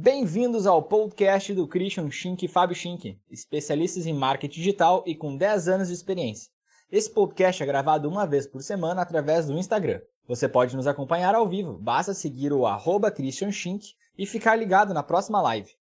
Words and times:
Bem-vindos 0.00 0.64
ao 0.64 0.80
podcast 0.80 1.52
do 1.52 1.66
Christian 1.66 2.08
Schink 2.08 2.44
e 2.44 2.48
Fábio 2.48 2.76
Schink, 2.76 3.18
especialistas 3.28 4.06
em 4.06 4.14
marketing 4.14 4.60
digital 4.60 5.02
e 5.04 5.12
com 5.12 5.36
10 5.36 5.66
anos 5.66 5.88
de 5.88 5.94
experiência. 5.94 6.52
Esse 6.88 7.10
podcast 7.10 7.60
é 7.60 7.66
gravado 7.66 8.08
uma 8.08 8.24
vez 8.24 8.46
por 8.46 8.62
semana 8.62 9.02
através 9.02 9.48
do 9.48 9.58
Instagram. 9.58 10.00
Você 10.28 10.48
pode 10.48 10.76
nos 10.76 10.86
acompanhar 10.86 11.34
ao 11.34 11.48
vivo, 11.48 11.76
basta 11.76 12.14
seguir 12.14 12.52
o 12.52 12.64
arroba 12.64 13.10
Christian 13.10 13.50
Schink 13.50 13.88
e 14.16 14.24
ficar 14.24 14.54
ligado 14.54 14.94
na 14.94 15.02
próxima 15.02 15.42
live. 15.42 15.72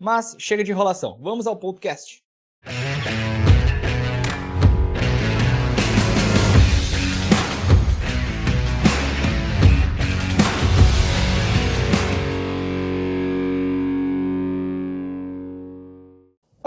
Mas 0.00 0.34
chega 0.38 0.64
de 0.64 0.72
enrolação, 0.72 1.18
vamos 1.20 1.46
ao 1.46 1.54
podcast. 1.54 2.24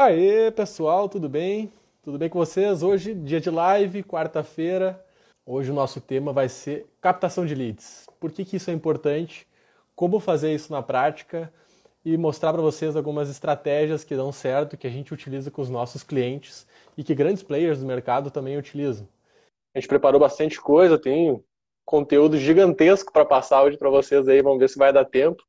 Aê, 0.02 0.50
pessoal, 0.50 1.10
tudo 1.10 1.28
bem? 1.28 1.70
Tudo 2.02 2.18
bem 2.18 2.30
com 2.30 2.40
vocês? 2.40 2.84
Hoje, 2.84 3.14
dia 3.14 3.42
de 3.42 3.50
live, 3.50 4.02
quarta-feira. 4.02 5.06
Hoje 5.46 5.72
o 5.72 5.74
nosso 5.74 6.00
tema 6.00 6.32
vai 6.32 6.48
ser 6.48 6.88
captação 7.02 7.46
de 7.46 7.54
leads. 7.54 8.08
Por 8.18 8.32
que, 8.32 8.46
que 8.46 8.56
isso 8.56 8.72
é 8.72 8.74
importante? 8.74 9.46
Como 9.98 10.22
fazer 10.22 10.56
isso 10.56 10.72
na 10.72 10.82
prática? 10.82 11.52
E 12.06 12.16
mostrar 12.16 12.54
para 12.54 12.62
vocês 12.62 12.96
algumas 12.96 13.30
estratégias 13.30 14.06
que 14.06 14.16
dão 14.16 14.32
certo, 14.32 14.78
que 14.78 14.88
a 14.88 14.90
gente 14.90 15.14
utiliza 15.14 15.52
com 15.52 15.62
os 15.62 15.70
nossos 15.70 16.02
clientes 16.02 16.66
e 16.98 17.04
que 17.04 17.14
grandes 17.14 17.44
players 17.44 17.82
do 17.82 17.86
mercado 17.86 18.32
também 18.32 18.58
utilizam. 18.58 19.06
A 19.76 19.80
gente 19.82 19.90
preparou 19.90 20.18
bastante 20.18 20.62
coisa, 20.62 20.98
tem 20.98 21.44
conteúdo 21.84 22.38
gigantesco 22.38 23.12
para 23.12 23.26
passar 23.26 23.64
hoje 23.64 23.78
para 23.78 23.90
vocês 23.90 24.30
aí, 24.30 24.42
vamos 24.42 24.60
ver 24.60 24.70
se 24.70 24.80
vai 24.80 24.94
dar 24.94 25.04
tempo. 25.04 25.44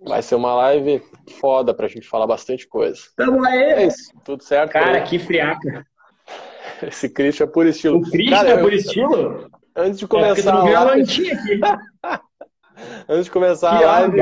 Vai 0.00 0.22
ser 0.22 0.34
uma 0.34 0.54
live 0.54 1.02
foda 1.40 1.72
pra 1.72 1.88
gente 1.88 2.08
falar 2.08 2.26
bastante 2.26 2.66
coisa. 2.66 3.00
Tamo 3.16 3.44
aí! 3.44 3.62
É 3.62 3.86
isso, 3.86 4.12
tudo 4.24 4.42
certo? 4.42 4.72
Cara, 4.72 4.98
aí? 4.98 5.04
que 5.04 5.18
friaca. 5.18 5.86
Esse 6.82 7.08
Christian 7.08 7.44
é 7.44 7.48
por 7.48 7.66
estilo. 7.66 7.98
O 7.98 8.10
Christian 8.10 8.36
Cara, 8.36 8.48
é 8.50 8.58
por 8.58 8.72
eu... 8.72 8.78
estilo? 8.78 9.50
Antes 9.76 9.98
de 9.98 10.06
começar 10.06 10.68
é, 10.68 10.74
a 10.74 10.84
live... 10.84 11.02
aqui. 11.02 11.60
Antes 13.08 13.24
de 13.26 13.30
começar 13.30 13.78
que 13.78 13.84
a 13.84 13.90
live, 13.90 14.20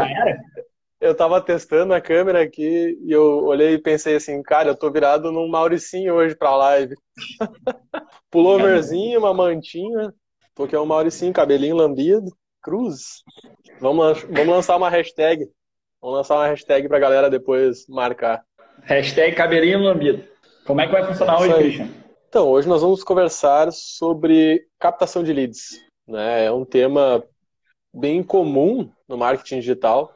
eu 1.01 1.15
tava 1.17 1.41
testando 1.41 1.93
a 1.95 2.01
câmera 2.01 2.43
aqui 2.43 2.99
e 3.03 3.11
eu 3.11 3.45
olhei 3.45 3.75
e 3.75 3.79
pensei 3.79 4.15
assim, 4.15 4.43
cara, 4.43 4.69
eu 4.69 4.77
tô 4.77 4.91
virado 4.91 5.33
num 5.33 5.49
Mauricinho 5.49 6.15
hoje 6.15 6.37
pra 6.37 6.57
live. 6.57 6.95
Pulloverzinho, 8.31 9.19
uma 9.19 9.35
mantinha, 9.35 10.15
porque 10.55 10.77
é 10.77 10.81
um 10.81 10.87
Mauricinho, 10.87 11.33
cabelinho 11.33 11.77
lambido, 11.77 12.31
cruz. 12.63 13.23
Vamos, 13.81 14.23
vamos 14.23 14.49
lançar 14.49 14.77
uma 14.77 14.89
hashtag 14.89 15.49
Vamos 16.03 16.17
lançar 16.17 16.35
uma 16.35 16.49
hashtag 16.49 16.89
pra 16.89 16.99
galera 16.99 17.31
depois 17.31 17.87
marcar. 17.87 18.45
Hashtag 18.83 19.37
cabelinho 19.37 19.79
lambido. 19.79 20.25
Como 20.67 20.81
é 20.81 20.87
que 20.87 20.93
vai 20.93 21.05
funcionar 21.07 21.41
hoje, 21.41 21.55
Christian? 21.55 21.89
Então, 22.29 22.49
hoje 22.49 22.69
nós 22.69 22.83
vamos 22.83 23.05
conversar 23.05 23.71
sobre 23.71 24.67
captação 24.81 25.23
de 25.23 25.33
leads. 25.33 25.81
Né? 26.09 26.47
É 26.47 26.51
um 26.51 26.65
tema 26.65 27.23
bem 27.95 28.21
comum 28.21 28.91
no 29.07 29.17
marketing 29.17 29.61
digital, 29.61 30.13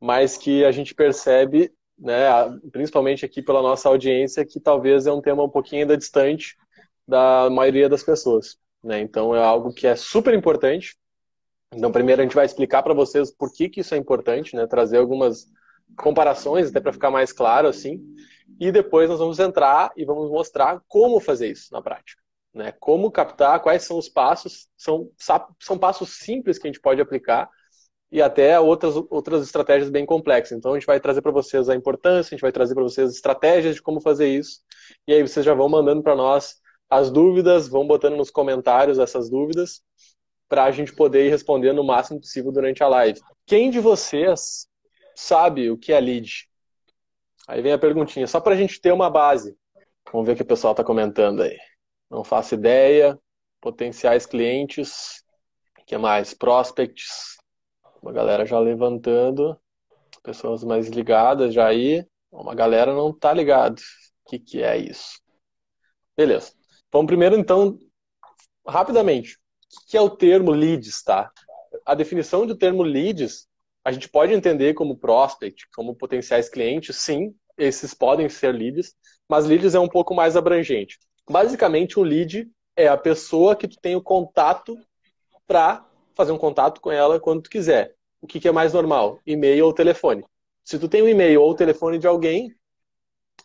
mas 0.00 0.36
que 0.36 0.64
a 0.64 0.70
gente 0.70 0.94
percebe, 0.94 1.72
né, 1.98 2.28
principalmente 2.70 3.24
aqui 3.24 3.42
pela 3.42 3.60
nossa 3.60 3.88
audiência, 3.88 4.46
que 4.46 4.60
talvez 4.60 5.08
é 5.08 5.12
um 5.12 5.20
tema 5.20 5.42
um 5.42 5.48
pouquinho 5.48 5.82
ainda 5.82 5.96
distante 5.96 6.56
da 7.08 7.50
maioria 7.50 7.88
das 7.88 8.04
pessoas. 8.04 8.56
Né? 8.84 9.00
Então 9.00 9.34
é 9.34 9.42
algo 9.42 9.74
que 9.74 9.88
é 9.88 9.96
super 9.96 10.32
importante 10.32 10.96
então, 11.74 11.92
primeiro 11.92 12.22
a 12.22 12.24
gente 12.24 12.34
vai 12.34 12.46
explicar 12.46 12.82
para 12.82 12.94
vocês 12.94 13.30
por 13.30 13.52
que, 13.52 13.68
que 13.68 13.80
isso 13.80 13.94
é 13.94 13.98
importante, 13.98 14.56
né? 14.56 14.66
Trazer 14.66 14.98
algumas 14.98 15.46
comparações, 15.96 16.70
até 16.70 16.80
para 16.80 16.92
ficar 16.92 17.10
mais 17.10 17.32
claro, 17.32 17.68
assim. 17.68 18.02
E 18.58 18.72
depois 18.72 19.08
nós 19.08 19.18
vamos 19.18 19.38
entrar 19.38 19.92
e 19.96 20.04
vamos 20.04 20.30
mostrar 20.30 20.82
como 20.88 21.20
fazer 21.20 21.50
isso 21.50 21.72
na 21.72 21.82
prática. 21.82 22.22
Né? 22.54 22.72
Como 22.80 23.10
captar, 23.10 23.60
quais 23.60 23.84
são 23.84 23.98
os 23.98 24.08
passos. 24.08 24.68
São, 24.76 25.10
são 25.60 25.78
passos 25.78 26.18
simples 26.18 26.58
que 26.58 26.66
a 26.66 26.70
gente 26.70 26.80
pode 26.80 27.00
aplicar 27.00 27.48
e 28.10 28.22
até 28.22 28.58
outras, 28.58 28.96
outras 29.10 29.42
estratégias 29.42 29.90
bem 29.90 30.06
complexas. 30.06 30.56
Então, 30.56 30.72
a 30.72 30.78
gente 30.78 30.86
vai 30.86 30.98
trazer 30.98 31.20
para 31.20 31.30
vocês 31.30 31.68
a 31.68 31.74
importância, 31.74 32.30
a 32.30 32.36
gente 32.36 32.42
vai 32.42 32.52
trazer 32.52 32.74
para 32.74 32.82
vocês 32.82 33.12
estratégias 33.12 33.74
de 33.74 33.82
como 33.82 34.00
fazer 34.00 34.28
isso. 34.28 34.60
E 35.06 35.12
aí 35.12 35.20
vocês 35.20 35.44
já 35.44 35.52
vão 35.52 35.68
mandando 35.68 36.02
para 36.02 36.16
nós 36.16 36.56
as 36.88 37.10
dúvidas, 37.10 37.68
vão 37.68 37.86
botando 37.86 38.16
nos 38.16 38.30
comentários 38.30 38.98
essas 38.98 39.28
dúvidas 39.28 39.82
para 40.48 40.64
a 40.64 40.70
gente 40.70 40.94
poder 40.94 41.26
ir 41.26 41.30
respondendo 41.30 41.80
o 41.80 41.84
máximo 41.84 42.20
possível 42.20 42.50
durante 42.50 42.82
a 42.82 42.88
live. 42.88 43.20
Quem 43.46 43.70
de 43.70 43.78
vocês 43.78 44.66
sabe 45.14 45.70
o 45.70 45.76
que 45.76 45.92
é 45.92 46.00
lead? 46.00 46.48
Aí 47.46 47.60
vem 47.60 47.72
a 47.72 47.78
perguntinha, 47.78 48.26
só 48.26 48.40
para 48.40 48.54
a 48.54 48.56
gente 48.56 48.80
ter 48.80 48.92
uma 48.92 49.10
base. 49.10 49.56
Vamos 50.10 50.26
ver 50.26 50.32
o 50.32 50.36
que 50.36 50.42
o 50.42 50.46
pessoal 50.46 50.72
está 50.72 50.82
comentando 50.82 51.42
aí. 51.42 51.58
Não 52.10 52.24
faço 52.24 52.54
ideia. 52.54 53.18
Potenciais 53.60 54.24
clientes. 54.24 55.22
O 55.78 55.84
que 55.84 55.98
mais? 55.98 56.32
Prospects. 56.32 57.36
Uma 58.02 58.12
galera 58.12 58.46
já 58.46 58.58
levantando. 58.58 59.58
Pessoas 60.22 60.64
mais 60.64 60.88
ligadas 60.88 61.52
já 61.52 61.66
aí. 61.66 62.06
Uma 62.30 62.54
galera 62.54 62.94
não 62.94 63.10
está 63.10 63.32
ligada. 63.32 63.80
O 64.24 64.30
que, 64.30 64.38
que 64.38 64.62
é 64.62 64.76
isso? 64.76 65.20
Beleza. 66.16 66.52
Vamos 66.90 67.06
primeiro, 67.06 67.36
então, 67.36 67.78
rapidamente 68.66 69.38
que 69.88 69.96
é 69.96 70.00
o 70.00 70.10
termo 70.10 70.50
leads, 70.50 71.02
tá? 71.02 71.30
A 71.84 71.94
definição 71.94 72.46
do 72.46 72.56
termo 72.56 72.82
leads, 72.82 73.46
a 73.84 73.92
gente 73.92 74.08
pode 74.08 74.32
entender 74.32 74.74
como 74.74 74.96
prospect, 74.96 75.68
como 75.74 75.94
potenciais 75.94 76.48
clientes, 76.48 76.96
sim, 76.96 77.34
esses 77.56 77.92
podem 77.92 78.28
ser 78.28 78.52
leads, 78.52 78.94
mas 79.28 79.46
leads 79.46 79.74
é 79.74 79.80
um 79.80 79.88
pouco 79.88 80.14
mais 80.14 80.36
abrangente. 80.36 80.98
Basicamente, 81.28 81.98
um 81.98 82.02
lead 82.02 82.48
é 82.76 82.88
a 82.88 82.96
pessoa 82.96 83.56
que 83.56 83.68
tu 83.68 83.76
tem 83.80 83.96
o 83.96 84.02
contato 84.02 84.78
para 85.46 85.84
fazer 86.14 86.32
um 86.32 86.38
contato 86.38 86.80
com 86.80 86.90
ela 86.90 87.20
quando 87.20 87.42
tu 87.42 87.50
quiser. 87.50 87.94
O 88.20 88.26
que, 88.26 88.40
que 88.40 88.48
é 88.48 88.52
mais 88.52 88.72
normal? 88.72 89.20
E-mail 89.26 89.66
ou 89.66 89.72
telefone. 89.72 90.24
Se 90.64 90.78
tu 90.78 90.88
tem 90.88 91.02
um 91.02 91.08
e-mail 91.08 91.42
ou 91.42 91.54
telefone 91.54 91.98
de 91.98 92.06
alguém, 92.06 92.54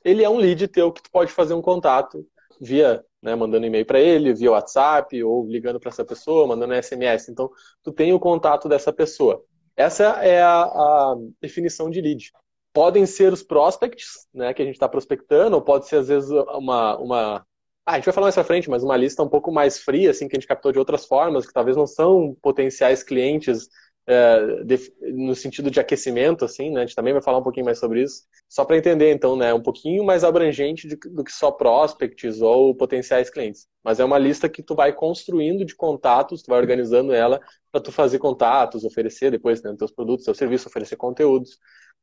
ele 0.03 0.23
é 0.23 0.29
um 0.29 0.37
lead 0.37 0.67
teu 0.67 0.91
que 0.91 1.01
tu 1.01 1.11
pode 1.11 1.31
fazer 1.31 1.53
um 1.53 1.61
contato 1.61 2.25
via 2.59 3.03
né, 3.23 3.33
mandando 3.35 3.65
e-mail 3.65 3.85
para 3.85 3.99
ele, 3.99 4.33
via 4.33 4.51
WhatsApp, 4.51 5.23
ou 5.23 5.47
ligando 5.47 5.79
para 5.79 5.89
essa 5.89 6.03
pessoa, 6.03 6.45
mandando 6.45 6.73
SMS. 6.73 7.31
Então, 7.31 7.49
tu 7.81 7.91
tem 7.91 8.13
o 8.13 8.19
contato 8.19 8.67
dessa 8.67 8.91
pessoa. 8.91 9.41
Essa 9.77 10.03
é 10.21 10.41
a, 10.41 10.63
a 10.63 11.15
definição 11.41 11.89
de 11.89 12.01
lead. 12.01 12.31
Podem 12.73 13.05
ser 13.05 13.31
os 13.31 13.41
prospects, 13.41 14.27
né, 14.33 14.53
que 14.53 14.61
a 14.61 14.65
gente 14.65 14.75
está 14.75 14.89
prospectando, 14.89 15.55
ou 15.55 15.61
pode 15.61 15.87
ser, 15.87 15.97
às 15.97 16.09
vezes, 16.09 16.29
uma, 16.29 16.97
uma... 16.97 17.45
Ah, 17.85 17.93
a 17.93 17.95
gente 17.95 18.05
vai 18.05 18.13
falar 18.13 18.25
mais 18.25 18.35
pra 18.35 18.43
frente, 18.43 18.69
mas 18.69 18.83
uma 18.83 18.97
lista 18.97 19.23
um 19.23 19.29
pouco 19.29 19.51
mais 19.51 19.79
fria, 19.79 20.11
assim, 20.11 20.27
que 20.27 20.35
a 20.35 20.39
gente 20.39 20.47
captou 20.47 20.71
de 20.71 20.79
outras 20.79 21.05
formas, 21.05 21.45
que 21.47 21.53
talvez 21.53 21.77
não 21.77 21.87
são 21.87 22.35
potenciais 22.41 23.03
clientes 23.03 23.69
é, 24.05 24.63
de, 24.63 24.93
no 25.13 25.33
sentido 25.33 25.71
de 25.71 25.79
aquecimento, 25.79 26.43
assim, 26.43 26.69
né? 26.69 26.81
A 26.81 26.85
gente 26.85 26.95
também 26.95 27.13
vai 27.13 27.21
falar 27.21 27.37
um 27.37 27.43
pouquinho 27.43 27.65
mais 27.65 27.79
sobre 27.79 28.03
isso. 28.03 28.23
Só 28.49 28.65
para 28.65 28.77
entender, 28.77 29.13
então, 29.13 29.35
né? 29.35 29.53
Um 29.53 29.61
pouquinho 29.61 30.03
mais 30.03 30.23
abrangente 30.23 30.87
de, 30.87 30.95
do 30.95 31.23
que 31.23 31.31
só 31.31 31.51
prospects 31.51 32.41
ou 32.41 32.75
potenciais 32.75 33.29
clientes. 33.29 33.65
Mas 33.83 33.99
é 33.99 34.05
uma 34.05 34.17
lista 34.17 34.49
que 34.49 34.61
tu 34.61 34.75
vai 34.75 34.91
construindo 34.93 35.65
de 35.65 35.75
contatos, 35.75 36.41
tu 36.41 36.49
vai 36.49 36.59
organizando 36.59 37.13
ela 37.13 37.39
para 37.71 37.81
tu 37.81 37.91
fazer 37.91 38.19
contatos, 38.19 38.83
oferecer 38.83 39.31
depois 39.31 39.61
né, 39.63 39.73
teus 39.77 39.91
produtos, 39.91 40.25
teu 40.25 40.35
serviço, 40.35 40.67
oferecer 40.67 40.97
conteúdos. 40.97 41.57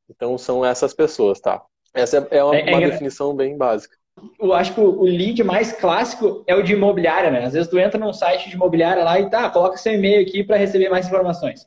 Então 0.08 0.36
são 0.38 0.64
essas 0.64 0.94
pessoas, 0.94 1.38
tá? 1.38 1.62
Essa 1.92 2.26
é 2.30 2.42
uma, 2.42 2.56
é, 2.56 2.70
é, 2.70 2.76
uma 2.76 2.88
definição 2.88 3.34
bem 3.34 3.56
básica. 3.56 3.94
Eu 4.38 4.52
acho 4.52 4.74
que 4.74 4.80
o 4.80 5.02
lead 5.02 5.42
mais 5.44 5.72
clássico 5.72 6.44
é 6.46 6.54
o 6.54 6.62
de 6.62 6.72
imobiliária, 6.72 7.30
né? 7.30 7.44
Às 7.44 7.52
vezes 7.52 7.68
tu 7.68 7.78
entra 7.78 7.98
num 7.98 8.12
site 8.12 8.48
de 8.48 8.54
imobiliária 8.54 9.04
lá 9.04 9.20
e 9.20 9.30
tá, 9.30 9.48
coloca 9.50 9.76
seu 9.76 9.92
e-mail 9.92 10.22
aqui 10.22 10.42
para 10.42 10.56
receber 10.56 10.88
mais 10.88 11.06
informações 11.06 11.66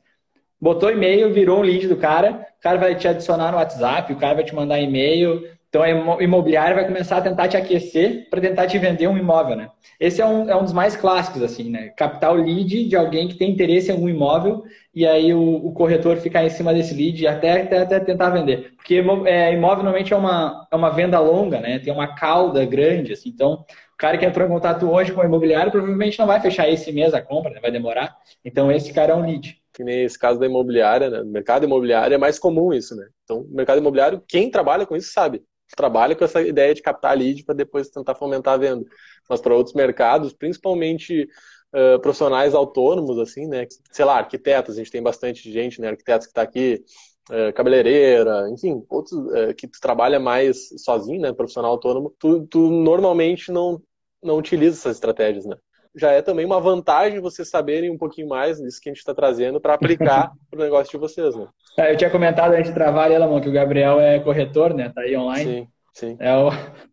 botou 0.63 0.90
e-mail, 0.90 1.34
virou 1.34 1.59
um 1.59 1.62
lead 1.62 1.90
do 1.90 1.97
cara, 1.97 2.47
o 2.57 2.63
cara 2.63 2.78
vai 2.78 2.96
te 2.96 3.06
adicionar 3.06 3.51
no 3.51 3.57
WhatsApp, 3.57 4.13
o 4.13 4.16
cara 4.16 4.35
vai 4.35 4.46
te 4.46 4.56
mandar 4.56 4.80
e-mail. 4.80 5.44
Então, 5.68 5.81
a 5.81 5.89
imobiliária 6.24 6.75
vai 6.75 6.86
começar 6.86 7.18
a 7.18 7.21
tentar 7.21 7.48
te 7.50 7.57
aquecer 7.57 8.30
para 8.30 8.39
tentar 8.39 8.68
te 8.68 8.77
vender 8.77 9.07
um 9.07 9.18
imóvel, 9.18 9.57
né? 9.57 9.69
Esse 10.00 10.21
é 10.21 10.25
um, 10.25 10.50
é 10.50 10.56
um 10.56 10.63
dos 10.63 10.71
mais 10.71 10.95
clássicos, 10.95 11.42
assim, 11.42 11.69
né? 11.69 11.89
Captar 11.98 12.31
o 12.31 12.42
lead 12.42 12.88
de 12.88 12.95
alguém 12.95 13.27
que 13.27 13.33
tem 13.33 13.51
interesse 13.51 13.89
em 13.89 13.94
algum 13.94 14.07
imóvel 14.07 14.63
e 14.95 15.06
aí 15.06 15.33
o, 15.33 15.42
o 15.42 15.74
corretor 15.74 16.15
ficar 16.18 16.45
em 16.45 16.50
cima 16.50 16.74
desse 16.74 16.94
lead 16.94 17.27
até, 17.27 17.63
até, 17.63 17.80
até 17.80 18.00
tentar 18.00 18.30
vender. 18.30 18.74
Porque 18.77 19.04
é, 19.25 19.51
imóvel 19.51 19.83
normalmente 19.83 20.13
é 20.13 20.15
uma, 20.15 20.65
é 20.71 20.75
uma 20.75 20.92
venda 20.92 21.19
longa, 21.19 21.60
né? 21.60 21.80
Tem 21.80 21.92
uma 21.92 22.15
cauda 22.15 22.63
grande, 22.63 23.12
assim. 23.12 23.30
Então, 23.30 23.65
o 23.94 23.98
cara 23.98 24.18
que 24.18 24.25
entrou 24.25 24.48
em 24.48 24.51
contato 24.51 24.89
hoje 24.89 25.12
com 25.12 25.21
o 25.21 25.25
imobiliário 25.25 25.71
provavelmente 25.71 26.19
não 26.19 26.27
vai 26.27 26.39
fechar 26.39 26.69
esse 26.69 26.92
mês 26.94 27.13
a 27.13 27.21
compra, 27.21 27.51
né? 27.51 27.60
vai 27.60 27.71
demorar. 27.71 28.15
Então, 28.45 28.71
esse 28.71 28.94
cara 28.94 29.12
é 29.12 29.15
um 29.15 29.25
lead 29.25 29.62
que 29.74 29.84
nem 29.84 30.04
esse 30.04 30.18
caso 30.18 30.40
da 30.40 30.46
imobiliária, 30.46 31.10
né? 31.10 31.24
No 31.24 31.31
mercado 31.31 31.66
imobiliário 31.66 32.14
é 32.14 32.18
mais 32.18 32.38
comum 32.40 32.74
isso, 32.74 32.96
né? 32.96 33.08
Então, 33.24 33.46
mercado 33.50 33.80
imobiliário, 33.80 34.24
quem 34.28 34.52
trabalha 34.52 34.86
com 34.86 34.96
isso 34.96 35.12
sabe. 35.12 35.44
Trabalha 35.75 36.16
com 36.16 36.24
essa 36.24 36.42
ideia 36.42 36.74
de 36.74 36.81
captar 36.81 37.18
lead 37.18 37.44
para 37.44 37.56
depois 37.56 37.90
tentar 37.90 38.16
fomentar 38.16 38.54
a 38.54 38.58
venda. 38.58 38.86
Mas 39.30 39.42
para 39.42 39.56
outros 39.56 39.75
mercados, 39.75 40.34
principalmente 40.34 41.28
uh, 41.74 42.00
profissionais 42.00 42.54
autônomos, 42.54 43.18
assim, 43.18 43.48
né? 43.48 43.66
Sei 43.92 44.06
lá, 44.06 44.18
arquitetos, 44.18 44.75
a 44.75 44.78
gente 44.78 44.92
tem 44.92 45.02
bastante 45.02 45.52
gente, 45.52 45.81
né? 45.81 45.90
Arquitetos 45.90 46.28
que 46.28 46.31
está 46.31 46.44
aqui, 46.44 46.84
é, 47.31 47.54
cabeleireira, 47.54 48.50
enfim, 48.50 48.84
outros 48.90 49.34
é, 49.34 49.54
que 49.54 49.66
tu 49.68 49.80
trabalha 49.80 50.20
mais 50.20 50.70
sozinho, 50.84 51.22
né, 51.22 51.31
profissional 51.31 51.72
autônomo, 51.72 52.14
tu, 52.20 52.46
tu 52.48 52.70
normalmente 52.70 53.50
não, 53.50 53.81
não 54.22 54.38
utiliza 54.38 54.78
essas 54.78 54.98
estratégias, 54.98 55.46
né? 55.46 55.56
Já 55.95 56.12
é 56.12 56.22
também 56.22 56.45
uma 56.45 56.60
vantagem 56.60 57.19
vocês 57.19 57.50
saberem 57.50 57.90
um 57.90 57.98
pouquinho 57.98 58.28
mais 58.28 58.57
disso 58.57 58.81
que 58.81 58.90
a 58.90 58.92
gente 58.92 59.00
está 59.00 59.13
trazendo 59.13 59.62
para 59.62 59.74
aplicar 59.74 60.31
para 60.50 60.60
o 60.60 60.63
negócio 60.63 60.92
de 60.92 60.98
vocês, 60.98 61.36
né? 61.36 61.48
É, 61.78 61.92
eu 61.92 61.98
tinha 61.98 62.10
comentado 62.10 62.54
antes 62.54 62.69
de 62.69 62.74
travar 62.74 63.06
ali, 63.06 63.18
Lamão, 63.18 63.40
que 63.40 63.50
o 63.50 63.54
Gabriel 63.54 64.00
é 64.00 64.19
corretor, 64.19 64.74
né? 64.74 64.92
Tá 64.94 65.01
aí 65.01 65.16
online. 65.16 65.44
Sim. 65.44 65.68
Sim. 65.94 66.18
É 66.19 66.34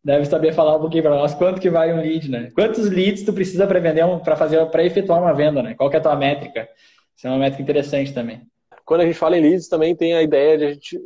deve 0.05 0.27
saber 0.27 0.53
falar 0.53 0.77
um 0.77 0.81
pouquinho 0.81 1.03
para 1.03 1.15
nós 1.15 1.35
quanto 1.35 1.59
que 1.59 1.71
vale 1.71 1.93
um 1.93 2.01
lead, 2.01 2.31
né? 2.31 2.51
Quantos 2.55 2.89
leads 2.91 3.25
tu 3.25 3.33
precisa 3.33 3.67
para 3.67 3.81
vender 3.81 4.05
um, 4.05 4.19
para 4.19 4.37
fazer 4.37 4.65
para 4.67 4.85
efetuar 4.85 5.23
uma 5.23 5.33
venda, 5.33 5.63
né? 5.63 5.75
Qual 5.75 5.89
que 5.89 5.97
é 5.97 5.99
a 5.99 6.03
tua 6.03 6.17
métrica? 6.17 6.69
Isso 7.17 7.27
é 7.27 7.31
uma 7.31 7.39
métrica 7.39 7.63
interessante 7.63 8.13
também. 8.13 8.43
Quando 8.85 9.01
a 9.01 9.07
gente 9.07 9.17
fala 9.17 9.39
em 9.39 9.41
leads, 9.41 9.69
também 9.69 9.97
tem 9.97 10.15
a 10.15 10.23
ideia 10.23 10.59
de 10.59 10.65
a 10.65 10.73
gente 10.73 11.01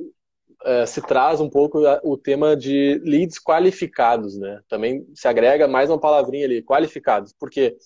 é, 0.65 0.87
se 0.87 1.01
traz 1.03 1.41
um 1.41 1.49
pouco 1.49 1.81
o 2.03 2.17
tema 2.17 2.57
de 2.57 3.01
leads 3.05 3.39
qualificados, 3.39 4.37
né? 4.39 4.61
Também 4.69 5.07
se 5.15 5.29
agrega 5.29 5.69
mais 5.69 5.91
uma 5.91 6.01
palavrinha 6.01 6.47
ali, 6.47 6.63
qualificados. 6.63 7.33
Por 7.33 7.51
quê? 7.51 7.77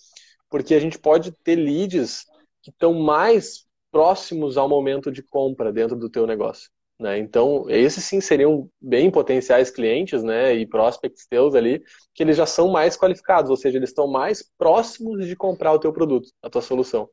Porque 0.48 0.74
a 0.74 0.80
gente 0.80 0.98
pode 0.98 1.32
ter 1.44 1.56
leads 1.56 2.24
que 2.62 2.70
estão 2.70 2.94
mais 2.94 3.66
próximos 3.90 4.56
ao 4.56 4.68
momento 4.68 5.10
de 5.10 5.22
compra 5.22 5.72
dentro 5.72 5.96
do 5.96 6.10
teu 6.10 6.26
negócio. 6.26 6.70
Né? 6.98 7.18
Então, 7.18 7.64
esses 7.68 8.04
sim 8.04 8.20
seriam 8.20 8.68
bem 8.80 9.10
potenciais 9.10 9.70
clientes 9.70 10.22
né, 10.24 10.54
e 10.54 10.66
prospects 10.66 11.26
teus 11.28 11.54
ali, 11.54 11.80
que 12.12 12.22
eles 12.24 12.36
já 12.36 12.44
são 12.44 12.68
mais 12.68 12.96
qualificados, 12.96 13.50
ou 13.50 13.56
seja, 13.56 13.78
eles 13.78 13.90
estão 13.90 14.08
mais 14.08 14.42
próximos 14.58 15.24
de 15.24 15.36
comprar 15.36 15.72
o 15.72 15.78
teu 15.78 15.92
produto, 15.92 16.28
a 16.42 16.50
tua 16.50 16.60
solução. 16.60 17.08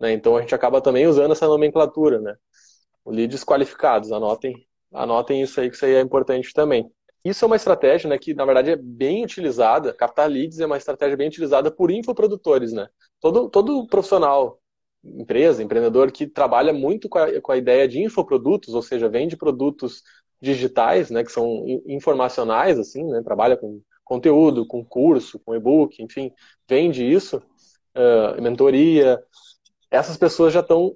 Né? 0.00 0.12
Então, 0.12 0.36
a 0.36 0.40
gente 0.40 0.54
acaba 0.54 0.80
também 0.80 1.06
usando 1.06 1.32
essa 1.32 1.46
nomenclatura, 1.48 2.20
né? 2.20 2.36
leads 3.06 3.44
qualificados, 3.44 4.12
anotem, 4.12 4.54
anotem 4.94 5.42
isso 5.42 5.60
aí, 5.60 5.68
que 5.68 5.76
isso 5.76 5.84
aí 5.84 5.94
é 5.94 6.00
importante 6.00 6.52
também. 6.52 6.90
Isso 7.24 7.44
é 7.44 7.46
uma 7.46 7.56
estratégia 7.56 8.08
né, 8.08 8.18
que, 8.18 8.34
na 8.34 8.44
verdade, 8.44 8.70
é 8.70 8.76
bem 8.76 9.24
utilizada, 9.24 9.94
captar 9.94 10.28
leads 10.28 10.60
é 10.60 10.66
uma 10.66 10.76
estratégia 10.76 11.16
bem 11.16 11.28
utilizada 11.28 11.70
por 11.70 11.90
infoprodutores. 11.90 12.72
Né? 12.72 12.86
Todo, 13.20 13.48
todo 13.48 13.86
profissional 13.86 14.60
empresa, 15.02 15.62
empreendedor 15.62 16.10
que 16.10 16.26
trabalha 16.26 16.72
muito 16.72 17.08
com 17.08 17.18
a, 17.18 17.40
com 17.40 17.52
a 17.52 17.56
ideia 17.56 17.86
de 17.86 18.00
infoprodutos, 18.00 18.74
ou 18.74 18.82
seja, 18.82 19.08
vende 19.08 19.36
produtos 19.36 20.02
digitais, 20.40 21.10
né, 21.10 21.24
que 21.24 21.32
são 21.32 21.64
informacionais, 21.86 22.78
assim, 22.78 23.04
né, 23.04 23.22
trabalha 23.22 23.56
com 23.56 23.80
conteúdo, 24.04 24.66
com 24.66 24.84
curso, 24.84 25.38
com 25.40 25.54
e-book, 25.54 26.02
enfim, 26.02 26.30
vende 26.68 27.04
isso, 27.04 27.42
uh, 27.96 28.40
mentoria. 28.40 29.22
Essas 29.90 30.16
pessoas 30.16 30.52
já 30.52 30.60
estão 30.60 30.94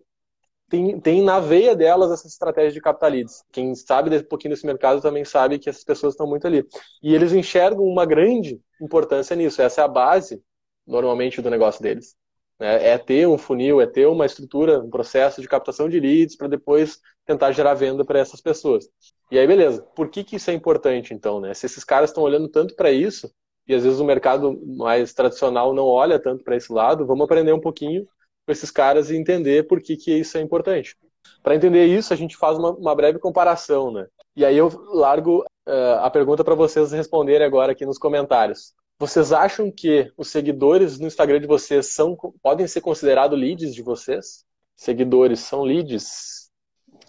tem, 0.68 1.00
tem 1.00 1.22
na 1.22 1.40
veia 1.40 1.74
delas 1.74 2.10
essa 2.10 2.26
estratégia 2.26 2.72
de 2.72 2.80
captar 2.80 3.10
leads. 3.10 3.42
Quem 3.50 3.74
sabe 3.74 4.14
um 4.14 4.22
pouquinho 4.24 4.54
desse 4.54 4.66
mercado 4.66 5.00
também 5.00 5.24
sabe 5.24 5.58
que 5.58 5.68
essas 5.68 5.84
pessoas 5.84 6.14
estão 6.14 6.26
muito 6.26 6.46
ali. 6.46 6.66
E 7.02 7.14
eles 7.14 7.32
enxergam 7.32 7.84
uma 7.84 8.04
grande 8.04 8.60
importância 8.80 9.34
nisso. 9.34 9.62
Essa 9.62 9.80
é 9.80 9.84
a 9.84 9.88
base, 9.88 10.42
normalmente, 10.86 11.40
do 11.40 11.50
negócio 11.50 11.82
deles. 11.82 12.14
É, 12.60 12.90
é 12.90 12.98
ter 12.98 13.26
um 13.26 13.38
funil, 13.38 13.80
é 13.80 13.86
ter 13.86 14.06
uma 14.06 14.26
estrutura, 14.26 14.80
um 14.80 14.90
processo 14.90 15.40
de 15.40 15.48
captação 15.48 15.88
de 15.88 15.98
leads 15.98 16.36
para 16.36 16.48
depois 16.48 17.00
tentar 17.24 17.52
gerar 17.52 17.74
venda 17.74 18.04
para 18.04 18.18
essas 18.18 18.40
pessoas. 18.40 18.88
E 19.30 19.38
aí, 19.38 19.46
beleza. 19.46 19.82
Por 19.94 20.10
que, 20.10 20.22
que 20.22 20.36
isso 20.36 20.50
é 20.50 20.54
importante, 20.54 21.14
então? 21.14 21.40
Né? 21.40 21.54
Se 21.54 21.66
esses 21.66 21.84
caras 21.84 22.10
estão 22.10 22.22
olhando 22.22 22.48
tanto 22.48 22.74
para 22.74 22.90
isso, 22.90 23.30
e 23.66 23.74
às 23.74 23.84
vezes 23.84 24.00
o 24.00 24.04
mercado 24.04 24.60
mais 24.66 25.14
tradicional 25.14 25.72
não 25.72 25.84
olha 25.84 26.18
tanto 26.18 26.42
para 26.42 26.56
esse 26.56 26.72
lado, 26.72 27.06
vamos 27.06 27.24
aprender 27.24 27.52
um 27.52 27.60
pouquinho 27.60 28.06
esses 28.52 28.70
caras 28.70 29.10
e 29.10 29.16
entender 29.16 29.66
por 29.66 29.80
que, 29.80 29.96
que 29.96 30.12
isso 30.12 30.38
é 30.38 30.40
importante. 30.40 30.96
Para 31.42 31.54
entender 31.54 31.86
isso, 31.86 32.12
a 32.12 32.16
gente 32.16 32.36
faz 32.36 32.58
uma, 32.58 32.72
uma, 32.72 32.94
breve 32.94 33.18
comparação, 33.18 33.90
né? 33.90 34.06
E 34.36 34.44
aí 34.44 34.56
eu 34.56 34.68
largo 34.92 35.40
uh, 35.68 35.98
a 36.00 36.10
pergunta 36.10 36.44
para 36.44 36.54
vocês 36.54 36.92
responderem 36.92 37.46
agora 37.46 37.72
aqui 37.72 37.84
nos 37.84 37.98
comentários. 37.98 38.74
Vocês 38.98 39.32
acham 39.32 39.70
que 39.70 40.10
os 40.16 40.28
seguidores 40.28 40.98
no 40.98 41.06
Instagram 41.06 41.40
de 41.40 41.46
vocês 41.46 41.94
são, 41.94 42.16
podem 42.42 42.66
ser 42.66 42.80
considerados 42.80 43.38
leads 43.38 43.74
de 43.74 43.82
vocês? 43.82 44.44
Seguidores 44.76 45.40
são 45.40 45.62
leads? 45.62 46.50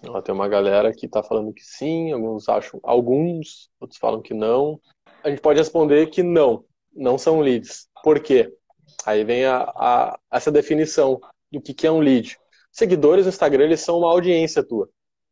Ó, 0.08 0.20
tem 0.22 0.34
uma 0.34 0.48
galera 0.48 0.92
que 0.92 1.06
está 1.06 1.22
falando 1.22 1.52
que 1.52 1.62
sim, 1.62 2.12
alguns 2.12 2.48
acham, 2.48 2.80
alguns, 2.82 3.70
outros 3.80 3.98
falam 3.98 4.22
que 4.22 4.32
não. 4.32 4.80
A 5.22 5.30
gente 5.30 5.42
pode 5.42 5.58
responder 5.58 6.06
que 6.06 6.22
não, 6.22 6.64
não 6.94 7.18
são 7.18 7.40
leads. 7.40 7.88
Por 8.02 8.20
quê? 8.20 8.52
Aí 9.06 9.24
vem 9.24 9.44
a, 9.44 9.62
a, 9.62 10.18
essa 10.32 10.50
definição 10.50 11.20
do 11.50 11.60
que, 11.60 11.74
que 11.74 11.86
é 11.86 11.90
um 11.92 12.00
lead. 12.00 12.38
Seguidores 12.72 13.24
no 13.24 13.30
Instagram 13.30 13.64
eles 13.64 13.80
são 13.80 13.98
uma 13.98 14.10
audiência 14.10 14.62
tua. 14.62 14.88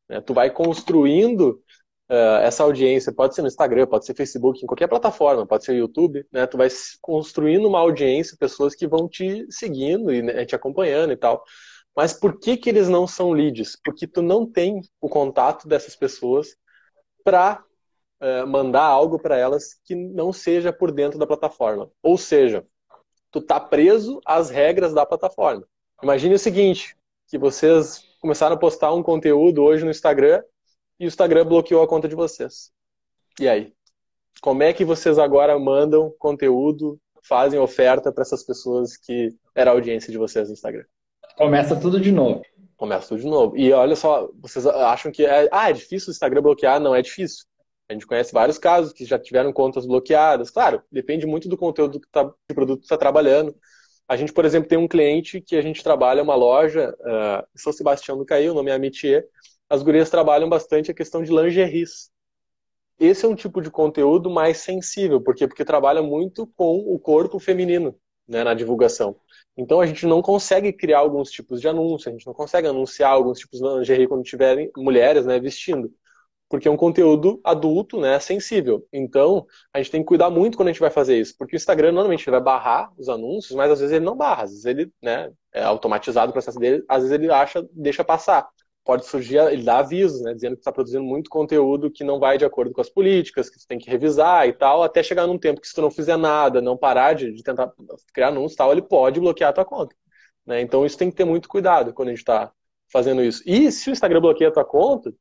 Né? 0.09 0.21
Tu 0.21 0.35
vai 0.35 0.51
construindo 0.51 1.63
uh, 2.11 2.41
essa 2.43 2.63
audiência, 2.63 3.13
pode 3.13 3.35
ser 3.35 3.43
no 3.43 3.49
Instagram, 3.49 3.87
pode 3.87 4.07
ser 4.07 4.15
Facebook, 4.15 4.63
em 4.63 4.67
qualquer 4.67 4.89
plataforma, 4.89 5.47
pode 5.47 5.65
ser 5.65 5.77
YouTube, 5.77 6.27
né? 6.33 6.47
Tu 6.47 6.57
vai 6.57 6.69
construindo 7.01 7.67
uma 7.67 7.79
audiência, 7.79 8.37
pessoas 8.39 8.75
que 8.75 8.87
vão 8.87 9.09
te 9.09 9.47
seguindo 9.51 10.13
e 10.13 10.23
né, 10.23 10.45
te 10.45 10.55
acompanhando 10.55 11.13
e 11.13 11.17
tal. 11.17 11.43
Mas 11.95 12.13
por 12.13 12.39
que 12.39 12.57
que 12.57 12.69
eles 12.69 12.89
não 12.89 13.07
são 13.07 13.33
leads? 13.33 13.77
Porque 13.85 14.07
tu 14.07 14.23
não 14.23 14.47
tem 14.47 14.81
o 15.01 15.09
contato 15.09 15.67
dessas 15.67 15.97
pessoas 15.97 16.57
para 17.25 17.63
uh, 18.21 18.25
eh, 18.25 18.45
mandar 18.47 18.85
algo 18.85 19.19
para 19.19 19.37
elas 19.37 19.75
que 19.85 19.95
não 19.95 20.33
seja 20.33 20.73
por 20.73 20.93
dentro 20.93 21.19
da 21.19 21.27
plataforma. 21.27 21.91
Ou 22.03 22.17
seja, 22.17 22.65
tu 23.31 23.41
tá 23.41 23.61
preso 23.61 24.21
às 24.25 24.51
regras 24.51 24.95
da 24.95 25.05
plataforma. 25.07 25.67
Imagine 26.03 26.35
o 26.35 26.39
seguinte, 26.39 26.97
que 27.29 27.39
vocês 27.39 28.05
começaram 28.21 28.57
a 28.57 28.59
postar 28.59 28.93
um 28.95 29.03
conteúdo 29.03 29.63
hoje 29.63 29.85
no 29.85 29.91
Instagram 29.91 30.43
e 30.99 31.05
o 31.05 31.09
Instagram 31.09 31.45
bloqueou 31.45 31.83
a 31.83 31.89
conta 31.89 32.09
de 32.09 32.15
vocês. 32.15 32.71
E 33.39 33.49
aí? 33.49 33.73
Como 34.41 34.63
é 34.63 34.73
que 34.73 34.85
vocês 34.85 35.19
agora 35.19 35.59
mandam 35.59 36.13
conteúdo, 36.19 36.99
fazem 37.23 37.59
oferta 37.59 38.13
para 38.13 38.23
essas 38.23 38.45
pessoas 38.45 38.97
que 38.97 39.35
era 39.55 39.71
a 39.71 39.75
audiência 39.75 40.11
de 40.11 40.19
vocês 40.19 40.49
no 40.49 40.55
Instagram? 40.55 40.85
Começa 41.37 41.77
tudo 41.77 42.01
de 42.01 42.11
novo. 42.11 42.43
Começa 42.77 43.09
tudo 43.09 43.21
de 43.21 43.27
novo. 43.27 43.57
E 43.57 43.73
olha 43.73 43.97
só, 43.97 44.31
vocês 44.41 44.67
acham 44.67 45.11
que 45.11 45.27
é, 45.27 45.49
ah, 45.51 45.71
é 45.71 45.73
difícil 45.73 46.09
o 46.09 46.13
Instagram 46.13 46.43
bloquear? 46.43 46.81
Não 46.81 46.95
é 46.95 47.03
difícil. 47.03 47.45
A 47.89 47.95
gente 47.95 48.07
conhece 48.07 48.33
vários 48.33 48.59
casos 48.59 48.93
que 48.93 49.05
já 49.05 49.19
tiveram 49.19 49.53
contas 49.53 49.87
bloqueadas. 49.87 50.51
Claro, 50.51 50.83
depende 50.93 51.27
muito 51.27 51.49
do 51.49 51.57
conteúdo 51.57 51.99
que 51.99 52.09
tá, 52.11 52.23
do 52.23 52.55
produto 52.55 52.81
que 52.81 52.85
está 52.85 52.99
trabalhando. 52.99 53.55
A 54.07 54.17
gente, 54.17 54.33
por 54.33 54.45
exemplo, 54.45 54.69
tem 54.69 54.79
um 54.79 54.89
cliente 54.89 55.41
que 55.41 55.57
a 55.57 55.63
gente 55.63 55.83
trabalha 55.83 56.23
uma 56.23 56.35
loja, 56.35 56.95
uh, 57.01 57.47
São 57.55 57.73
Sebastião 57.73 58.17
do 58.17 58.25
Caí, 58.25 58.49
o 58.49 58.55
nome 58.55 58.71
é 58.71 58.75
Amitié, 58.75 59.25
as 59.69 59.83
gurias 59.83 60.09
trabalham 60.09 60.49
bastante 60.49 60.91
a 60.91 60.95
questão 60.95 61.23
de 61.23 61.31
lingeries. 61.31 62.11
Esse 62.99 63.25
é 63.27 63.29
um 63.29 63.35
tipo 63.35 63.61
de 63.61 63.71
conteúdo 63.71 64.31
mais 64.31 64.59
sensível, 64.59 65.21
por 65.21 65.35
quê? 65.35 65.47
Porque 65.47 65.65
trabalha 65.65 66.03
muito 66.03 66.47
com 66.57 66.79
o 66.79 66.99
corpo 66.99 67.39
feminino 67.39 67.95
né, 68.27 68.43
na 68.43 68.55
divulgação. 68.55 69.17
Então 69.57 69.81
a 69.81 69.87
gente 69.87 70.07
não 70.07 70.23
consegue 70.23 70.73
criar 70.73 70.99
alguns 70.99 71.31
tipos 71.31 71.61
de 71.61 71.69
anúncio, 71.69 72.09
a 72.09 72.13
gente 72.13 72.27
não 72.27 72.35
consegue 72.35 72.69
anunciar 72.69 73.11
alguns 73.11 73.39
tipos 73.39 73.61
de 73.61 73.67
lingerie 73.67 74.09
quando 74.09 74.23
tiverem 74.23 74.71
mulheres 74.77 75.27
né, 75.27 75.39
vestindo, 75.39 75.93
porque 76.49 76.69
é 76.69 76.71
um 76.71 76.77
conteúdo 76.77 77.41
adulto, 77.45 78.01
né, 78.01 78.19
sensível. 78.21 78.87
Então 78.93 79.47
a 79.73 79.79
gente 79.79 79.91
tem 79.91 80.01
que 80.01 80.07
cuidar 80.07 80.31
muito 80.31 80.57
quando 80.57 80.69
a 80.69 80.73
gente 80.73 80.81
vai 80.81 80.91
fazer 80.91 81.19
isso, 81.19 81.35
porque 81.39 81.57
o 81.57 81.59
Instagram 81.59 81.93
normalmente 81.93 82.29
vai 82.31 82.41
barrar 82.41 82.93
os 82.99 83.09
anúncios, 83.09 83.57
mas 83.57 83.71
às 83.71 83.81
vezes 83.81 83.95
ele 83.95 84.05
não 84.05 84.17
barra, 84.17 84.45
às 84.45 84.51
vezes 84.51 84.65
ele 84.65 84.93
né, 85.03 85.31
é 85.53 85.63
automatizado 85.63 86.31
o 86.31 86.33
processo 86.33 86.59
dele, 86.59 86.85
às 86.89 87.03
vezes 87.03 87.13
ele 87.13 87.31
acha, 87.31 87.67
deixa 87.73 88.05
passar 88.05 88.49
pode 88.89 89.05
surgir, 89.05 89.37
ele 89.53 89.65
dá 89.65 89.81
avisos, 89.81 90.23
né, 90.23 90.33
dizendo 90.33 90.55
que 90.55 90.61
está 90.61 90.73
produzindo 90.73 91.05
muito 91.05 91.29
conteúdo 91.29 91.91
que 91.91 92.03
não 92.03 92.19
vai 92.19 92.39
de 92.39 92.47
acordo 92.47 92.73
com 92.73 92.81
as 92.81 92.89
políticas, 92.89 93.51
que 93.51 93.61
você 93.61 93.67
tem 93.69 93.79
que 93.79 93.91
revisar 93.91 94.49
e 94.49 94.53
tal, 94.55 94.83
até 94.83 95.03
chegar 95.03 95.27
num 95.27 95.37
tempo 95.37 95.61
que 95.61 95.69
se 95.69 95.75
tu 95.75 95.83
não 95.83 95.91
fizer 95.91 96.17
nada, 96.17 96.63
não 96.63 96.75
parar 96.75 97.13
de, 97.13 97.31
de 97.31 97.43
tentar 97.43 97.71
criar 98.15 98.29
anúncios 98.29 98.55
e 98.55 98.57
tal, 98.57 98.73
ele 98.73 98.81
pode 98.81 99.21
bloquear 99.21 99.51
a 99.51 99.53
tua 99.53 99.65
conta. 99.67 99.95
Né? 100.47 100.63
Então 100.63 100.87
isso 100.87 100.97
tem 100.97 101.11
que 101.11 101.17
ter 101.17 101.27
muito 101.27 101.51
cuidado 101.51 101.93
quando 101.93 102.09
a 102.09 102.13
gente 102.13 102.21
está 102.21 102.51
fazendo 102.91 103.23
isso. 103.23 103.43
E 103.45 103.71
se 103.71 103.91
o 103.91 103.93
Instagram 103.93 104.23
bloqueia 104.23 104.49
a 104.49 104.53
tua 104.55 104.65
conta, 104.65 105.13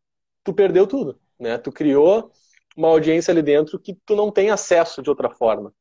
tu 0.48 0.54
perdeu 0.54 0.88
tudo, 0.88 1.20
né? 1.38 1.58
Tu 1.58 1.70
criou 1.74 2.32
uma 2.76 2.88
audiência 2.88 3.34
ali 3.34 3.42
dentro 3.42 3.78
que 3.78 3.94
tu 4.06 4.16
não 4.16 4.32
tem 4.32 4.50
acesso 4.50 5.02
de 5.02 5.10
outra 5.10 5.30
forma. 5.30 5.74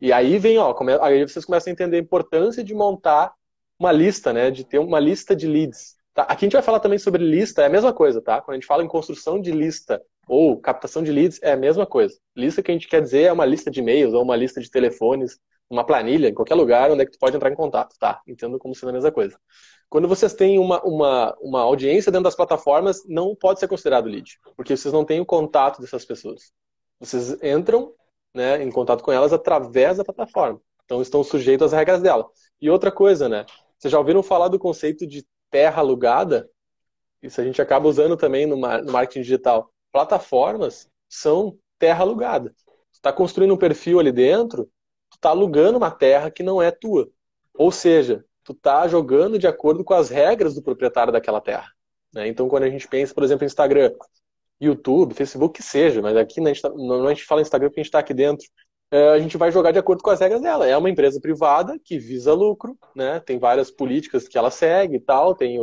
E 0.00 0.12
aí 0.12 0.38
vem, 0.38 0.58
ó, 0.58 0.72
aí 1.02 1.26
vocês 1.26 1.44
começam 1.44 1.72
a 1.72 1.72
entender 1.72 1.96
a 1.96 2.00
importância 2.00 2.62
de 2.62 2.72
montar 2.72 3.34
uma 3.76 3.90
lista, 3.90 4.32
né? 4.32 4.48
De 4.48 4.62
ter 4.64 4.78
uma 4.78 5.00
lista 5.00 5.34
de 5.34 5.48
leads. 5.48 5.96
Tá? 6.14 6.22
Aqui 6.24 6.44
a 6.44 6.46
gente 6.46 6.52
vai 6.52 6.62
falar 6.62 6.80
também 6.80 6.98
sobre 6.98 7.24
lista, 7.24 7.62
é 7.62 7.66
a 7.66 7.70
mesma 7.70 7.92
coisa, 7.92 8.20
tá? 8.20 8.40
Quando 8.40 8.52
a 8.52 8.60
gente 8.60 8.66
fala 8.66 8.84
em 8.84 8.88
construção 8.88 9.40
de 9.40 9.50
lista 9.50 10.02
ou 10.28 10.60
captação 10.60 11.02
de 11.02 11.10
leads, 11.10 11.40
é 11.42 11.52
a 11.52 11.56
mesma 11.56 11.86
coisa. 11.86 12.18
Lista 12.36 12.62
que 12.62 12.70
a 12.70 12.74
gente 12.74 12.88
quer 12.88 13.00
dizer 13.00 13.22
é 13.22 13.32
uma 13.32 13.46
lista 13.46 13.70
de 13.70 13.80
e-mails 13.80 14.12
ou 14.12 14.22
uma 14.22 14.36
lista 14.36 14.60
de 14.60 14.70
telefones, 14.70 15.38
uma 15.70 15.84
planilha, 15.84 16.28
em 16.28 16.34
qualquer 16.34 16.54
lugar 16.54 16.90
onde 16.90 17.02
é 17.02 17.06
que 17.06 17.12
tu 17.12 17.18
pode 17.18 17.34
entrar 17.34 17.50
em 17.50 17.54
contato, 17.54 17.96
tá? 17.98 18.20
Entendo 18.26 18.58
como 18.58 18.74
sendo 18.74 18.90
a 18.90 18.92
mesma 18.92 19.10
coisa. 19.10 19.38
Quando 19.88 20.06
vocês 20.06 20.34
têm 20.34 20.58
uma, 20.58 20.82
uma, 20.82 21.36
uma 21.40 21.60
audiência 21.62 22.12
dentro 22.12 22.24
das 22.24 22.36
plataformas, 22.36 23.02
não 23.06 23.34
pode 23.34 23.58
ser 23.58 23.68
considerado 23.68 24.06
lead, 24.06 24.38
porque 24.56 24.76
vocês 24.76 24.92
não 24.92 25.04
têm 25.04 25.20
o 25.20 25.26
contato 25.26 25.80
dessas 25.80 26.04
pessoas. 26.04 26.52
Vocês 27.00 27.42
entram 27.42 27.94
né, 28.34 28.62
em 28.62 28.70
contato 28.70 29.02
com 29.02 29.12
elas 29.12 29.32
através 29.32 29.96
da 29.96 30.04
plataforma. 30.04 30.60
Então 30.84 31.00
estão 31.00 31.24
sujeitos 31.24 31.66
às 31.66 31.72
regras 31.72 32.02
dela. 32.02 32.26
E 32.60 32.68
outra 32.68 32.92
coisa, 32.92 33.28
né? 33.28 33.46
Vocês 33.78 33.90
já 33.90 33.98
ouviram 33.98 34.22
falar 34.22 34.48
do 34.48 34.58
conceito 34.58 35.06
de 35.06 35.26
terra 35.52 35.80
alugada, 35.80 36.50
isso 37.22 37.40
a 37.40 37.44
gente 37.44 37.62
acaba 37.62 37.86
usando 37.86 38.16
também 38.16 38.46
no 38.46 38.56
marketing 38.56 39.20
digital. 39.20 39.70
Plataformas 39.92 40.90
são 41.08 41.56
terra 41.78 42.02
alugada. 42.02 42.50
Tu 42.50 42.94
está 42.94 43.12
construindo 43.12 43.54
um 43.54 43.58
perfil 43.58 44.00
ali 44.00 44.10
dentro, 44.10 44.64
tu 45.10 45.16
está 45.16 45.28
alugando 45.28 45.78
uma 45.78 45.90
terra 45.90 46.30
que 46.30 46.42
não 46.42 46.60
é 46.60 46.72
tua. 46.72 47.08
Ou 47.54 47.70
seja, 47.70 48.24
tu 48.42 48.52
está 48.52 48.88
jogando 48.88 49.38
de 49.38 49.46
acordo 49.46 49.84
com 49.84 49.94
as 49.94 50.08
regras 50.08 50.54
do 50.54 50.62
proprietário 50.62 51.12
daquela 51.12 51.40
terra. 51.40 51.70
Né? 52.12 52.26
Então, 52.26 52.48
quando 52.48 52.64
a 52.64 52.70
gente 52.70 52.88
pensa, 52.88 53.14
por 53.14 53.22
exemplo, 53.22 53.44
em 53.44 53.46
Instagram, 53.46 53.92
YouTube, 54.60 55.14
Facebook, 55.14 55.60
que 55.60 55.62
seja, 55.62 56.00
mas 56.00 56.16
aqui 56.16 56.40
né, 56.40 56.50
a 56.50 56.54
gente, 56.54 56.62
tá, 56.62 56.68
normalmente 56.70 57.12
a 57.12 57.14
gente 57.14 57.26
fala 57.26 57.42
Instagram 57.42 57.68
porque 57.68 57.80
a 57.80 57.82
gente 57.82 57.88
está 57.88 57.98
aqui 57.98 58.14
dentro, 58.14 58.46
a 58.92 59.18
gente 59.18 59.38
vai 59.38 59.50
jogar 59.50 59.72
de 59.72 59.78
acordo 59.78 60.02
com 60.02 60.10
as 60.10 60.20
regras 60.20 60.42
dela. 60.42 60.66
É 60.66 60.76
uma 60.76 60.90
empresa 60.90 61.18
privada 61.20 61.78
que 61.82 61.98
visa 61.98 62.34
lucro, 62.34 62.76
né? 62.94 63.20
tem 63.20 63.38
várias 63.38 63.70
políticas 63.70 64.28
que 64.28 64.36
ela 64.36 64.50
segue 64.50 64.96
e 64.96 65.00
tal, 65.00 65.34
tem 65.34 65.58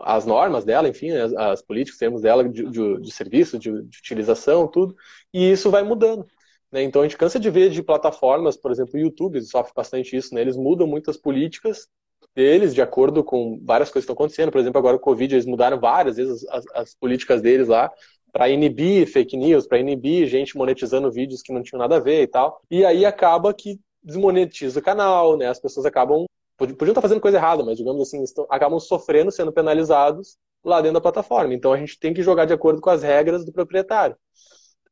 as 0.00 0.24
normas 0.24 0.64
dela, 0.64 0.88
enfim, 0.88 1.10
as, 1.10 1.32
as 1.34 1.62
políticas, 1.62 1.98
termos 1.98 2.22
dela 2.22 2.48
de, 2.48 2.70
de, 2.70 3.00
de 3.00 3.10
serviço, 3.10 3.58
de, 3.58 3.70
de, 3.82 3.98
utilização, 3.98 4.68
tudo, 4.68 4.94
e 5.34 5.50
isso 5.50 5.70
vai 5.70 5.82
mudando. 5.82 6.24
Né? 6.70 6.82
Então 6.84 7.02
a 7.02 7.04
gente 7.04 7.16
cansa 7.16 7.40
de 7.40 7.50
ver 7.50 7.70
de 7.70 7.82
plataformas, 7.82 8.56
por 8.56 8.70
exemplo, 8.70 8.94
o 8.94 8.98
YouTube 8.98 9.40
sofre 9.42 9.72
bastante 9.74 10.16
isso, 10.16 10.32
né? 10.32 10.40
eles 10.40 10.56
mudam 10.56 10.86
muitas 10.86 11.16
políticas 11.16 11.88
deles 12.34 12.72
de 12.72 12.80
acordo 12.80 13.24
com 13.24 13.58
várias 13.64 13.90
coisas 13.90 14.06
que 14.06 14.12
estão 14.12 14.14
acontecendo. 14.14 14.52
Por 14.52 14.60
exemplo, 14.60 14.78
agora 14.78 14.96
o 14.96 15.00
Covid, 15.00 15.34
eles 15.34 15.46
mudaram 15.46 15.80
várias 15.80 16.16
vezes 16.16 16.46
as, 16.48 16.64
as 16.72 16.94
políticas 16.94 17.42
deles 17.42 17.66
lá 17.66 17.90
para 18.32 18.48
inibir 18.48 19.06
fake 19.06 19.36
news, 19.36 19.66
para 19.66 19.78
inibir 19.78 20.26
gente 20.26 20.56
monetizando 20.56 21.10
vídeos 21.10 21.42
que 21.42 21.52
não 21.52 21.62
tinham 21.62 21.80
nada 21.80 21.96
a 21.96 22.00
ver 22.00 22.22
e 22.22 22.26
tal. 22.26 22.60
E 22.70 22.84
aí 22.84 23.04
acaba 23.04 23.52
que 23.54 23.80
desmonetiza 24.02 24.80
o 24.80 24.82
canal, 24.82 25.36
né? 25.36 25.46
As 25.46 25.60
pessoas 25.60 25.86
acabam 25.86 26.26
podiam 26.58 26.90
estar 26.90 27.00
fazendo 27.00 27.20
coisa 27.20 27.38
errada, 27.38 27.64
mas 27.64 27.76
digamos 27.76 28.02
assim, 28.02 28.22
estão, 28.22 28.44
acabam 28.50 28.80
sofrendo, 28.80 29.30
sendo 29.30 29.52
penalizados 29.52 30.36
lá 30.64 30.80
dentro 30.80 30.94
da 30.94 31.00
plataforma. 31.00 31.54
Então 31.54 31.72
a 31.72 31.78
gente 31.78 31.98
tem 31.98 32.12
que 32.12 32.22
jogar 32.22 32.46
de 32.46 32.52
acordo 32.52 32.80
com 32.80 32.90
as 32.90 33.02
regras 33.02 33.44
do 33.44 33.52
proprietário, 33.52 34.16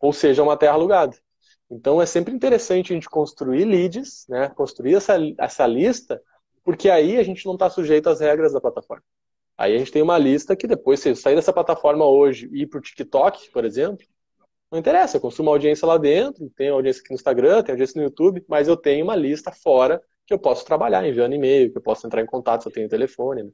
ou 0.01 0.13
seja, 0.13 0.43
uma 0.43 0.57
terra 0.57 0.75
alugada. 0.75 1.17
Então 1.69 2.01
é 2.01 2.07
sempre 2.07 2.33
interessante 2.33 2.93
a 2.93 2.95
gente 2.95 3.11
construir 3.11 3.65
leads, 3.65 4.27
né? 4.29 4.49
construir 4.51 4.95
essa, 4.95 5.17
essa 5.39 5.67
lista, 5.67 6.23
porque 6.63 6.89
aí 6.89 7.17
a 7.17 7.23
gente 7.25 7.45
não 7.45 7.55
está 7.55 7.69
sujeito 7.69 8.09
às 8.09 8.21
regras 8.21 8.53
da 8.53 8.61
plataforma. 8.61 9.03
Aí 9.59 9.75
a 9.75 9.79
gente 9.79 9.91
tem 9.91 10.03
uma 10.03 10.19
lista 10.19 10.55
que 10.55 10.67
depois, 10.67 11.01
se 11.01 11.09
eu 11.09 11.17
sair 11.17 11.35
dessa 11.35 11.53
plataforma 11.53 12.05
hoje 12.05 12.49
e 12.53 12.63
ir 12.63 12.67
para 12.67 12.79
o 12.79 12.83
TikTok, 12.83 13.51
por 13.51 13.65
exemplo, 13.65 14.07
não 14.71 14.79
interessa, 14.79 15.17
eu 15.17 15.21
construo 15.21 15.47
uma 15.47 15.53
audiência 15.53 15.87
lá 15.87 15.97
dentro, 15.97 16.51
tenho 16.57 16.75
audiência 16.75 17.01
aqui 17.01 17.11
no 17.11 17.15
Instagram, 17.15 17.63
tenho 17.63 17.75
audiência 17.75 17.99
no 17.99 18.07
YouTube, 18.07 18.45
mas 18.49 18.69
eu 18.69 18.77
tenho 18.77 19.05
uma 19.05 19.17
lista 19.17 19.51
fora 19.51 20.03
que 20.27 20.35
eu 20.35 20.39
posso 20.39 20.65
trabalhar 20.65 21.07
enviando 21.07 21.35
e-mail, 21.35 21.71
que 21.71 21.79
eu 21.79 21.83
posso 21.83 22.07
entrar 22.07 22.21
em 22.21 22.27
contato 22.27 22.63
se 22.63 22.69
eu 22.69 22.73
tenho 22.73 22.89
telefone. 22.89 23.45
Né? 23.45 23.51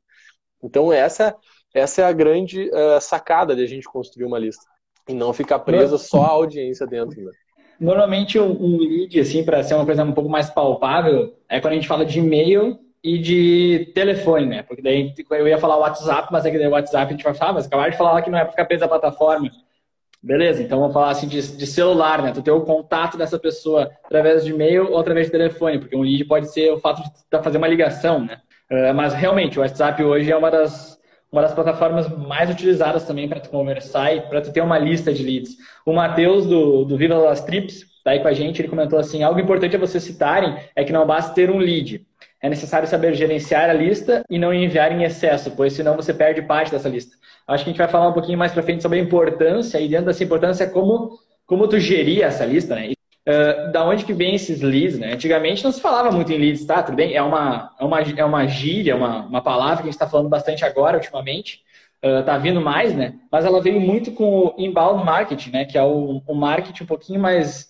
Então 0.63 0.93
essa, 0.93 1.37
essa 1.75 2.03
é 2.03 2.05
a 2.05 2.13
grande 2.13 2.71
uh, 2.71 3.01
sacada 3.01 3.55
de 3.55 3.63
a 3.63 3.67
gente 3.67 3.85
construir 3.85 4.25
uma 4.25 4.39
lista 4.39 4.65
e 5.09 5.13
não 5.13 5.33
ficar 5.33 5.59
preso 5.61 5.99
só 5.99 6.23
à 6.23 6.31
audiência 6.31 6.87
dentro. 6.87 7.21
Né? 7.23 7.31
Normalmente 7.79 8.39
um, 8.39 8.51
um 8.51 8.79
lead, 8.79 9.21
assim, 9.21 9.45
para 9.45 9.63
ser 9.63 9.75
uma 9.75 9.85
coisa 9.85 10.03
um 10.03 10.13
pouco 10.13 10.31
mais 10.31 10.49
palpável, 10.49 11.37
é 11.49 11.61
quando 11.61 11.73
a 11.73 11.77
gente 11.77 11.89
fala 11.89 12.07
de 12.07 12.21
e-mail 12.21 12.79
e 13.03 13.19
de 13.19 13.91
telefone, 13.95 14.47
né? 14.47 14.63
Porque 14.63 14.81
daí 14.81 15.13
eu 15.31 15.49
ia 15.49 15.59
falar 15.59 15.77
WhatsApp, 15.77 16.29
mas 16.31 16.45
é 16.47 16.51
que 16.51 16.59
daí 16.59 16.69
o 16.69 16.71
WhatsApp 16.71 17.07
a 17.07 17.17
gente 17.17 17.25
vai 17.25 17.35
falar, 17.35 17.51
ah, 17.51 17.55
mas 17.55 17.67
acabaram 17.67 17.91
de 17.91 17.97
falar 17.97 18.23
que 18.23 18.31
não 18.31 18.39
é 18.39 18.43
para 18.43 18.51
ficar 18.51 18.65
preso 18.65 18.85
à 18.85 18.89
plataforma. 18.89 19.51
Beleza, 20.23 20.63
então 20.63 20.79
vamos 20.79 20.95
falar 20.95 21.11
assim 21.11 21.27
de, 21.27 21.57
de, 21.57 21.67
celular, 21.67 22.23
né? 22.23 22.31
Tu 22.31 22.43
ter 22.43 22.53
o 22.53 22.61
contato 22.61 23.19
dessa 23.19 23.41
pessoa 23.41 23.91
através 24.05 24.45
de 24.45 24.53
e-mail 24.53 24.93
ou 24.93 24.99
através 24.99 25.27
de 25.27 25.33
telefone, 25.33 25.81
porque 25.81 25.97
um 25.97 26.03
lead 26.03 26.25
pode 26.27 26.53
ser 26.53 26.71
o 26.71 26.79
fato 26.79 27.03
de 27.03 27.43
fazer 27.43 27.59
uma 27.59 27.67
ligação, 27.67 28.25
né? 28.25 28.39
Uh, 28.71 28.95
mas 28.95 29.13
realmente, 29.15 29.59
o 29.59 29.63
WhatsApp 29.63 30.01
hoje 30.01 30.31
é 30.31 30.37
uma 30.37 30.49
das, 30.49 30.97
uma 31.31 31.43
das 31.43 31.53
plataformas 31.53 32.09
mais 32.09 32.49
utilizadas 32.49 33.05
também 33.05 33.29
para 33.29 33.41
tu 33.41 33.51
conversar 33.51 34.15
e 34.15 34.21
para 34.21 34.41
tu 34.41 34.53
ter 34.53 34.61
uma 34.61 34.79
lista 34.79 35.13
de 35.13 35.25
leads. 35.25 35.57
O 35.85 35.93
Matheus, 35.93 36.47
do, 36.47 36.85
do 36.85 36.97
Viva 36.97 37.21
das 37.21 37.45
Trips, 37.45 37.85
tá 38.05 38.13
aí 38.13 38.21
com 38.21 38.29
a 38.29 38.33
gente, 38.33 38.63
ele 38.63 38.69
comentou 38.69 39.01
assim, 39.01 39.25
algo 39.25 39.41
importante 39.41 39.75
a 39.75 39.79
vocês 39.79 40.05
citarem 40.05 40.57
é 40.77 40.85
que 40.85 40.93
não 40.93 41.05
basta 41.05 41.35
ter 41.35 41.51
um 41.51 41.59
lead. 41.59 42.07
É 42.43 42.49
necessário 42.49 42.89
saber 42.89 43.15
gerenciar 43.15 43.71
a 43.71 43.73
lista 43.73 44.25
e 44.29 44.37
não 44.37 44.53
enviar 44.53 44.91
em 44.91 45.05
excesso, 45.05 45.53
pois 45.53 45.73
senão 45.73 45.95
você 45.95 46.13
perde 46.13 46.43
parte 46.43 46.73
dessa 46.73 46.89
lista. 46.89 47.17
Acho 47.47 47.63
que 47.65 47.71
a 47.71 47.73
gente 47.73 47.79
vai 47.79 47.89
falar 47.89 48.09
um 48.09 48.13
pouquinho 48.13 48.37
mais 48.37 48.53
para 48.53 48.63
frente 48.63 48.83
sobre 48.83 48.99
a 48.99 49.03
importância 49.03 49.81
e 49.81 49.89
dentro 49.89 50.07
dessa 50.07 50.25
importância 50.25 50.69
como 50.69 51.19
como 51.47 51.69
tu 51.69 51.79
gerir 51.79 52.23
essa 52.23 52.45
lista, 52.47 52.75
né? 52.75 52.93
Uh, 53.29 53.71
da 53.71 53.85
onde 53.85 54.05
que 54.05 54.13
vem 54.13 54.35
esses 54.35 54.63
leads, 54.63 54.99
né? 54.99 55.13
Antigamente 55.13 55.63
não 55.63 55.71
se 55.71 55.81
falava 55.81 56.11
muito 56.11 56.33
em 56.33 56.39
leads, 56.39 56.65
tá? 56.65 56.83
Tudo 56.83 56.97
bem? 56.97 57.15
É 57.15 57.23
uma, 57.23 57.71
é 57.79 57.85
uma, 57.85 58.01
é 58.01 58.25
uma 58.25 58.47
gíria, 58.47 58.97
uma, 58.97 59.27
uma 59.27 59.43
palavra 59.43 59.77
que 59.77 59.83
a 59.83 59.85
gente 59.85 59.95
está 59.95 60.09
falando 60.09 60.29
bastante 60.29 60.65
agora, 60.65 60.97
ultimamente. 60.97 61.63
Uh, 62.05 62.25
tá 62.25 62.37
vindo 62.37 62.61
mais, 62.61 62.97
né? 62.97 63.15
Mas 63.31 63.45
ela 63.45 63.61
veio 63.61 63.81
muito 63.81 64.11
com 64.13 64.47
o 64.47 64.55
inbound 64.59 65.05
marketing, 65.05 65.51
né? 65.51 65.65
Que 65.65 65.79
é 65.79 65.83
o, 65.83 66.23
o 66.27 66.35
marketing 66.35 66.83
um 66.83 66.87
pouquinho 66.87 67.21
mais 67.21 67.69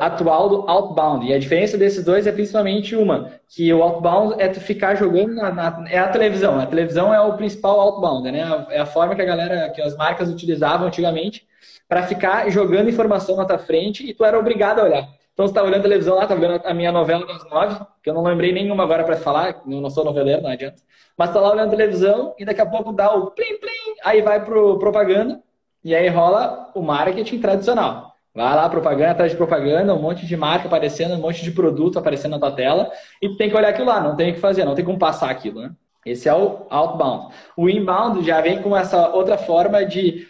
atual 0.00 0.48
do 0.48 0.70
outbound. 0.70 1.26
E 1.26 1.34
a 1.34 1.38
diferença 1.38 1.76
desses 1.76 2.04
dois 2.04 2.26
é 2.26 2.32
principalmente 2.32 2.96
uma, 2.96 3.32
que 3.48 3.72
o 3.72 3.82
outbound 3.82 4.40
é 4.40 4.48
tu 4.48 4.60
ficar 4.60 4.94
jogando 4.94 5.34
na, 5.34 5.50
na 5.50 5.84
é 5.88 5.98
a 5.98 6.08
televisão. 6.08 6.58
A 6.58 6.66
televisão 6.66 7.12
é 7.12 7.20
o 7.20 7.36
principal 7.36 7.78
outbound, 7.80 8.30
né? 8.30 8.66
É 8.70 8.80
a 8.80 8.86
forma 8.86 9.14
que 9.14 9.22
a 9.22 9.26
galera, 9.26 9.70
que 9.70 9.82
as 9.82 9.96
marcas 9.96 10.30
utilizavam 10.30 10.86
antigamente 10.86 11.46
para 11.88 12.02
ficar 12.04 12.48
jogando 12.50 12.88
informação 12.88 13.36
na 13.36 13.44
tua 13.44 13.58
frente 13.58 14.08
e 14.08 14.14
tu 14.14 14.24
era 14.24 14.38
obrigado 14.38 14.80
a 14.80 14.84
olhar. 14.84 15.08
Então 15.32 15.46
você 15.46 15.52
tá 15.52 15.62
olhando 15.62 15.80
a 15.80 15.82
televisão 15.82 16.16
lá, 16.16 16.26
tá 16.26 16.34
vendo 16.34 16.62
a 16.64 16.72
minha 16.72 16.90
novela 16.90 17.26
das 17.26 17.44
nove, 17.50 17.78
que 18.02 18.08
eu 18.08 18.14
não 18.14 18.22
lembrei 18.22 18.52
nenhuma 18.52 18.84
agora 18.84 19.04
para 19.04 19.16
falar, 19.16 19.60
eu 19.66 19.80
não 19.82 19.90
sou 19.90 20.02
noveleiro, 20.02 20.40
não 20.40 20.48
adianta. 20.48 20.80
Mas 21.16 21.30
tá 21.30 21.38
lá 21.38 21.52
olhando 21.52 21.68
a 21.68 21.76
televisão 21.76 22.34
e 22.38 22.44
daqui 22.46 22.62
a 22.62 22.66
pouco 22.66 22.90
dá 22.90 23.14
o 23.14 23.30
plim 23.32 23.58
plim, 23.58 23.96
aí 24.02 24.22
vai 24.22 24.42
pro 24.42 24.78
propaganda 24.78 25.42
e 25.84 25.94
aí 25.94 26.08
rola 26.08 26.70
o 26.74 26.80
marketing 26.80 27.38
tradicional. 27.38 28.15
Vai 28.36 28.54
lá, 28.54 28.68
propaganda 28.68 29.12
atrás 29.12 29.30
de 29.32 29.36
propaganda, 29.38 29.94
um 29.94 30.02
monte 30.02 30.26
de 30.26 30.36
marca 30.36 30.66
aparecendo, 30.66 31.14
um 31.14 31.20
monte 31.20 31.42
de 31.42 31.50
produto 31.50 31.98
aparecendo 31.98 32.32
na 32.32 32.38
tua 32.38 32.52
tela, 32.52 32.92
e 33.22 33.30
tu 33.30 33.36
tem 33.38 33.48
que 33.48 33.56
olhar 33.56 33.70
aquilo 33.70 33.86
lá, 33.86 33.98
não 33.98 34.14
tem 34.14 34.30
o 34.30 34.34
que 34.34 34.40
fazer, 34.40 34.62
não 34.62 34.74
tem 34.74 34.84
como 34.84 34.98
passar 34.98 35.30
aquilo, 35.30 35.62
né? 35.62 35.70
Esse 36.04 36.28
é 36.28 36.34
o 36.34 36.66
outbound. 36.68 37.34
O 37.56 37.66
inbound 37.66 38.22
já 38.26 38.42
vem 38.42 38.60
com 38.60 38.76
essa 38.76 39.08
outra 39.08 39.38
forma 39.38 39.86
de, 39.86 40.26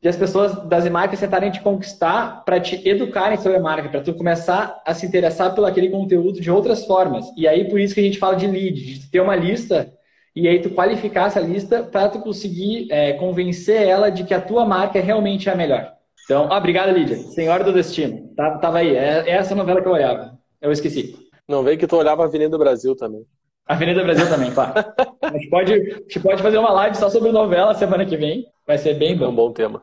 de 0.00 0.08
as 0.08 0.16
pessoas 0.16 0.54
das 0.68 0.88
marcas 0.88 1.20
tentarem 1.20 1.50
te 1.50 1.60
conquistar 1.60 2.42
para 2.46 2.58
te 2.58 2.80
educarem 2.88 3.36
sobre 3.36 3.58
a 3.58 3.60
marca, 3.60 3.90
para 3.90 4.00
tu 4.00 4.14
começar 4.14 4.80
a 4.86 4.94
se 4.94 5.04
interessar 5.04 5.54
pelo 5.54 5.66
aquele 5.66 5.90
conteúdo 5.90 6.40
de 6.40 6.50
outras 6.50 6.86
formas. 6.86 7.26
E 7.36 7.46
aí 7.46 7.68
por 7.68 7.78
isso 7.78 7.92
que 7.92 8.00
a 8.00 8.04
gente 8.04 8.18
fala 8.18 8.36
de 8.36 8.46
lead, 8.46 9.00
de 9.00 9.10
ter 9.10 9.20
uma 9.20 9.36
lista 9.36 9.92
e 10.34 10.48
aí 10.48 10.60
tu 10.62 10.70
qualificar 10.70 11.26
essa 11.26 11.40
lista 11.40 11.82
para 11.82 12.08
tu 12.08 12.20
conseguir 12.20 12.90
é, 12.90 13.12
convencer 13.12 13.86
ela 13.86 14.10
de 14.10 14.24
que 14.24 14.32
a 14.32 14.40
tua 14.40 14.64
marca 14.64 14.98
realmente 14.98 15.50
é 15.50 15.52
a 15.52 15.56
melhor. 15.56 15.99
Então, 16.30 16.46
ah, 16.48 16.58
obrigado, 16.58 16.92
Lídia. 16.92 17.16
Senhora 17.16 17.64
do 17.64 17.72
Destino. 17.72 18.32
Tava, 18.36 18.58
tava 18.60 18.78
aí. 18.78 18.94
É, 18.94 19.28
é 19.28 19.30
essa 19.30 19.52
novela 19.52 19.82
que 19.82 19.88
eu 19.88 19.92
olhava. 19.92 20.38
Eu 20.62 20.70
esqueci. 20.70 21.16
Não 21.48 21.64
veio 21.64 21.76
que 21.76 21.88
tu 21.88 21.96
olhava 21.96 22.22
Avenida 22.22 22.56
Brasil 22.56 22.94
também. 22.94 23.26
Avenida 23.66 24.00
Brasil 24.04 24.28
também, 24.28 24.52
claro. 24.52 24.74
a, 25.22 25.32
gente 25.32 25.50
pode, 25.50 25.72
a 25.72 25.76
gente 25.76 26.20
pode 26.20 26.40
fazer 26.40 26.58
uma 26.58 26.70
live 26.70 26.96
só 26.96 27.10
sobre 27.10 27.32
novela 27.32 27.74
semana 27.74 28.06
que 28.06 28.16
vem. 28.16 28.46
Vai 28.64 28.78
ser 28.78 28.94
bem 28.94 29.16
bom. 29.16 29.24
É 29.24 29.28
um 29.28 29.34
bom 29.34 29.52
tema. 29.52 29.82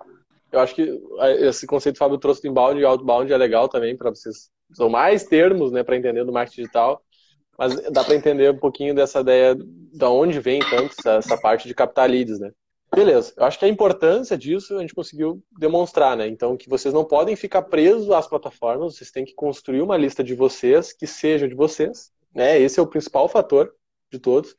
Eu 0.49 0.61
acho 0.61 0.73
que 0.73 0.89
esse 1.41 1.67
conceito 1.67 1.95
que 1.95 2.01
o 2.01 2.05
Fábio 2.05 2.17
trouxe 2.17 2.41
do 2.41 2.47
inbound 2.47 2.79
e 2.79 2.85
outbound 2.85 3.33
é 3.33 3.35
legal 3.35 3.67
também 3.67 3.97
para 3.97 4.09
vocês. 4.09 4.49
São 4.71 4.87
mais 4.87 5.25
termos 5.25 5.73
né, 5.73 5.83
para 5.83 5.97
entender 5.97 6.23
do 6.23 6.31
marketing 6.31 6.61
digital, 6.61 7.01
mas 7.59 7.75
dá 7.91 8.05
para 8.05 8.15
entender 8.15 8.53
um 8.53 8.57
pouquinho 8.57 8.95
dessa 8.95 9.19
ideia 9.19 9.53
de 9.53 10.05
onde 10.05 10.39
vem 10.39 10.61
tanto 10.61 10.95
essa, 10.97 11.11
essa 11.15 11.37
parte 11.37 11.67
de 11.67 11.75
captar 11.75 12.09
leads, 12.09 12.39
né? 12.39 12.51
Beleza, 12.97 13.31
eu 13.37 13.43
acho 13.45 13.59
que 13.59 13.65
a 13.65 13.67
importância 13.67 14.35
disso 14.35 14.75
a 14.75 14.81
gente 14.81 14.95
conseguiu 14.95 15.39
demonstrar, 15.59 16.17
né? 16.17 16.27
Então, 16.27 16.57
que 16.57 16.67
vocês 16.67 16.91
não 16.91 17.05
podem 17.05 17.35
ficar 17.35 17.61
presos 17.61 18.09
às 18.09 18.25
plataformas, 18.25 18.95
vocês 18.95 19.11
têm 19.11 19.23
que 19.23 19.35
construir 19.35 19.83
uma 19.83 19.95
lista 19.95 20.23
de 20.23 20.33
vocês 20.33 20.93
que 20.93 21.05
seja 21.05 21.47
de 21.47 21.53
vocês, 21.53 22.11
né? 22.33 22.59
Esse 22.59 22.79
é 22.79 22.81
o 22.81 22.87
principal 22.87 23.29
fator 23.29 23.71
de 24.11 24.17
todos. 24.17 24.55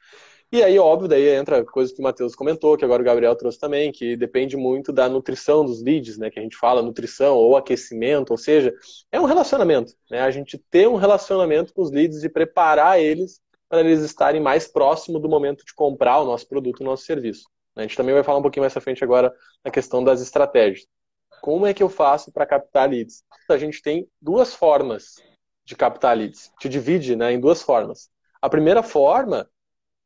E 0.52 0.62
aí, 0.62 0.78
óbvio, 0.78 1.08
daí 1.08 1.28
entra 1.30 1.64
coisas 1.64 1.92
que 1.92 2.00
o 2.00 2.04
Matheus 2.04 2.36
comentou, 2.36 2.76
que 2.76 2.84
agora 2.84 3.02
o 3.02 3.04
Gabriel 3.04 3.34
trouxe 3.34 3.58
também, 3.58 3.90
que 3.90 4.16
depende 4.16 4.56
muito 4.56 4.92
da 4.92 5.08
nutrição 5.08 5.64
dos 5.64 5.82
leads, 5.82 6.16
né? 6.16 6.30
Que 6.30 6.38
a 6.38 6.42
gente 6.42 6.56
fala 6.56 6.80
nutrição 6.80 7.34
ou 7.34 7.56
aquecimento, 7.56 8.30
ou 8.30 8.36
seja, 8.38 8.72
é 9.10 9.20
um 9.20 9.24
relacionamento, 9.24 9.94
né? 10.08 10.20
A 10.20 10.30
gente 10.30 10.56
ter 10.70 10.86
um 10.86 10.94
relacionamento 10.94 11.74
com 11.74 11.82
os 11.82 11.90
leads 11.90 12.22
e 12.22 12.28
preparar 12.28 13.00
eles 13.00 13.40
para 13.68 13.80
eles 13.80 14.00
estarem 14.00 14.40
mais 14.40 14.68
próximo 14.68 15.18
do 15.18 15.28
momento 15.28 15.64
de 15.64 15.74
comprar 15.74 16.20
o 16.20 16.24
nosso 16.24 16.46
produto, 16.48 16.82
o 16.82 16.84
nosso 16.84 17.02
serviço. 17.02 17.42
A 17.78 17.82
gente 17.82 17.96
também 17.96 18.14
vai 18.14 18.24
falar 18.24 18.38
um 18.38 18.42
pouquinho 18.42 18.62
mais 18.64 18.76
à 18.76 18.80
frente 18.80 19.04
agora 19.04 19.32
na 19.64 19.70
questão 19.70 20.02
das 20.02 20.20
estratégias. 20.20 20.86
Como 21.40 21.64
é 21.64 21.72
que 21.72 21.82
eu 21.82 21.88
faço 21.88 22.32
para 22.32 22.44
captar 22.44 22.90
leads? 22.90 23.22
A 23.48 23.56
gente 23.56 23.80
tem 23.80 24.08
duas 24.20 24.52
formas 24.52 25.14
de 25.64 25.76
captar 25.76 26.16
leads. 26.16 26.50
Te 26.58 26.68
divide 26.68 27.14
né, 27.14 27.32
em 27.32 27.40
duas 27.40 27.62
formas. 27.62 28.10
A 28.42 28.48
primeira 28.50 28.82
forma 28.82 29.48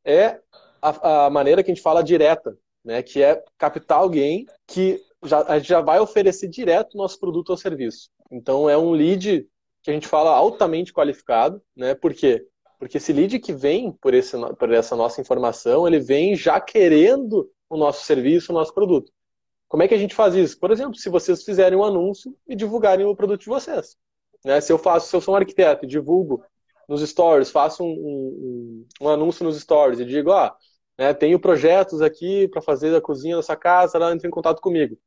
é 0.05 0.38
a, 0.83 1.26
a 1.26 1.31
maneira 1.31 1.62
que 1.62 1.71
a 1.71 1.75
gente 1.75 1.83
fala 1.83 2.05
direta, 2.05 2.57
né, 2.85 3.02
que 3.02 3.23
é 3.23 3.43
captar 3.57 3.99
alguém 3.99 4.47
que 4.67 5.00
já, 5.25 5.41
a 5.43 5.59
gente 5.59 5.69
já 5.69 5.81
vai 5.81 5.99
oferecer 5.99 6.49
direto 6.49 6.97
nosso 6.97 7.19
produto 7.19 7.50
ou 7.50 7.57
serviço. 7.57 8.11
Então 8.31 8.69
é 8.69 8.76
um 8.76 8.91
lead 8.91 9.49
que 9.83 9.91
a 9.91 9.95
gente 9.95 10.07
fala 10.07 10.31
altamente 10.31 10.93
qualificado, 10.93 11.62
né? 11.76 11.95
Por 11.95 12.14
quê? 12.14 12.47
Porque 12.79 12.99
esse 12.99 13.12
lead 13.12 13.38
que 13.38 13.52
vem 13.52 13.93
por, 13.93 14.14
esse, 14.14 14.37
por 14.59 14.73
essa 14.73 14.97
nossa 14.97 15.21
informação, 15.21 15.87
ele 15.87 16.00
vem 16.00 16.35
já 16.35 16.61
querendo 16.61 17.49
o 17.73 17.79
nosso 17.79 18.05
serviço, 18.05 18.52
o 18.52 18.55
nosso 18.55 18.75
produto. 18.75 19.11
Como 19.67 19.83
é 19.83 19.88
que 19.88 19.95
a 19.95 19.99
gente 19.99 20.14
faz 20.14 20.35
isso? 20.35 20.59
Por 20.59 20.71
exemplo, 20.71 20.95
se 20.97 21.09
vocês 21.09 21.43
fizerem 21.43 21.79
um 21.79 21.83
anúncio 21.85 22.37
e 22.47 22.55
divulgarem 22.55 23.07
o 23.07 23.17
produto 23.17 23.41
de 23.41 23.47
vocês. 23.47 23.97
Né? 24.45 24.61
Se 24.61 24.71
eu 24.71 24.76
faço, 24.76 25.09
se 25.09 25.17
eu 25.17 25.21
sou 25.23 25.33
um 25.33 25.37
arquiteto 25.38 25.87
e 25.87 25.88
divulgo 25.88 26.45
nos 26.87 27.00
stories, 27.09 27.50
faço 27.50 27.83
um, 27.83 27.88
um, 27.88 28.87
um 29.00 29.09
anúncio 29.09 29.43
nos 29.43 29.59
stories 29.59 30.00
e 30.00 30.05
digo, 30.05 30.33
ah, 30.33 30.55
né, 30.99 31.14
tenho 31.14 31.41
projetos 31.41 32.02
aqui 32.02 32.47
para 32.49 32.61
fazer 32.61 32.95
a 32.95 33.00
cozinha 33.00 33.37
da 33.37 33.43
sua 33.43 33.57
casa, 33.57 33.97
ela 33.97 34.12
entra 34.12 34.29
em 34.29 34.31
contato 34.31 34.61
comigo. 34.61 34.99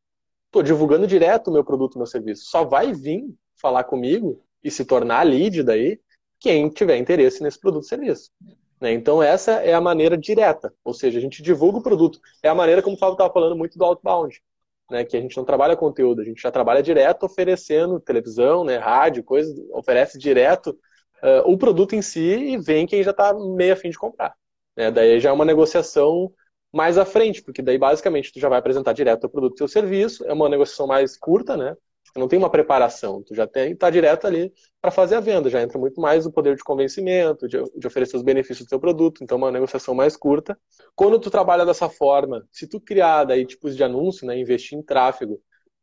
Estou 0.48 0.64
divulgando 0.64 1.06
direto 1.06 1.50
o 1.50 1.54
meu 1.54 1.64
produto, 1.64 2.00
meu 2.00 2.08
serviço. 2.08 2.46
Só 2.46 2.64
vai 2.64 2.94
vir 2.94 3.26
falar 3.62 3.84
comigo 3.84 4.44
e 4.64 4.72
se 4.72 4.86
tornar 4.86 5.22
lead 5.22 5.62
daí 5.62 6.00
quem 6.40 6.68
tiver 6.70 6.98
interesse 6.98 7.44
nesse 7.44 7.60
produto 7.60 7.84
ou 7.84 7.88
serviço. 7.88 8.32
Né? 8.80 8.94
Então 8.94 9.22
essa 9.24 9.54
é 9.54 9.74
a 9.74 9.82
maneira 9.82 10.18
direta, 10.18 10.74
ou 10.84 10.94
seja, 10.94 11.18
a 11.18 11.22
gente 11.22 11.42
divulga 11.42 11.80
o 11.80 11.84
produto. 11.84 12.20
É 12.44 12.50
a 12.50 12.56
maneira 12.56 12.82
como 12.82 12.96
o 12.96 13.00
Fábio 13.00 13.14
estava 13.14 13.34
falando 13.34 13.56
muito 13.56 13.78
do 13.78 13.86
outbound, 13.86 14.42
né? 14.90 15.04
que 15.04 15.16
a 15.18 15.22
gente 15.22 15.36
não 15.38 15.46
trabalha 15.46 15.76
conteúdo, 15.76 16.22
a 16.22 16.26
gente 16.26 16.42
já 16.42 16.52
trabalha 16.52 16.84
direto 16.84 17.24
oferecendo 17.24 18.00
televisão, 18.00 18.64
né? 18.64 18.78
rádio, 18.78 19.24
coisas, 19.24 19.56
oferece 19.72 20.18
direto 20.18 20.78
uh, 21.24 21.50
o 21.52 21.58
produto 21.58 21.96
em 21.96 22.02
si 22.02 22.20
e 22.20 22.58
vem 22.58 22.86
quem 22.86 23.04
já 23.04 23.12
está 23.12 23.34
meio 23.34 23.74
afim 23.74 23.90
de 23.90 23.98
comprar. 23.98 24.36
Né? 24.76 24.92
Daí 24.92 25.20
já 25.20 25.30
é 25.30 25.34
uma 25.34 25.46
negociação 25.46 26.32
mais 26.74 26.98
à 26.98 27.06
frente, 27.06 27.42
porque 27.42 27.62
daí 27.62 27.78
basicamente 27.78 28.34
tu 28.34 28.40
já 28.40 28.50
vai 28.50 28.60
apresentar 28.60 28.92
direto 28.92 29.24
o 29.24 29.30
produto 29.30 29.62
e 29.62 29.64
o 29.64 29.68
serviço, 29.68 30.26
é 30.26 30.34
uma 30.34 30.50
negociação 30.50 30.86
mais 30.86 31.18
curta, 31.18 31.56
né? 31.56 31.74
Tu 32.16 32.20
não 32.20 32.30
tem 32.30 32.40
uma 32.40 32.50
preparação, 32.50 33.22
tu 33.22 33.36
já 33.36 33.46
tem 33.46 33.76
tá 33.76 33.90
direto 33.90 34.26
ali 34.26 34.54
para 34.82 34.90
fazer 34.90 35.16
a 35.16 35.20
venda, 35.20 35.50
já 35.50 35.62
entra 35.62 35.78
muito 35.78 36.00
mais 36.00 36.26
o 36.26 36.32
poder 36.32 36.56
de 36.56 36.64
convencimento, 36.64 37.46
de, 37.46 37.62
de 37.78 37.88
oferecer 37.88 38.16
os 38.16 38.24
benefícios 38.24 38.66
do 38.66 38.70
teu 38.70 38.80
produto, 38.80 39.22
então 39.22 39.38
uma 39.38 39.52
negociação 39.52 39.94
mais 39.94 40.16
curta. 40.16 40.58
Quando 40.96 41.20
tu 41.20 41.30
trabalha 41.30 41.66
dessa 41.66 41.90
forma, 41.90 42.48
se 42.54 42.68
tu 42.70 42.80
criar 42.80 43.26
daí 43.26 43.46
tipos 43.46 43.76
de 43.76 43.84
anúncio, 43.84 44.26
né, 44.26 44.40
investir 44.40 44.78
em 44.78 44.82
tráfego, 44.82 45.42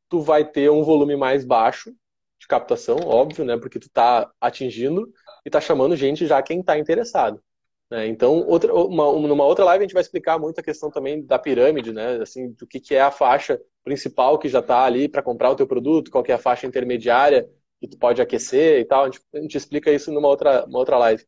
tu 0.09 0.21
vai 0.23 0.43
ter 0.51 0.71
um 0.71 0.83
volume 0.83 1.17
mais 1.17 1.45
baixo 1.45 1.91
de 2.41 2.47
captação, 2.49 2.97
óbvio, 3.05 3.45
né, 3.45 3.59
porque 3.59 3.79
tu 3.79 3.91
tá 3.91 4.31
atingindo 4.41 5.13
e 5.45 5.51
tá 5.51 5.61
chamando 5.61 5.95
gente 5.97 6.27
já 6.27 6.43
quem 6.43 6.61
está 6.61 6.79
interessado. 6.79 7.43
Né? 7.93 8.07
Então, 8.07 8.39
outra, 8.49 8.73
uma, 8.75 9.13
numa 9.13 9.45
outra 9.45 9.67
live 9.67 9.83
a 9.83 9.87
gente 9.87 9.93
vai 9.93 10.01
explicar 10.01 10.39
muito 10.39 10.59
a 10.59 10.63
questão 10.63 10.91
também 10.91 11.23
da 11.27 11.39
pirâmide, 11.39 11.93
né? 11.93 12.23
Assim, 12.23 12.53
do 12.53 12.67
que, 12.67 12.81
que 12.81 12.95
é 12.95 13.03
a 13.03 13.11
faixa 13.11 13.61
principal 13.85 14.39
que 14.39 14.49
já 14.49 14.61
está 14.61 14.83
ali 14.87 15.11
para 15.11 15.23
comprar 15.23 15.51
o 15.51 15.55
teu 15.55 15.67
produto, 15.67 16.11
qual 16.11 16.25
que 16.25 16.33
é 16.33 16.35
a 16.35 16.39
faixa 16.39 16.67
intermediária 16.67 17.47
que 17.79 17.87
tu 17.87 17.99
pode 17.99 18.23
aquecer 18.23 18.81
e 18.81 18.85
tal. 18.87 19.03
A 19.03 19.05
gente, 19.11 19.21
a 19.35 19.41
gente 19.41 19.59
explica 19.59 19.93
isso 19.93 20.11
numa 20.11 20.27
outra, 20.27 20.65
uma 20.65 20.79
outra 20.79 20.97
live. 20.97 21.23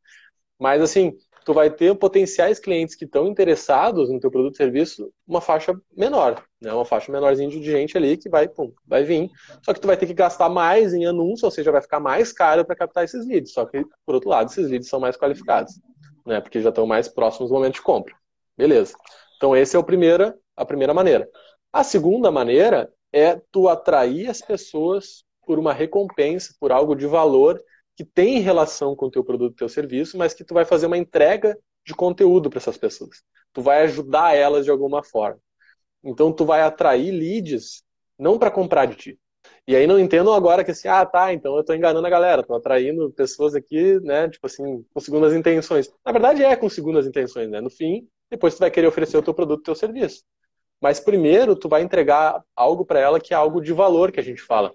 Mas 0.58 0.80
assim, 0.80 1.12
tu 1.44 1.52
vai 1.52 1.68
ter 1.68 1.94
potenciais 1.96 2.58
clientes 2.58 2.94
que 2.94 3.04
estão 3.04 3.26
interessados 3.28 4.08
no 4.08 4.18
teu 4.18 4.30
produto 4.30 4.54
e 4.54 4.56
serviço 4.56 5.12
uma 5.28 5.42
faixa 5.42 5.78
menor, 5.94 6.42
né? 6.62 6.72
Uma 6.72 6.86
faixa 6.86 7.12
menorzinha 7.12 7.50
de 7.50 7.62
gente 7.62 7.94
ali 7.98 8.16
que 8.16 8.30
vai, 8.30 8.48
pum, 8.48 8.72
vai 8.86 9.04
vir. 9.04 9.30
Só 9.62 9.74
que 9.74 9.80
tu 9.80 9.86
vai 9.86 9.98
ter 9.98 10.06
que 10.06 10.14
gastar 10.14 10.48
mais 10.48 10.94
em 10.94 11.04
anúncio, 11.04 11.44
ou 11.44 11.50
seja, 11.50 11.70
vai 11.70 11.82
ficar 11.82 12.00
mais 12.00 12.32
caro 12.32 12.64
para 12.64 12.74
captar 12.74 13.04
esses 13.04 13.26
leads. 13.26 13.52
Só 13.52 13.66
que, 13.66 13.84
por 14.06 14.14
outro 14.14 14.30
lado, 14.30 14.48
esses 14.48 14.70
leads 14.70 14.88
são 14.88 14.98
mais 14.98 15.14
qualificados 15.14 15.78
né? 16.26 16.40
Porque 16.40 16.60
já 16.60 16.70
estão 16.70 16.86
mais 16.86 17.08
próximos 17.08 17.50
do 17.50 17.54
momento 17.54 17.74
de 17.74 17.82
compra. 17.82 18.14
Beleza. 18.56 18.94
Então, 19.36 19.54
essa 19.54 19.76
é 19.76 19.80
a 19.80 19.84
primeira, 19.84 20.36
a 20.56 20.64
primeira 20.64 20.94
maneira. 20.94 21.28
A 21.72 21.82
segunda 21.82 22.30
maneira 22.30 22.92
é 23.12 23.40
tu 23.50 23.68
atrair 23.68 24.28
as 24.28 24.40
pessoas 24.40 25.24
por 25.46 25.58
uma 25.58 25.72
recompensa, 25.72 26.54
por 26.58 26.72
algo 26.72 26.94
de 26.94 27.06
valor 27.06 27.62
que 27.96 28.04
tem 28.04 28.40
relação 28.40 28.96
com 28.96 29.06
o 29.06 29.10
teu 29.10 29.24
produto 29.24 29.56
teu 29.56 29.68
serviço, 29.68 30.18
mas 30.18 30.34
que 30.34 30.44
tu 30.44 30.54
vai 30.54 30.64
fazer 30.64 30.86
uma 30.86 30.98
entrega 30.98 31.56
de 31.86 31.94
conteúdo 31.94 32.50
para 32.50 32.58
essas 32.58 32.78
pessoas. 32.78 33.22
Tu 33.52 33.62
vai 33.62 33.82
ajudar 33.82 34.34
elas 34.34 34.64
de 34.64 34.70
alguma 34.70 35.02
forma. 35.02 35.38
Então 36.02 36.32
tu 36.32 36.44
vai 36.44 36.62
atrair 36.62 37.12
leads 37.12 37.82
não 38.18 38.38
para 38.38 38.50
comprar 38.50 38.86
de 38.86 38.96
ti, 38.96 39.20
e 39.66 39.74
aí 39.74 39.86
não 39.86 39.98
entendam 39.98 40.34
agora 40.34 40.62
que 40.62 40.70
assim, 40.70 40.88
ah, 40.88 41.06
tá, 41.06 41.32
então 41.32 41.54
eu 41.54 41.60
estou 41.60 41.74
enganando 41.74 42.06
a 42.06 42.10
galera, 42.10 42.42
estou 42.42 42.56
atraindo 42.56 43.10
pessoas 43.12 43.54
aqui, 43.54 43.98
né, 44.00 44.28
tipo 44.28 44.46
assim, 44.46 44.84
com 44.92 45.00
segundas 45.00 45.34
intenções. 45.34 45.90
Na 46.04 46.12
verdade 46.12 46.42
é 46.42 46.54
com 46.54 46.68
segundas 46.68 47.06
intenções, 47.06 47.48
né? 47.50 47.60
No 47.60 47.70
fim, 47.70 48.06
depois 48.30 48.54
tu 48.54 48.60
vai 48.60 48.70
querer 48.70 48.86
oferecer 48.86 49.16
o 49.16 49.22
teu 49.22 49.32
produto, 49.32 49.60
o 49.60 49.64
teu 49.64 49.74
serviço. 49.74 50.22
Mas 50.80 51.00
primeiro 51.00 51.56
tu 51.56 51.68
vai 51.68 51.82
entregar 51.82 52.42
algo 52.54 52.84
para 52.84 53.00
ela 53.00 53.18
que 53.18 53.32
é 53.32 53.36
algo 53.36 53.60
de 53.60 53.72
valor 53.72 54.12
que 54.12 54.20
a 54.20 54.22
gente 54.22 54.42
fala. 54.42 54.74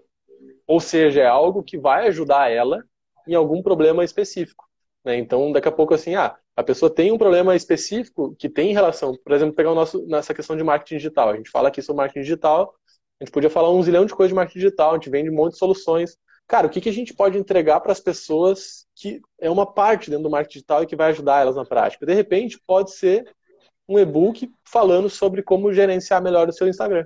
Ou 0.65 0.79
seja, 0.79 1.21
é 1.21 1.27
algo 1.27 1.63
que 1.63 1.77
vai 1.77 2.07
ajudar 2.07 2.51
ela 2.51 2.83
em 3.27 3.35
algum 3.35 3.61
problema 3.61 4.03
específico. 4.03 4.67
Né? 5.05 5.17
Então, 5.17 5.51
daqui 5.51 5.67
a 5.67 5.71
pouco, 5.71 5.93
assim, 5.93 6.15
ah, 6.15 6.35
a 6.55 6.63
pessoa 6.63 6.93
tem 6.93 7.11
um 7.11 7.17
problema 7.17 7.55
específico 7.55 8.35
que 8.37 8.49
tem 8.49 8.73
relação, 8.73 9.15
por 9.23 9.33
exemplo, 9.33 9.55
pegar 9.55 9.71
o 9.71 9.75
nosso 9.75 10.05
nessa 10.07 10.33
questão 10.33 10.57
de 10.57 10.63
marketing 10.63 10.97
digital. 10.97 11.29
A 11.29 11.35
gente 11.35 11.49
fala 11.49 11.69
aqui 11.69 11.81
sobre 11.81 12.01
marketing 12.01 12.21
digital, 12.21 12.73
a 13.19 13.25
gente 13.25 13.33
podia 13.33 13.49
falar 13.49 13.71
um 13.71 13.83
zilhão 13.83 14.05
de 14.05 14.13
coisas 14.15 14.29
de 14.29 14.35
marketing 14.35 14.59
digital, 14.59 14.91
a 14.91 14.93
gente 14.93 15.09
vende 15.09 15.29
um 15.29 15.35
monte 15.35 15.53
de 15.53 15.59
soluções. 15.59 16.17
Cara, 16.47 16.67
o 16.67 16.69
que, 16.69 16.81
que 16.81 16.89
a 16.89 16.93
gente 16.93 17.13
pode 17.13 17.37
entregar 17.37 17.79
para 17.81 17.91
as 17.91 17.99
pessoas 17.99 18.87
que 18.95 19.21
é 19.39 19.49
uma 19.49 19.65
parte 19.71 20.09
dentro 20.09 20.23
do 20.23 20.29
marketing 20.29 20.59
digital 20.59 20.83
e 20.83 20.87
que 20.87 20.95
vai 20.95 21.09
ajudar 21.11 21.41
elas 21.41 21.55
na 21.55 21.65
prática? 21.65 22.05
De 22.05 22.13
repente, 22.13 22.59
pode 22.65 22.91
ser 22.91 23.29
um 23.87 23.99
e-book 23.99 24.49
falando 24.63 25.09
sobre 25.09 25.43
como 25.43 25.73
gerenciar 25.73 26.21
melhor 26.21 26.47
o 26.47 26.53
seu 26.53 26.67
Instagram. 26.67 27.05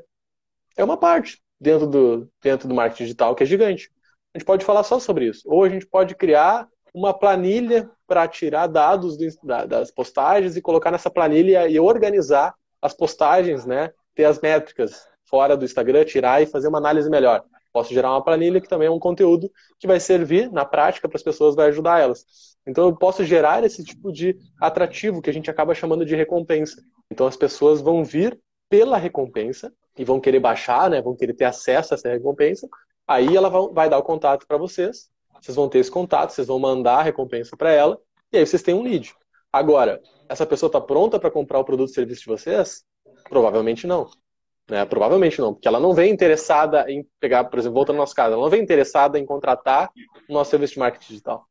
É 0.78 0.84
uma 0.84 0.98
parte 0.98 1.42
dentro 1.60 1.88
do, 1.88 2.30
dentro 2.42 2.68
do 2.68 2.76
marketing 2.76 3.04
digital 3.04 3.36
que 3.36 3.44
é 3.44 3.46
gigante. 3.46 3.90
A 4.34 4.38
gente 4.38 4.46
pode 4.46 4.66
falar 4.66 4.84
só 4.84 5.00
sobre 5.00 5.28
isso. 5.28 5.44
Ou 5.46 5.64
a 5.64 5.70
gente 5.70 5.86
pode 5.86 6.14
criar 6.16 6.68
uma 6.94 7.14
planilha 7.14 7.90
para 8.06 8.28
tirar 8.28 8.68
dados 8.68 9.18
do, 9.18 9.28
da, 9.44 9.66
das 9.66 9.92
postagens 9.92 10.56
e 10.56 10.62
colocar 10.62 10.92
nessa 10.92 11.10
planilha 11.10 11.68
e 11.68 11.80
organizar 11.80 12.54
as 12.82 12.94
postagens, 12.94 13.66
né? 13.66 13.92
Ter 14.14 14.26
as 14.26 14.40
métricas, 14.40 15.08
fora 15.34 15.58
do 15.58 15.66
Instagram, 15.66 16.06
tirar 16.06 16.44
e 16.44 16.46
fazer 16.46 16.68
uma 16.68 16.78
análise 16.78 17.10
melhor. 17.10 17.44
Posso 17.72 17.92
gerar 17.92 18.12
uma 18.12 18.24
planilha 18.24 18.62
que 18.62 18.70
também 18.70 18.88
é 18.88 18.92
um 18.92 19.00
conteúdo 19.00 19.52
que 19.80 19.88
vai 19.88 20.00
servir 20.00 20.52
na 20.52 20.64
prática 20.64 21.10
para 21.10 21.18
as 21.18 21.24
pessoas, 21.24 21.56
vai 21.56 21.70
ajudar 21.70 22.00
elas. 22.00 22.24
Então 22.68 22.88
eu 22.88 22.96
posso 22.96 23.26
gerar 23.26 23.64
esse 23.64 23.84
tipo 23.84 24.12
de 24.12 24.38
atrativo 24.62 25.24
que 25.24 25.32
a 25.32 25.34
gente 25.34 25.50
acaba 25.50 25.74
chamando 25.74 26.06
de 26.06 26.16
recompensa. 26.16 26.84
Então 27.10 27.26
as 27.26 27.36
pessoas 27.36 27.82
vão 27.82 28.04
vir 28.04 28.40
pela 28.70 28.96
recompensa 28.96 29.74
e 29.98 30.06
vão 30.06 30.20
querer 30.20 30.40
baixar, 30.40 30.88
né, 30.88 31.02
vão 31.02 31.16
querer 31.16 31.34
ter 31.34 31.46
acesso 31.46 31.96
a 31.96 31.96
essa 31.96 32.10
recompensa. 32.10 32.70
Aí 33.08 33.36
ela 33.36 33.50
vai 33.50 33.90
dar 33.90 33.98
o 33.98 34.04
contato 34.04 34.46
para 34.46 34.58
vocês, 34.58 35.10
vocês 35.42 35.56
vão 35.56 35.68
ter 35.68 35.80
esse 35.80 35.90
contato, 35.90 36.30
vocês 36.30 36.46
vão 36.46 36.60
mandar 36.60 37.00
a 37.00 37.04
recompensa 37.04 37.58
para 37.58 37.72
ela 37.72 38.00
e 38.32 38.38
aí 38.38 38.46
vocês 38.46 38.62
têm 38.62 38.76
um 38.76 38.84
lead. 38.84 39.12
Agora, 39.52 40.00
essa 40.30 40.46
pessoa 40.46 40.68
está 40.68 40.80
pronta 40.80 41.20
para 41.20 41.32
comprar 41.32 41.58
o 41.58 41.66
produto 41.66 41.90
ou 41.90 41.96
serviço 41.96 42.22
de 42.22 42.28
vocês? 42.28 42.84
Provavelmente 43.28 43.88
não. 43.88 44.08
Né? 44.70 44.86
Provavelmente 44.86 45.40
não, 45.40 45.54
porque 45.54 45.68
ela 45.68 45.80
não 45.80 45.94
vem 45.94 46.12
interessada 46.12 46.90
em 46.90 47.08
pegar, 47.20 47.46
por 47.46 47.60
exemplo, 47.60 47.76
voltando 47.76 47.98
ao 47.98 48.02
nosso 48.02 48.16
caso, 48.16 48.34
ela 48.34 48.42
não 48.42 48.50
vem 48.50 48.62
interessada 48.62 49.20
em 49.20 49.26
contratar 49.26 49.90
o 50.30 50.34
nosso 50.34 50.52
serviço 50.52 50.74
de 50.74 50.80
marketing 50.80 51.08
digital. 51.08 51.48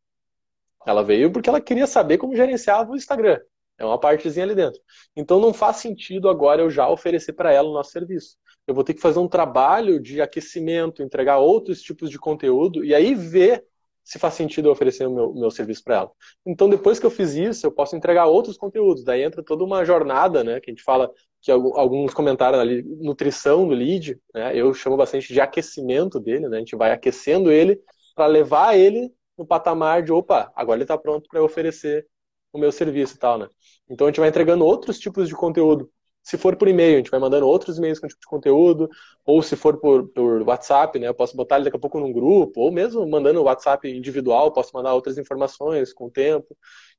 Ela 0.87 1.03
veio 1.03 1.31
porque 1.31 1.49
ela 1.49 1.61
queria 1.61 1.87
saber 1.87 2.19
como 2.19 2.35
gerenciava 2.35 2.91
o 2.91 2.97
Instagram. 2.97 3.39
É 3.79 3.85
uma 3.85 3.99
partezinha 3.99 4.45
ali 4.45 4.55
dentro. 4.55 4.81
Então 5.17 5.41
não 5.41 5.53
faz 5.53 5.77
sentido 5.77 6.29
agora 6.29 6.63
eu 6.63 6.71
já 6.71 6.89
oferecer 6.89 7.33
para 7.33 7.53
ela 7.53 7.69
o 7.69 7.73
nosso 7.73 7.91
serviço. 7.91 8.37
Eu 8.67 8.75
vou 8.75 8.85
ter 8.85 8.95
que 8.95 9.01
fazer 9.01 9.19
um 9.19 9.29
trabalho 9.29 10.01
de 10.01 10.21
aquecimento, 10.21 11.03
entregar 11.03 11.39
outros 11.39 11.83
tipos 11.83 12.11
de 12.11 12.19
conteúdo 12.19 12.85
e 12.85 12.95
aí 12.95 13.15
ver 13.15 13.65
se 14.05 14.19
faz 14.19 14.35
sentido 14.35 14.69
eu 14.69 14.73
oferecer 14.73 15.07
o 15.07 15.15
meu, 15.15 15.33
meu 15.35 15.51
serviço 15.51 15.83
para 15.85 15.97
ela. 15.97 16.11
Então, 16.45 16.69
depois 16.69 16.99
que 16.99 17.07
eu 17.07 17.11
fiz 17.11 17.35
isso, 17.35 17.67
eu 17.67 17.73
posso 17.73 17.97
entregar 17.97 18.27
outros 18.27 18.57
conteúdos. 18.57 19.05
Daí 19.05 19.23
entra 19.23 19.43
toda 19.43 19.65
uma 19.65 19.85
jornada, 19.85 20.43
né? 20.43 20.61
Que 20.61 20.71
a 20.71 20.73
gente 20.73 20.83
fala 20.83 21.11
que 21.41 21.51
alguns 21.51 22.13
comentaram 22.15 22.59
ali, 22.59 22.83
nutrição 23.01 23.67
do 23.67 23.75
lead, 23.75 24.19
né? 24.35 24.57
Eu 24.57 24.73
chamo 24.75 24.97
bastante 24.97 25.33
de 25.33 25.41
aquecimento 25.41 26.21
dele, 26.21 26.49
né? 26.49 26.57
A 26.57 26.61
gente 26.61 26.77
vai 26.77 26.93
aquecendo 26.93 27.51
ele 27.51 27.81
para 28.15 28.27
levar 28.27 28.77
ele 28.77 29.13
no 29.37 29.47
patamar 29.47 30.03
de, 30.03 30.13
opa, 30.13 30.53
agora 30.55 30.77
ele 30.77 30.85
está 30.85 30.99
pronto 30.99 31.29
para 31.29 31.43
oferecer 31.43 32.07
o 32.53 32.59
meu 32.59 32.71
serviço 32.71 33.17
e 33.17 33.19
tal, 33.19 33.39
né? 33.39 33.49
Então 33.89 34.07
a 34.07 34.11
gente 34.11 34.21
vai 34.21 34.29
entregando 34.29 34.65
outros 34.65 34.99
tipos 34.99 35.29
de 35.29 35.35
conteúdo 35.35 35.91
se 36.23 36.39
for 36.39 36.57
por 36.57 36.69
e-mail, 36.69 36.95
a 36.95 36.97
gente 36.99 37.11
vai 37.11 37.21
mandando 37.21 37.47
outros 37.49 37.79
e-mails 37.79 37.99
com 37.99 38.07
tipo 38.07 38.21
de 38.21 38.27
conteúdo, 38.27 38.89
ou 39.25 39.43
se 39.43 39.57
for 39.57 39.79
por, 39.79 40.09
por 40.09 40.43
WhatsApp, 40.43 40.99
né, 40.99 41.09
eu 41.09 41.15
posso 41.15 41.37
botar 41.37 41.57
ele 41.57 41.65
daqui 41.65 41.77
a 41.77 41.81
pouco 41.81 41.99
num 41.99 42.13
grupo, 42.13 42.61
ou 42.61 42.73
mesmo 42.73 43.07
mandando 43.09 43.43
WhatsApp 43.43 43.89
individual, 43.89 44.53
posso 44.53 44.71
mandar 44.75 44.95
outras 44.95 45.19
informações 45.19 45.93
com 45.93 46.07
o 46.07 46.11
tempo, 46.11 46.57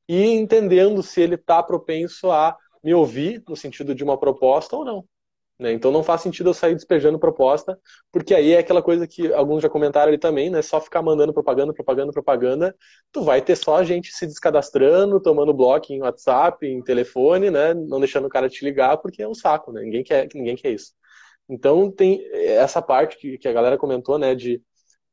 e 0.07 0.23
entendendo 0.31 1.01
se 1.01 1.21
ele 1.21 1.36
está 1.36 1.63
propenso 1.63 2.29
a 2.31 2.55
me 2.83 2.93
ouvir 2.93 3.41
no 3.47 3.55
sentido 3.55 3.95
de 3.95 4.03
uma 4.03 4.19
proposta 4.19 4.75
ou 4.75 4.83
não. 4.83 5.05
Né? 5.63 5.71
Então 5.71 5.91
não 5.93 6.04
faz 6.04 6.19
sentido 6.19 6.49
eu 6.49 6.54
sair 6.54 6.76
despejando 6.76 7.17
proposta, 7.17 7.80
porque 8.12 8.36
aí 8.36 8.52
é 8.52 8.58
aquela 8.58 8.82
coisa 8.82 9.08
que 9.08 9.32
alguns 9.34 9.63
já 9.63 9.69
comentaram 9.69 10.10
ali 10.10 10.17
também, 10.17 10.49
né? 10.49 10.62
Só 10.62 10.82
ficar 10.82 11.02
mandando 11.02 11.34
propaganda, 11.34 11.73
propaganda, 11.73 12.12
propaganda, 12.12 12.76
tu 13.13 13.23
vai 13.23 13.41
ter 13.41 13.56
só 13.56 13.82
gente 13.82 14.12
se 14.12 14.28
descadastrando, 14.28 15.21
tomando 15.21 15.54
bloco 15.54 15.93
em 15.93 16.02
WhatsApp, 16.02 16.67
em 16.67 16.84
telefone, 16.84 17.49
né? 17.49 17.73
Não 17.73 17.97
deixando 18.02 18.26
o 18.26 18.30
cara 18.30 18.49
te 18.49 18.65
ligar, 18.65 18.97
porque 18.97 19.23
é 19.23 19.28
um 19.28 19.34
saco, 19.34 19.71
né? 19.71 19.82
Ninguém 19.84 20.04
quer, 20.04 20.28
ninguém 20.36 20.58
quer 20.58 20.71
isso. 20.71 20.91
Então 21.47 21.89
tem 21.89 22.28
essa 22.34 22.82
parte 22.82 23.17
que, 23.17 23.38
que 23.38 23.47
a 23.47 23.54
galera 23.54 23.78
comentou, 23.78 24.19
né? 24.19 24.36
De, 24.36 24.62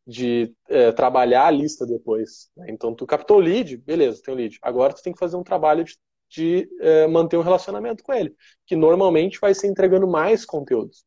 de 0.04 0.52
é, 0.68 0.90
trabalhar 0.90 1.46
a 1.46 1.50
lista 1.52 1.86
depois. 1.86 2.50
Né? 2.56 2.66
Então 2.70 2.92
tu 2.92 3.06
captou 3.06 3.36
o 3.36 3.40
lead, 3.40 3.76
beleza, 3.76 4.20
tem 4.20 4.34
o 4.34 4.36
lead. 4.36 4.58
Agora 4.62 4.92
tu 4.92 5.00
tem 5.02 5.12
que 5.12 5.18
fazer 5.20 5.36
um 5.36 5.44
trabalho 5.44 5.84
de 5.84 5.96
de 6.30 6.68
é, 6.80 7.06
manter 7.06 7.36
um 7.36 7.42
relacionamento 7.42 8.02
com 8.02 8.12
ele, 8.12 8.34
que 8.66 8.76
normalmente 8.76 9.38
vai 9.40 9.52
ser 9.54 9.66
entregando 9.66 10.06
mais 10.06 10.44
conteúdos 10.44 11.04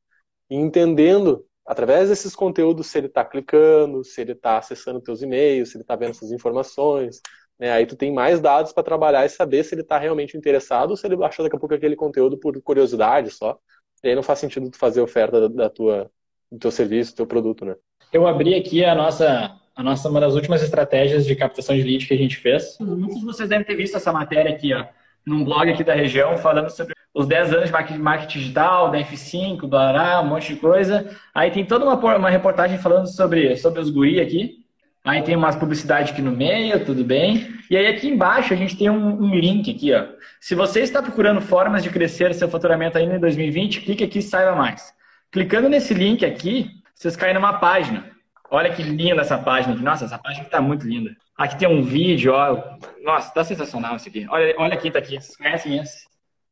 e 0.49 0.55
entendendo 0.55 1.45
através 1.65 2.09
desses 2.09 2.35
conteúdos 2.35 2.87
se 2.87 2.97
ele 2.97 3.07
está 3.07 3.23
clicando, 3.23 4.03
se 4.03 4.19
ele 4.19 4.33
está 4.33 4.57
acessando 4.57 5.01
teus 5.01 5.21
e-mails, 5.21 5.69
se 5.69 5.77
ele 5.77 5.83
está 5.83 5.95
vendo 5.95 6.11
essas 6.11 6.31
informações, 6.31 7.21
né? 7.57 7.71
Aí 7.71 7.85
tu 7.85 7.95
tem 7.95 8.11
mais 8.11 8.41
dados 8.41 8.73
para 8.73 8.83
trabalhar 8.83 9.25
e 9.25 9.29
saber 9.29 9.63
se 9.63 9.73
ele 9.73 9.81
está 9.81 9.97
realmente 9.97 10.35
interessado 10.35 10.91
ou 10.91 10.97
se 10.97 11.07
ele 11.07 11.15
baixa 11.15 11.41
daqui 11.41 11.55
a 11.55 11.59
pouco 11.59 11.73
aquele 11.75 11.95
conteúdo 11.95 12.37
por 12.37 12.61
curiosidade 12.61 13.31
só. 13.31 13.57
E 14.03 14.09
aí 14.09 14.15
não 14.15 14.23
faz 14.23 14.39
sentido 14.39 14.69
tu 14.69 14.77
fazer 14.77 14.99
oferta 14.99 15.39
da, 15.39 15.47
da 15.47 15.69
tua, 15.69 16.11
do 16.51 16.59
teu 16.59 16.71
serviço, 16.71 17.13
do 17.13 17.17
teu 17.17 17.27
produto, 17.27 17.63
né? 17.63 17.75
Eu 18.11 18.27
abri 18.27 18.53
aqui 18.55 18.83
a 18.83 18.93
nossa 18.93 19.57
a 19.75 19.81
nossa 19.81 20.07
uma 20.07 20.19
das 20.19 20.35
últimas 20.35 20.61
estratégias 20.61 21.25
de 21.25 21.35
captação 21.35 21.75
de 21.75 21.81
lead 21.81 22.05
que 22.05 22.13
a 22.13 22.17
gente 22.17 22.37
fez. 22.37 22.77
Muitos 22.79 23.19
de 23.19 23.25
vocês 23.25 23.49
devem 23.49 23.65
ter 23.65 23.75
visto 23.75 23.97
essa 23.97 24.13
matéria 24.13 24.53
aqui, 24.53 24.71
ó, 24.73 24.85
num 25.25 25.43
blog 25.43 25.69
aqui 25.69 25.83
da 25.83 25.93
região, 25.93 26.37
falando 26.37 26.69
sobre 26.69 26.93
os 27.13 27.27
10 27.27 27.53
anos 27.53 27.71
de 27.71 27.97
marketing 27.97 28.39
digital, 28.39 28.89
da 28.89 28.97
F5, 28.99 29.67
blá, 29.67 30.21
um 30.21 30.27
monte 30.27 30.53
de 30.53 30.59
coisa. 30.59 31.09
Aí 31.33 31.51
tem 31.51 31.65
toda 31.65 31.85
uma, 31.85 31.95
uma 32.15 32.29
reportagem 32.29 32.77
falando 32.77 33.07
sobre, 33.07 33.55
sobre 33.57 33.79
os 33.79 33.89
guri 33.89 34.19
aqui. 34.19 34.63
Aí 35.05 35.21
tem 35.21 35.35
umas 35.35 35.55
publicidade 35.55 36.13
aqui 36.13 36.21
no 36.21 36.31
meio, 36.31 36.85
tudo 36.85 37.03
bem. 37.03 37.53
E 37.69 37.75
aí 37.75 37.87
aqui 37.87 38.07
embaixo 38.07 38.53
a 38.53 38.55
gente 38.55 38.77
tem 38.77 38.89
um, 38.89 39.21
um, 39.21 39.35
link 39.35 39.69
aqui, 39.69 39.93
ó. 39.93 40.05
Se 40.39 40.55
você 40.55 40.79
está 40.79 41.01
procurando 41.01 41.41
formas 41.41 41.83
de 41.83 41.89
crescer 41.89 42.33
seu 42.33 42.47
faturamento 42.47 42.97
ainda 42.97 43.15
em 43.15 43.19
2020, 43.19 43.81
clique 43.81 44.03
aqui 44.03 44.19
e 44.19 44.21
saiba 44.21 44.55
mais. 44.55 44.93
Clicando 45.29 45.67
nesse 45.67 45.93
link 45.93 46.25
aqui, 46.25 46.69
vocês 46.95 47.17
caem 47.17 47.33
numa 47.33 47.53
página. 47.53 48.05
Olha 48.49 48.71
que 48.73 48.81
linda 48.81 49.21
essa 49.21 49.37
página 49.37 49.73
aqui. 49.73 49.83
Nossa, 49.83 50.05
essa 50.05 50.17
página 50.17 50.45
está 50.45 50.61
muito 50.61 50.87
linda. 50.87 51.11
Aqui 51.37 51.57
tem 51.57 51.67
um 51.67 51.81
vídeo, 51.81 52.33
ó. 52.33 52.77
Nossa, 53.03 53.33
tá 53.33 53.43
sensacional 53.43 53.95
isso 53.95 54.07
aqui. 54.07 54.25
Olha, 54.29 54.53
olha 54.57 54.73
aqui, 54.73 54.91
tá 54.91 54.99
aqui. 54.99 55.19
Vocês 55.19 55.35
conhecem 55.35 55.79
esse? 55.79 56.07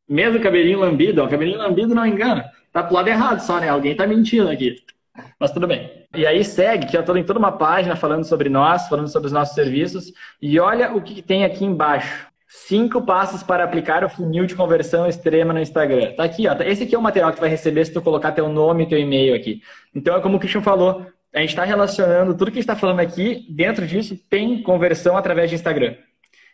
Mesmo 0.10 0.42
cabelinho 0.42 0.80
lambido, 0.80 1.24
ó. 1.24 1.28
Cabelinho 1.28 1.58
lambido 1.58 1.94
não 1.94 2.06
engana. 2.06 2.52
Tá 2.72 2.84
pro 2.84 2.96
lado 2.96 3.08
errado 3.08 3.40
só, 3.42 3.60
né? 3.60 3.70
Alguém 3.70 3.96
tá 3.96 4.08
mentindo 4.08 4.50
aqui. 4.50 4.78
Mas 5.40 5.52
tudo 5.52 5.68
bem. 5.68 5.90
E 6.16 6.26
aí 6.26 6.44
segue, 6.44 6.88
que 6.88 6.98
eu 6.98 7.02
estou 7.02 7.16
em 7.16 7.24
toda 7.24 7.40
uma 7.40 7.52
página 7.52 7.96
falando 7.96 8.24
sobre 8.24 8.50
nós, 8.50 8.88
falando 8.88 9.08
sobre 9.08 9.28
os 9.28 9.34
nossos 9.34 9.54
serviços. 9.54 10.12
E 10.42 10.60
olha 10.60 10.94
o 10.94 11.02
que 11.02 11.22
tem 11.22 11.46
aqui 11.46 11.64
embaixo. 11.64 12.28
Cinco 12.48 13.02
passos 13.02 13.44
para 13.44 13.64
aplicar 13.64 14.04
o 14.04 14.10
funil 14.10 14.46
de 14.46 14.56
conversão 14.56 15.08
extrema 15.08 15.54
no 15.54 15.60
Instagram. 15.62 16.14
Tá 16.16 16.24
aqui, 16.24 16.48
ó. 16.48 16.54
Esse 16.64 16.84
aqui 16.84 16.96
é 16.96 16.98
o 16.98 17.02
material 17.02 17.32
que 17.32 17.38
tu 17.38 17.42
vai 17.42 17.50
receber 17.50 17.86
se 17.86 17.94
tu 17.94 18.02
colocar 18.02 18.34
teu 18.34 18.50
nome 18.50 18.84
e 18.84 18.88
teu 18.88 19.00
e-mail 19.00 19.36
aqui. 19.36 19.62
Então 19.96 20.16
é 20.16 20.22
como 20.22 20.36
o 20.36 20.40
Christian 20.40 20.62
falou, 20.62 21.06
a 21.34 21.40
gente 21.40 21.50
está 21.50 21.64
relacionando 21.64 22.34
tudo 22.34 22.52
que 22.52 22.60
a 22.60 22.62
gente 22.62 22.70
está 22.70 22.76
falando 22.76 23.00
aqui, 23.00 23.46
dentro 23.50 23.88
disso 23.88 24.18
tem 24.30 24.62
conversão 24.62 25.16
através 25.16 25.50
de 25.50 25.56
Instagram. 25.56 25.96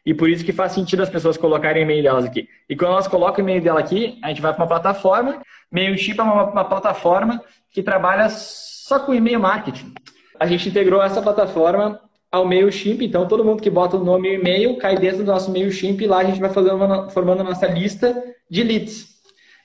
E 0.05 0.13
por 0.13 0.29
isso 0.29 0.45
que 0.45 0.53
faz 0.53 0.71
sentido 0.71 1.03
as 1.03 1.09
pessoas 1.09 1.35
colocarem 1.35 1.83
o 1.83 1.85
e-mail 1.85 2.03
delas 2.03 2.25
aqui. 2.25 2.47
E 2.69 2.75
quando 2.75 2.91
elas 2.91 3.07
colocam 3.07 3.43
o 3.43 3.45
e-mail 3.45 3.61
dela 3.61 3.79
aqui, 3.79 4.17
a 4.23 4.29
gente 4.29 4.41
vai 4.41 4.53
para 4.53 4.63
uma 4.63 4.67
plataforma. 4.67 5.41
MailChimp 5.69 6.19
é 6.19 6.23
uma, 6.23 6.43
uma 6.45 6.63
plataforma 6.63 7.43
que 7.71 7.83
trabalha 7.83 8.29
só 8.29 8.99
com 8.99 9.13
e-mail 9.13 9.39
marketing. 9.39 9.93
A 10.39 10.45
gente 10.45 10.69
integrou 10.69 11.01
essa 11.03 11.21
plataforma 11.21 11.99
ao 12.31 12.45
MailChimp, 12.45 13.01
então 13.01 13.27
todo 13.27 13.43
mundo 13.43 13.61
que 13.61 13.69
bota 13.69 13.97
o 13.97 14.03
nome 14.03 14.29
e 14.29 14.31
o 14.31 14.39
e-mail 14.39 14.77
cai 14.77 14.97
dentro 14.97 15.25
do 15.25 15.31
nosso 15.31 15.51
MailChimp 15.51 16.01
e 16.01 16.07
lá 16.07 16.19
a 16.19 16.23
gente 16.23 16.39
vai 16.39 16.51
fazendo, 16.51 17.09
formando 17.09 17.41
a 17.41 17.43
nossa 17.43 17.67
lista 17.67 18.15
de 18.49 18.63
leads. 18.63 19.07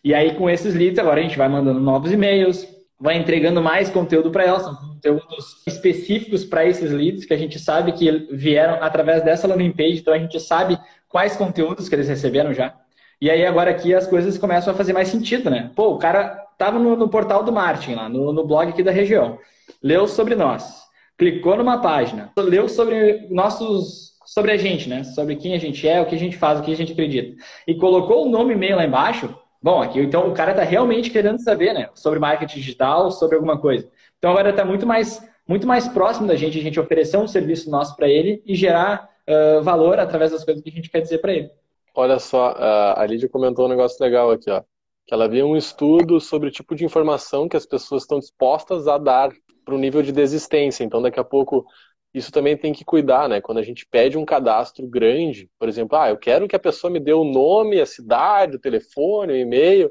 E 0.03 0.13
aí 0.13 0.35
com 0.35 0.51
esses 0.51 0.75
leads 0.75 0.99
agora 0.99 1.21
a 1.21 1.23
gente 1.23 1.39
vai 1.39 1.49
mandando 1.49 1.79
novos 1.79 2.11
e-mails, 2.11 2.67
vai 3.03 3.17
entregando 3.17 3.61
mais 3.61 3.91
conteúdo 3.91 4.31
para 4.31 4.45
elas, 4.45 4.63
são 4.63 4.77
conteúdos 4.77 5.61
específicos 5.67 6.45
para 6.45 6.65
esses 6.65 6.93
leads 6.93 7.25
que 7.25 7.35
a 7.35 7.37
gente 7.37 7.59
sabe 7.59 7.91
que 7.91 8.29
vieram 8.31 8.75
através 8.81 9.25
dessa 9.25 9.49
landing 9.49 9.73
page, 9.73 9.99
então 9.99 10.15
a 10.15 10.19
gente 10.19 10.39
sabe 10.39 10.79
quais 11.09 11.35
conteúdos 11.35 11.89
que 11.89 11.95
eles 11.97 12.09
receberam 12.09 12.55
já. 12.55 12.73
E 13.21 13.29
aí 13.29 13.45
agora 13.45 13.73
aqui 13.73 13.93
as 13.93 14.07
coisas 14.07 14.39
começam 14.39 14.73
a 14.73 14.77
fazer 14.77 14.93
mais 14.93 15.09
sentido, 15.09 15.51
né? 15.51 15.73
Pô, 15.75 15.89
o 15.89 15.99
cara 15.99 16.47
estava 16.53 16.79
no, 16.79 16.95
no, 16.97 17.09
portal 17.09 17.43
do 17.43 17.53
Martin, 17.53 17.95
lá, 17.95 18.09
no, 18.09 18.33
no 18.33 18.47
blog 18.47 18.69
aqui 18.69 18.85
da 18.85 18.93
região, 18.93 19.37
leu 19.83 20.07
sobre 20.07 20.37
nós, 20.37 20.83
clicou 21.19 21.57
numa 21.57 21.79
página, 21.79 22.31
leu 22.37 22.69
sobre 22.69 23.27
nossos 23.31 24.13
sobre 24.25 24.53
a 24.53 24.57
gente, 24.57 24.89
né? 24.89 25.03
Sobre 25.03 25.35
quem 25.35 25.55
a 25.55 25.59
gente 25.59 25.87
é, 25.89 26.01
o 26.01 26.07
que 26.07 26.15
a 26.15 26.19
gente 26.19 26.37
faz, 26.37 26.61
o 26.61 26.63
que 26.63 26.73
a 26.73 26.77
gente 26.77 26.93
acredita. 26.93 27.37
E 27.67 27.75
colocou 27.75 28.25
o 28.25 28.31
nome 28.31 28.53
e 28.53 28.57
e-mail 28.57 28.77
lá 28.77 28.87
embaixo. 28.87 29.37
Bom, 29.63 29.81
aqui 29.81 30.01
então 30.01 30.29
o 30.29 30.35
cara 30.35 30.51
está 30.51 30.65
realmente 30.65 31.11
querendo 31.11 31.39
saber, 31.39 31.73
né? 31.73 31.89
Sobre 31.95 32.19
marketing 32.19 32.59
digital, 32.59 33.11
sobre 33.11 33.37
alguma 33.37 33.59
coisa. 33.59 33.89
Então 34.19 34.31
agora 34.31 34.51
está 34.51 34.65
muito 34.65 34.87
mais, 34.87 35.23
muito 35.47 35.67
mais 35.67 35.87
próximo 35.87 36.27
da 36.27 36.35
gente, 36.35 36.59
a 36.59 36.63
gente 36.63 36.81
oferecer 36.81 37.17
um 37.17 37.29
serviço 37.29 37.71
nosso 37.71 37.95
para 37.97 38.09
ele 38.09 38.43
e 38.45 38.55
gerar 38.57 39.09
uh, 39.29 39.63
valor 39.63 40.01
através 40.01 40.33
das 40.33 40.45
coisas 40.45 40.63
que 40.63 40.71
a 40.71 40.73
gente 40.73 40.91
quer 40.91 41.01
dizer 41.01 41.19
para 41.19 41.33
ele. 41.33 41.51
Olha 41.95 42.19
só, 42.19 42.55
a 42.97 43.05
Lídia 43.07 43.29
comentou 43.29 43.67
um 43.67 43.69
negócio 43.69 44.03
legal 44.03 44.31
aqui, 44.31 44.51
ó. 44.51 44.63
Que 45.07 45.13
ela 45.13 45.29
viu 45.29 45.47
um 45.47 45.57
estudo 45.57 46.21
sobre 46.21 46.49
o 46.49 46.51
tipo 46.51 46.75
de 46.75 46.85
informação 46.85 47.49
que 47.49 47.57
as 47.57 47.67
pessoas 47.67 48.03
estão 48.03 48.19
dispostas 48.19 48.89
a 48.89 48.97
dar 48.97 49.31
para 49.63 49.75
o 49.75 49.79
nível 49.79 50.03
de 50.03 50.11
desistência. 50.11 50.85
Então, 50.85 51.03
daqui 51.03 51.21
a 51.21 51.25
pouco, 51.25 51.67
isso 52.15 52.31
também 52.31 52.57
tem 52.57 52.73
que 52.73 52.85
cuidar, 52.85 53.29
né? 53.29 53.41
Quando 53.41 53.59
a 53.59 53.63
gente 53.63 53.87
pede 53.87 54.19
um 54.19 54.25
cadastro 54.25 54.87
grande, 54.87 55.51
por 55.59 55.69
exemplo, 55.69 55.97
ah, 55.97 56.11
eu 56.11 56.19
quero 56.19 56.47
que 56.47 56.57
a 56.57 56.59
pessoa 56.59 56.91
me 56.91 57.01
dê 57.01 57.13
o 57.13 57.25
nome, 57.25 57.81
a 57.81 57.87
cidade, 57.87 58.57
o 58.57 58.61
telefone, 58.61 59.33
o 59.33 59.37
e-mail. 59.37 59.91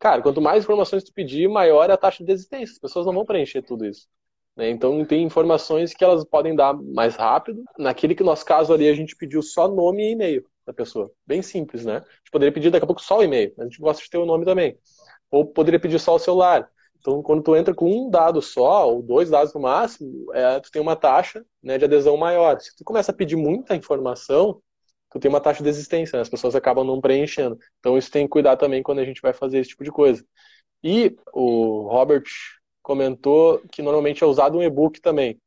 Cara, 0.00 0.22
quanto 0.22 0.40
mais 0.40 0.64
informações 0.64 1.04
tu 1.04 1.12
pedir, 1.12 1.48
maior 1.48 1.90
é 1.90 1.92
a 1.92 1.96
taxa 1.96 2.18
de 2.18 2.26
desistência. 2.26 2.72
As 2.72 2.78
pessoas 2.78 3.04
não 3.04 3.12
vão 3.12 3.26
preencher 3.26 3.62
tudo 3.62 3.84
isso. 3.84 4.08
Né? 4.56 4.70
Então, 4.70 5.04
tem 5.04 5.22
informações 5.22 5.92
que 5.92 6.02
elas 6.02 6.24
podem 6.24 6.54
dar 6.54 6.74
mais 6.74 7.16
rápido. 7.16 7.62
Naquele 7.78 8.14
que 8.14 8.22
nosso 8.22 8.44
caso 8.44 8.72
ali, 8.72 8.88
a 8.88 8.94
gente 8.94 9.14
pediu 9.14 9.42
só 9.42 9.68
nome 9.68 10.08
e 10.08 10.12
e-mail 10.12 10.44
da 10.66 10.72
pessoa. 10.72 11.10
Bem 11.26 11.42
simples, 11.42 11.84
né? 11.84 11.96
A 11.96 11.98
gente 11.98 12.30
poderia 12.32 12.52
pedir 12.52 12.70
daqui 12.70 12.84
a 12.84 12.86
pouco 12.86 13.02
só 13.02 13.18
o 13.18 13.22
e-mail, 13.22 13.52
mas 13.56 13.66
a 13.66 13.70
gente 13.70 13.80
gosta 13.80 14.02
de 14.02 14.08
ter 14.08 14.18
o 14.18 14.26
nome 14.26 14.44
também. 14.44 14.78
Ou 15.30 15.46
poderia 15.46 15.78
pedir 15.78 15.98
só 15.98 16.14
o 16.14 16.18
celular. 16.18 16.70
Então, 17.00 17.22
quando 17.22 17.42
tu 17.42 17.56
entra 17.56 17.74
com 17.74 17.90
um 17.90 18.10
dado 18.10 18.42
só, 18.42 18.88
ou 18.90 19.02
dois 19.02 19.30
dados 19.30 19.54
no 19.54 19.60
máximo, 19.60 20.32
é, 20.34 20.60
tu 20.60 20.70
tem 20.70 20.82
uma 20.82 20.94
taxa 20.96 21.44
né, 21.62 21.78
de 21.78 21.84
adesão 21.86 22.16
maior. 22.16 22.60
Se 22.60 22.76
tu 22.76 22.84
começa 22.84 23.10
a 23.10 23.14
pedir 23.14 23.36
muita 23.36 23.74
informação, 23.74 24.60
tu 25.10 25.18
tem 25.18 25.28
uma 25.28 25.40
taxa 25.40 25.62
de 25.62 25.68
existência, 25.68 26.16
né? 26.16 26.22
as 26.22 26.28
pessoas 26.28 26.54
acabam 26.54 26.86
não 26.86 27.00
preenchendo. 27.00 27.58
Então, 27.78 27.96
isso 27.96 28.10
tem 28.10 28.26
que 28.26 28.30
cuidar 28.30 28.56
também 28.56 28.82
quando 28.82 29.00
a 29.00 29.04
gente 29.04 29.22
vai 29.22 29.32
fazer 29.32 29.58
esse 29.58 29.70
tipo 29.70 29.82
de 29.84 29.90
coisa. 29.90 30.24
E 30.82 31.16
o 31.32 31.88
Robert 31.88 32.24
comentou 32.82 33.60
que 33.72 33.82
normalmente 33.82 34.22
é 34.22 34.26
usado 34.26 34.58
um 34.58 34.62
e-book 34.62 35.00
também. 35.00 35.40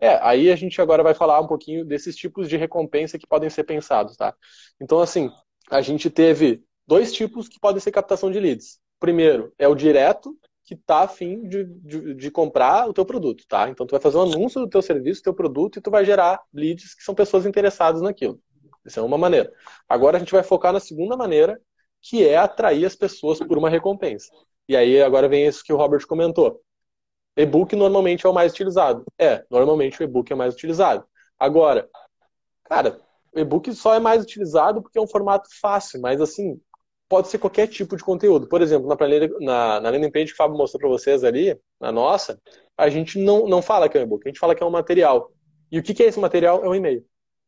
É, 0.00 0.18
aí 0.22 0.50
a 0.50 0.56
gente 0.56 0.80
agora 0.80 1.02
vai 1.02 1.14
falar 1.14 1.40
um 1.40 1.46
pouquinho 1.46 1.84
desses 1.84 2.16
tipos 2.16 2.48
de 2.48 2.56
recompensa 2.56 3.18
que 3.18 3.26
podem 3.26 3.48
ser 3.48 3.64
pensados, 3.64 4.16
tá? 4.16 4.34
Então, 4.80 5.00
assim, 5.00 5.30
a 5.70 5.80
gente 5.80 6.10
teve 6.10 6.62
dois 6.86 7.12
tipos 7.12 7.48
que 7.48 7.60
podem 7.60 7.80
ser 7.80 7.92
captação 7.92 8.30
de 8.30 8.40
leads. 8.40 8.78
Primeiro 8.98 9.52
é 9.58 9.68
o 9.68 9.74
direto, 9.74 10.36
que 10.64 10.74
está 10.74 11.00
afim 11.00 11.46
de, 11.46 11.64
de, 11.64 12.14
de, 12.14 12.30
comprar 12.30 12.88
o 12.88 12.92
teu 12.92 13.04
produto, 13.04 13.44
tá? 13.46 13.68
Então, 13.68 13.86
tu 13.86 13.90
vai 13.90 14.00
fazer 14.00 14.16
um 14.16 14.22
anúncio 14.22 14.60
do 14.60 14.68
teu 14.68 14.80
serviço, 14.80 15.20
do 15.20 15.24
teu 15.24 15.34
produto, 15.34 15.78
e 15.78 15.82
tu 15.82 15.90
vai 15.90 16.04
gerar 16.04 16.40
leads 16.52 16.94
que 16.94 17.02
são 17.02 17.14
pessoas 17.14 17.44
interessadas 17.44 18.00
naquilo. 18.00 18.40
Essa 18.84 19.00
é 19.00 19.02
uma 19.02 19.18
maneira. 19.18 19.52
Agora 19.88 20.16
a 20.16 20.20
gente 20.20 20.32
vai 20.32 20.42
focar 20.42 20.72
na 20.72 20.80
segunda 20.80 21.16
maneira, 21.16 21.60
que 22.00 22.26
é 22.26 22.36
atrair 22.36 22.84
as 22.84 22.96
pessoas 22.96 23.38
por 23.38 23.58
uma 23.58 23.68
recompensa. 23.70 24.30
E 24.68 24.76
aí 24.76 25.02
agora 25.02 25.28
vem 25.28 25.46
isso 25.46 25.62
que 25.64 25.72
o 25.72 25.76
Robert 25.76 26.06
comentou. 26.06 26.62
E-book 27.36 27.74
normalmente 27.76 28.26
é 28.26 28.28
o 28.28 28.32
mais 28.32 28.52
utilizado. 28.52 29.04
É, 29.18 29.44
normalmente 29.50 30.00
o 30.00 30.04
e-book 30.04 30.32
é 30.32 30.36
mais 30.36 30.54
utilizado. 30.54 31.06
Agora, 31.38 31.88
cara, 32.64 33.00
o 33.34 33.40
e-book 33.40 33.72
só 33.74 33.94
é 33.94 34.00
mais 34.00 34.22
utilizado 34.22 34.82
porque 34.82 34.98
é 34.98 35.02
um 35.02 35.06
formato 35.06 35.48
fácil, 35.60 36.00
mas 36.00 36.20
assim, 36.20 36.60
pode 37.08 37.28
ser 37.28 37.38
qualquer 37.38 37.66
tipo 37.66 37.96
de 37.96 38.02
conteúdo. 38.02 38.48
Por 38.48 38.62
exemplo, 38.62 38.88
na, 38.88 38.96
na, 39.40 39.80
na 39.80 39.90
landing 39.90 40.10
page 40.10 40.26
que 40.26 40.32
o 40.32 40.36
Fábio 40.36 40.56
mostrou 40.56 40.80
para 40.80 40.88
vocês 40.88 41.24
ali, 41.24 41.58
na 41.80 41.92
nossa, 41.92 42.40
a 42.76 42.88
gente 42.88 43.18
não, 43.18 43.46
não 43.48 43.62
fala 43.62 43.88
que 43.88 43.96
é 43.96 44.00
um 44.00 44.04
e-book, 44.04 44.26
a 44.26 44.28
gente 44.28 44.40
fala 44.40 44.54
que 44.54 44.62
é 44.62 44.66
um 44.66 44.70
material. 44.70 45.30
E 45.70 45.78
o 45.78 45.82
que, 45.82 45.94
que 45.94 46.02
é 46.02 46.06
esse 46.06 46.20
material? 46.20 46.64
É 46.64 46.68
um 46.68 46.74
e-mail. 46.74 47.04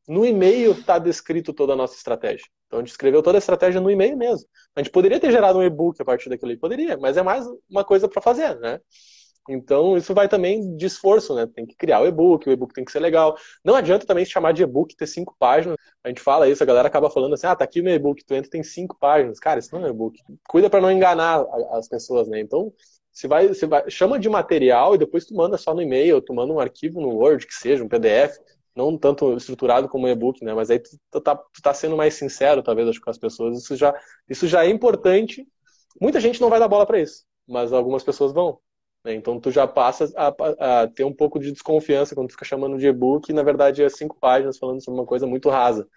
No 0.09 0.25
e-mail 0.25 0.73
está 0.73 0.99
descrito 0.99 1.53
toda 1.53 1.73
a 1.73 1.77
nossa 1.77 1.97
estratégia. 1.97 2.47
Então 2.67 2.79
a 2.79 2.83
gente 2.83 2.91
escreveu 2.91 3.23
toda 3.23 3.39
a 3.39 3.41
estratégia 3.41 3.81
no 3.81 3.91
e-mail 3.91 4.17
mesmo. 4.17 4.47
A 4.75 4.81
gente 4.81 4.93
poderia 4.93 5.19
ter 5.19 5.33
gerado 5.33 5.59
um 5.59 5.63
e-book 5.63 6.01
a 6.01 6.05
partir 6.05 6.29
daquilo 6.29 6.51
ali, 6.51 6.61
poderia, 6.61 6.97
mas 6.97 7.17
é 7.17 7.23
mais 7.23 7.45
uma 7.69 7.85
coisa 7.85 8.09
para 8.09 8.23
fazer, 8.23 8.59
né? 8.61 8.81
Então, 9.49 9.97
isso 9.97 10.13
vai 10.13 10.29
também 10.29 10.77
de 10.77 10.87
esforço, 10.87 11.35
né? 11.35 11.47
Tem 11.47 11.65
que 11.67 11.77
criar 11.77 12.01
o 12.01 12.07
e-book, 12.07 12.49
o 12.49 12.53
e-book 12.53 12.75
tem 12.75 12.85
que 12.85 12.93
ser 12.93 13.01
legal. 13.01 13.37
Não 13.65 13.75
adianta 13.77 14.07
também 14.07 14.25
se 14.25 14.31
chamar 14.33 14.53
de 14.53 14.63
e-book 14.63 14.97
ter 14.97 15.07
cinco 15.07 15.37
páginas. 15.39 15.77
A 16.03 16.09
gente 16.09 16.21
fala 16.21 16.49
isso, 16.49 16.63
a 16.63 16.67
galera 16.67 16.89
acaba 16.89 17.11
falando 17.11 17.35
assim: 17.35 17.47
ah, 17.47 17.55
tá 17.57 17.65
aqui 17.65 17.81
meu 17.83 17.95
e-book, 17.95 18.25
tu 18.25 18.35
entra 18.35 18.51
tem 18.51 18.63
cinco 18.63 18.97
páginas. 18.99 19.39
Cara, 19.39 19.61
isso 19.61 19.75
não 19.75 19.87
é 19.87 19.91
e-book. 19.91 20.19
Cuida 20.49 20.69
para 20.69 20.81
não 20.81 20.91
enganar 20.91 21.45
as 21.73 21.89
pessoas, 21.89 22.29
né? 22.29 22.41
Então, 22.41 22.73
você 23.13 23.27
vai, 23.27 23.49
você 23.49 23.67
vai, 23.67 23.89
chama 23.91 24.19
de 24.19 24.29
material 24.29 24.95
e 24.95 24.99
depois 24.99 25.25
tu 25.25 25.35
manda 25.35 25.57
só 25.57 25.75
no 25.75 25.81
e-mail, 25.81 26.21
tu 26.21 26.35
manda 26.35 26.53
um 26.53 26.61
arquivo 26.61 27.01
no 27.01 27.09
Word, 27.17 27.47
que 27.47 27.55
seja, 27.55 27.83
um 27.83 27.89
PDF, 27.89 28.39
não 28.75 28.99
tanto 28.99 29.35
estruturado 29.37 29.89
como 29.89 30.07
um 30.07 30.11
e-book, 30.11 30.45
né? 30.45 30.53
Mas 30.53 30.71
aí 30.71 30.79
tu, 30.79 30.91
tu, 31.11 31.21
tá, 31.21 31.35
tu 31.35 31.63
tá 31.63 31.73
sendo 31.73 31.97
mais 31.97 32.15
sincero, 32.15 32.63
talvez, 32.63 32.87
acho, 32.89 33.01
com 33.01 33.09
as 33.11 33.19
pessoas. 33.19 33.59
Isso 33.59 33.75
já, 33.75 33.95
isso 34.29 34.47
já 34.47 34.65
é 34.67 34.69
importante. 34.69 35.47
Muita 36.01 36.21
gente 36.21 36.41
não 36.41 36.51
vai 36.51 36.61
dar 36.61 36.69
bola 36.69 36.87
para 36.87 37.01
isso, 37.01 37.25
mas 37.49 37.73
algumas 37.73 38.05
pessoas 38.05 38.33
vão. 38.33 38.61
Né? 39.07 39.15
Então 39.15 39.39
tu 39.39 39.53
já 39.53 39.69
passa 39.69 40.13
a, 40.17 40.83
a, 40.83 40.89
ter 40.89 41.05
um 41.05 41.13
pouco 41.13 41.39
de 41.39 41.53
desconfiança 41.53 42.13
quando 42.13 42.29
tu 42.29 42.33
fica 42.33 42.45
chamando 42.45 42.77
de 42.77 42.89
e-book 42.89 43.31
e 43.31 43.33
na 43.33 43.45
verdade 43.45 43.83
é 43.85 43.89
cinco 43.89 44.19
páginas 44.19 44.59
falando 44.59 44.83
sobre 44.85 45.01
uma 45.01 45.07
coisa 45.07 45.29
muito 45.29 45.49
rasa. 45.49 45.89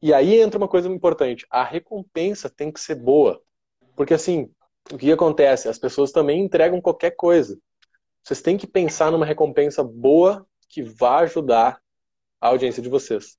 E 0.00 0.14
aí 0.14 0.40
entra 0.40 0.56
uma 0.56 0.68
coisa 0.68 0.88
importante: 0.88 1.46
a 1.50 1.62
recompensa 1.62 2.48
tem 2.48 2.72
que 2.72 2.80
ser 2.80 2.94
boa. 2.94 3.42
Porque 3.94 4.14
assim, 4.14 4.50
o 4.90 4.96
que 4.96 5.12
acontece? 5.12 5.68
As 5.68 5.78
pessoas 5.78 6.12
também 6.12 6.40
entregam 6.40 6.80
qualquer 6.80 7.10
coisa. 7.10 7.58
Vocês 8.24 8.40
têm 8.40 8.56
que 8.56 8.66
pensar 8.66 9.12
numa 9.12 9.26
recompensa 9.26 9.84
boa 9.84 10.46
que 10.66 10.82
vá 10.82 11.18
ajudar 11.18 11.78
a 12.40 12.48
audiência 12.48 12.82
de 12.82 12.88
vocês. 12.88 13.36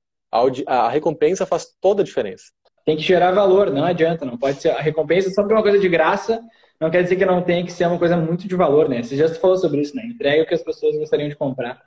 A, 0.67 0.89
recompensa 0.89 1.45
faz 1.45 1.75
toda 1.81 2.03
a 2.03 2.05
diferença. 2.05 2.51
Tem 2.85 2.95
que 2.97 3.03
gerar 3.03 3.31
valor, 3.31 3.69
não 3.69 3.83
adianta, 3.83 4.25
não 4.25 4.37
pode 4.37 4.61
ser 4.61 4.69
a 4.69 4.81
recompensa 4.81 5.29
só 5.29 5.41
porque 5.41 5.53
é 5.53 5.57
uma 5.57 5.63
coisa 5.63 5.79
de 5.79 5.87
graça, 5.87 6.41
não 6.79 6.89
quer 6.89 7.03
dizer 7.03 7.15
que 7.15 7.25
não 7.25 7.43
tem 7.43 7.63
que 7.63 7.71
ser 7.71 7.85
uma 7.85 7.99
coisa 7.99 8.17
muito 8.17 8.47
de 8.47 8.55
valor, 8.55 8.89
né? 8.89 9.03
Você 9.03 9.15
já 9.15 9.29
falou 9.35 9.57
sobre 9.57 9.81
isso, 9.81 9.95
né? 9.95 10.03
Entrega 10.05 10.43
o 10.43 10.47
que 10.47 10.53
as 10.53 10.63
pessoas 10.63 10.97
gostariam 10.97 11.29
de 11.29 11.35
comprar. 11.35 11.81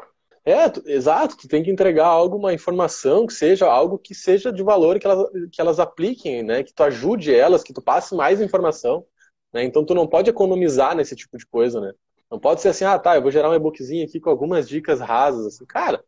É, 0.44 0.68
tu, 0.68 0.83
exato, 0.87 1.37
tu 1.37 1.48
tem 1.48 1.62
que 1.62 1.70
entregar 1.70 2.07
algo, 2.07 2.37
uma 2.37 2.52
informação 2.52 3.26
que 3.26 3.33
seja 3.33 3.66
algo 3.66 3.98
que 3.98 4.14
seja 4.14 4.52
de 4.52 4.62
valor 4.62 4.98
que 4.98 5.07
elas, 5.07 5.30
que 5.50 5.61
elas 5.61 5.80
apliquem, 5.80 6.42
né? 6.42 6.62
Que 6.62 6.72
tu 6.72 6.83
ajude 6.83 7.35
elas, 7.35 7.62
que 7.62 7.72
tu 7.72 7.83
passe 7.83 8.14
mais 8.14 8.40
informação. 8.40 9.04
Né? 9.52 9.64
Então 9.64 9.85
tu 9.85 9.94
não 9.94 10.07
pode 10.07 10.28
economizar 10.28 10.94
nesse 10.94 11.16
tipo 11.16 11.38
de 11.38 11.46
coisa, 11.46 11.80
né? 11.80 11.92
Não 12.30 12.38
pode 12.38 12.61
ser 12.61 12.68
assim, 12.68 12.85
ah, 12.85 12.98
tá, 12.98 13.16
eu 13.16 13.22
vou 13.22 13.30
gerar 13.30 13.50
um 13.50 13.54
e-bookzinho 13.54 14.04
aqui 14.04 14.20
com 14.20 14.28
algumas 14.28 14.68
dicas 14.68 15.00
rasas, 15.00 15.46
assim. 15.46 15.64
Cara, 15.64 16.04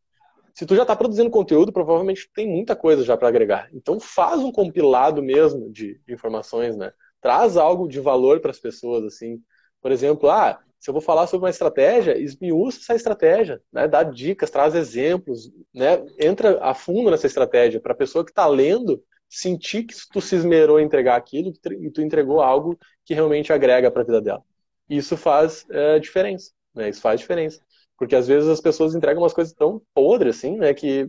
se 0.56 0.64
tu 0.64 0.74
já 0.74 0.82
está 0.82 0.96
produzindo 0.96 1.28
conteúdo, 1.28 1.70
provavelmente 1.70 2.30
tem 2.34 2.48
muita 2.48 2.74
coisa 2.74 3.04
já 3.04 3.14
para 3.14 3.28
agregar. 3.28 3.68
Então 3.74 4.00
faz 4.00 4.40
um 4.40 4.50
compilado 4.50 5.22
mesmo 5.22 5.70
de, 5.70 6.00
de 6.06 6.14
informações, 6.14 6.74
né? 6.76 6.92
Traz 7.20 7.58
algo 7.58 7.86
de 7.86 8.00
valor 8.00 8.40
para 8.40 8.52
as 8.52 8.58
pessoas, 8.58 9.04
assim. 9.04 9.42
Por 9.82 9.92
exemplo, 9.92 10.30
ah, 10.30 10.58
se 10.80 10.88
eu 10.88 10.94
vou 10.94 11.02
falar 11.02 11.26
sobre 11.26 11.44
uma 11.44 11.50
estratégia, 11.50 12.18
esmiuça 12.18 12.78
essa 12.80 12.94
estratégia, 12.94 13.60
né? 13.70 13.86
dá 13.86 14.02
dicas, 14.02 14.50
traz 14.50 14.74
exemplos, 14.74 15.50
né? 15.74 16.02
entra 16.18 16.58
a 16.62 16.72
fundo 16.72 17.10
nessa 17.10 17.26
estratégia 17.26 17.78
para 17.78 17.92
a 17.92 17.96
pessoa 17.96 18.24
que 18.24 18.30
está 18.30 18.46
lendo 18.46 19.02
sentir 19.28 19.84
que 19.84 19.94
tu 20.10 20.22
se 20.22 20.36
esmerou 20.36 20.80
em 20.80 20.84
entregar 20.84 21.16
aquilo 21.16 21.52
e 21.82 21.90
tu 21.90 22.00
entregou 22.00 22.40
algo 22.40 22.78
que 23.04 23.12
realmente 23.12 23.52
agrega 23.52 23.90
para 23.90 24.02
a 24.02 24.04
vida 24.06 24.22
dela. 24.22 24.42
Isso 24.88 25.16
faz 25.16 25.66
é, 25.68 25.98
diferença, 25.98 26.52
né? 26.74 26.88
Isso 26.88 27.00
faz 27.00 27.20
diferença. 27.20 27.60
Porque 27.98 28.16
às 28.16 28.26
vezes 28.26 28.48
as 28.48 28.60
pessoas 28.60 28.94
entregam 28.94 29.22
umas 29.22 29.32
coisas 29.32 29.52
tão 29.54 29.80
podres 29.94 30.36
assim, 30.36 30.56
né? 30.56 30.74
Que 30.74 31.08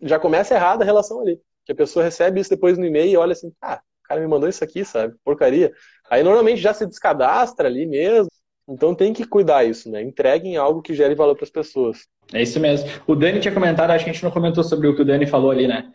já 0.00 0.18
começa 0.18 0.54
errada 0.54 0.84
a 0.84 0.86
relação 0.86 1.20
ali. 1.20 1.40
Que 1.64 1.72
a 1.72 1.76
pessoa 1.76 2.04
recebe 2.04 2.40
isso 2.40 2.50
depois 2.50 2.78
no 2.78 2.86
e-mail 2.86 3.10
e 3.10 3.16
olha 3.16 3.32
assim, 3.32 3.52
ah, 3.62 3.80
o 4.04 4.08
cara 4.08 4.20
me 4.20 4.26
mandou 4.26 4.48
isso 4.48 4.62
aqui, 4.62 4.84
sabe? 4.84 5.14
Porcaria. 5.24 5.72
Aí 6.08 6.22
normalmente 6.22 6.60
já 6.60 6.72
se 6.72 6.86
descadastra 6.86 7.68
ali 7.68 7.86
mesmo, 7.86 8.30
então 8.68 8.94
tem 8.94 9.12
que 9.12 9.26
cuidar 9.26 9.64
isso, 9.64 9.90
né? 9.90 10.02
Entreguem 10.02 10.56
algo 10.56 10.82
que 10.82 10.94
gere 10.94 11.14
valor 11.14 11.34
para 11.34 11.44
as 11.44 11.50
pessoas. 11.50 12.06
É 12.32 12.42
isso 12.42 12.60
mesmo. 12.60 12.88
O 13.06 13.14
Dani 13.14 13.40
tinha 13.40 13.52
comentado, 13.52 13.90
acho 13.90 14.04
que 14.04 14.10
a 14.10 14.12
gente 14.12 14.24
não 14.24 14.30
comentou 14.30 14.62
sobre 14.62 14.86
o 14.86 14.94
que 14.94 15.02
o 15.02 15.04
Dani 15.04 15.26
falou 15.26 15.50
ali, 15.50 15.66
né? 15.66 15.90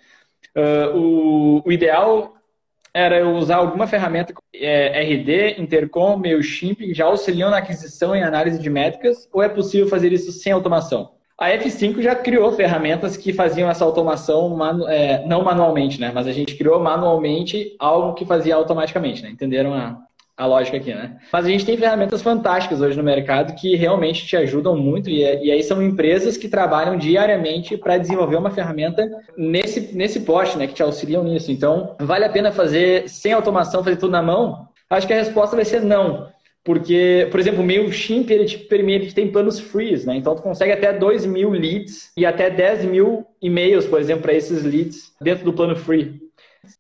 Uh, 0.56 0.98
o, 0.98 1.64
o, 1.66 1.72
ideal 1.72 2.36
era 2.94 3.20
eu 3.20 3.32
usar 3.32 3.56
alguma 3.58 3.88
ferramenta 3.88 4.34
é, 4.54 5.02
RD, 5.02 5.62
Intercom, 5.62 6.18
MailChimp, 6.18 6.78
que 6.78 6.94
já 6.94 7.06
auxiliam 7.06 7.50
na 7.50 7.58
aquisição 7.58 8.16
e 8.16 8.22
análise 8.22 8.60
de 8.60 8.70
métricas, 8.70 9.28
ou 9.34 9.42
é 9.42 9.50
possível 9.50 9.88
fazer 9.88 10.14
isso 10.14 10.32
sem 10.32 10.52
automação? 10.52 11.12
A 11.40 11.50
F5 11.50 12.02
já 12.02 12.16
criou 12.16 12.52
ferramentas 12.52 13.18
que 13.18 13.34
faziam 13.34 13.70
essa 13.70 13.84
automação 13.84 14.56
manu 14.56 14.88
é, 14.88 15.26
não 15.26 15.44
manualmente, 15.44 16.00
né? 16.00 16.12
Mas 16.14 16.28
a 16.28 16.32
gente 16.32 16.56
criou 16.56 16.80
manualmente 16.80 17.76
algo 17.80 18.14
que 18.14 18.26
fazia 18.26 18.56
automaticamente, 18.56 19.24
né? 19.24 19.30
Entenderam 19.32 19.74
a, 19.74 19.98
a 20.36 20.46
lógica 20.46 20.78
aqui, 20.78 20.94
né? 20.94 21.18
Mas 21.32 21.46
a 21.46 21.50
gente 21.50 21.66
tem 21.66 21.78
ferramentas 21.78 22.22
fantásticas 22.22 22.82
hoje 22.82 22.98
no 22.98 23.04
mercado 23.04 23.54
que 23.56 23.76
realmente 23.76 24.26
te 24.26 24.36
ajudam 24.36 24.76
muito 24.76 25.10
e, 25.10 25.22
e 25.22 25.52
aí 25.52 25.64
são 25.64 25.82
empresas 25.82 26.38
que 26.38 26.50
trabalham 26.50 26.98
diariamente 26.98 27.78
para 27.78 27.98
desenvolver 27.98 28.38
uma 28.38 28.50
ferramenta 28.50 29.08
nesse, 29.38 29.96
nesse 29.96 30.22
poste, 30.22 30.58
né? 30.58 30.66
Que 30.66 30.74
te 30.74 30.84
auxiliam 30.84 31.24
nisso. 31.24 31.52
Então, 31.52 31.96
vale 32.00 32.26
a 32.26 32.30
pena 32.30 32.52
fazer 32.52 33.08
sem 33.08 33.32
automação, 33.32 33.84
fazer 33.84 33.98
tudo 33.98 34.12
na 34.12 34.24
mão? 34.24 34.68
Acho 34.90 35.06
que 35.06 35.14
a 35.14 35.18
resposta 35.18 35.56
vai 35.56 35.66
ser 35.66 35.82
não. 35.82 36.32
Porque, 36.64 37.28
por 37.30 37.40
exemplo, 37.40 37.62
o 37.62 37.66
MailChimp, 37.66 38.30
ele 38.32 38.46
te 38.46 38.58
permite, 38.58 39.14
tem 39.14 39.30
planos 39.30 39.60
frees, 39.60 40.06
né? 40.06 40.16
Então, 40.16 40.34
tu 40.34 40.42
consegue 40.42 40.72
até 40.72 40.94
2 40.94 41.26
mil 41.26 41.50
leads 41.50 42.12
e 42.16 42.26
até 42.26 42.50
10 42.50 42.86
mil 42.86 43.26
e-mails, 43.42 43.86
por 43.86 44.00
exemplo, 44.00 44.24
para 44.24 44.34
esses 44.34 44.64
leads 44.64 45.12
dentro 45.22 45.44
do 45.44 45.52
plano 45.52 45.76
free. 45.76 46.23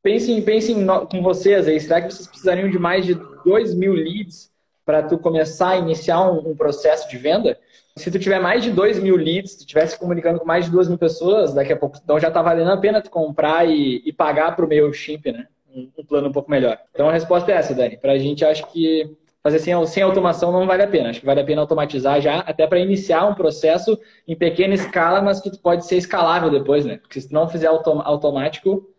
Pensem, 0.01 0.41
pensem 0.41 0.87
com 1.11 1.21
vocês 1.21 1.67
aí, 1.67 1.79
será 1.79 2.01
que 2.01 2.13
vocês 2.13 2.27
precisariam 2.27 2.69
de 2.69 2.79
mais 2.79 3.05
de 3.05 3.15
2 3.43 3.75
mil 3.75 3.93
leads 3.93 4.49
para 4.85 5.03
tu 5.03 5.17
começar 5.17 5.71
a 5.71 5.77
iniciar 5.77 6.21
um, 6.21 6.51
um, 6.51 6.55
processo 6.55 7.09
de 7.09 7.17
venda? 7.17 7.59
Se 7.97 8.09
tu 8.09 8.17
tiver 8.17 8.39
mais 8.39 8.63
de 8.63 8.71
2 8.71 8.99
mil 8.99 9.17
leads, 9.17 9.55
tu 9.55 9.59
estivesse 9.61 9.99
comunicando 9.99 10.39
com 10.39 10.45
mais 10.45 10.65
de 10.65 10.71
2 10.71 10.87
mil 10.87 10.97
pessoas, 10.97 11.53
daqui 11.53 11.73
a 11.73 11.77
pouco, 11.77 11.99
então 12.01 12.17
já 12.17 12.29
está 12.29 12.41
valendo 12.41 12.71
a 12.71 12.77
pena 12.77 13.01
tu 13.01 13.09
comprar 13.09 13.67
e, 13.69 14.01
e 14.05 14.13
pagar 14.13 14.55
para 14.55 14.65
o 14.65 14.69
MailChimp, 14.69 15.25
né? 15.31 15.47
Um, 15.69 15.89
um, 15.97 16.05
plano 16.05 16.29
um 16.29 16.31
pouco 16.31 16.49
melhor. 16.49 16.77
Então 16.93 17.09
a 17.09 17.11
resposta 17.11 17.51
é 17.51 17.55
essa, 17.55 17.73
Dani. 17.73 17.97
Para 17.97 18.13
a 18.13 18.17
gente, 18.17 18.45
acho 18.45 18.65
que 18.71 19.11
fazer 19.43 19.59
sem, 19.59 19.85
sem 19.85 20.01
automação 20.01 20.49
não 20.51 20.65
vale 20.65 20.83
a 20.83 20.87
pena. 20.87 21.09
Acho 21.09 21.19
que 21.19 21.25
vale 21.25 21.41
a 21.41 21.45
pena 21.45 21.61
automatizar 21.61 22.21
já, 22.21 22.39
até 22.39 22.65
para 22.65 22.79
iniciar 22.79 23.25
um 23.25 23.35
processo 23.35 23.99
em 24.25 24.35
pequena 24.35 24.73
escala, 24.73 25.21
mas 25.21 25.41
que 25.41 25.57
pode 25.57 25.85
ser 25.85 25.97
escalável 25.97 26.49
depois, 26.49 26.85
né? 26.85 26.97
Porque 26.97 27.19
se 27.19 27.27
tu 27.27 27.33
não 27.33 27.49
fizer 27.49 27.67
autom 27.67 28.01
automático, 28.01 28.92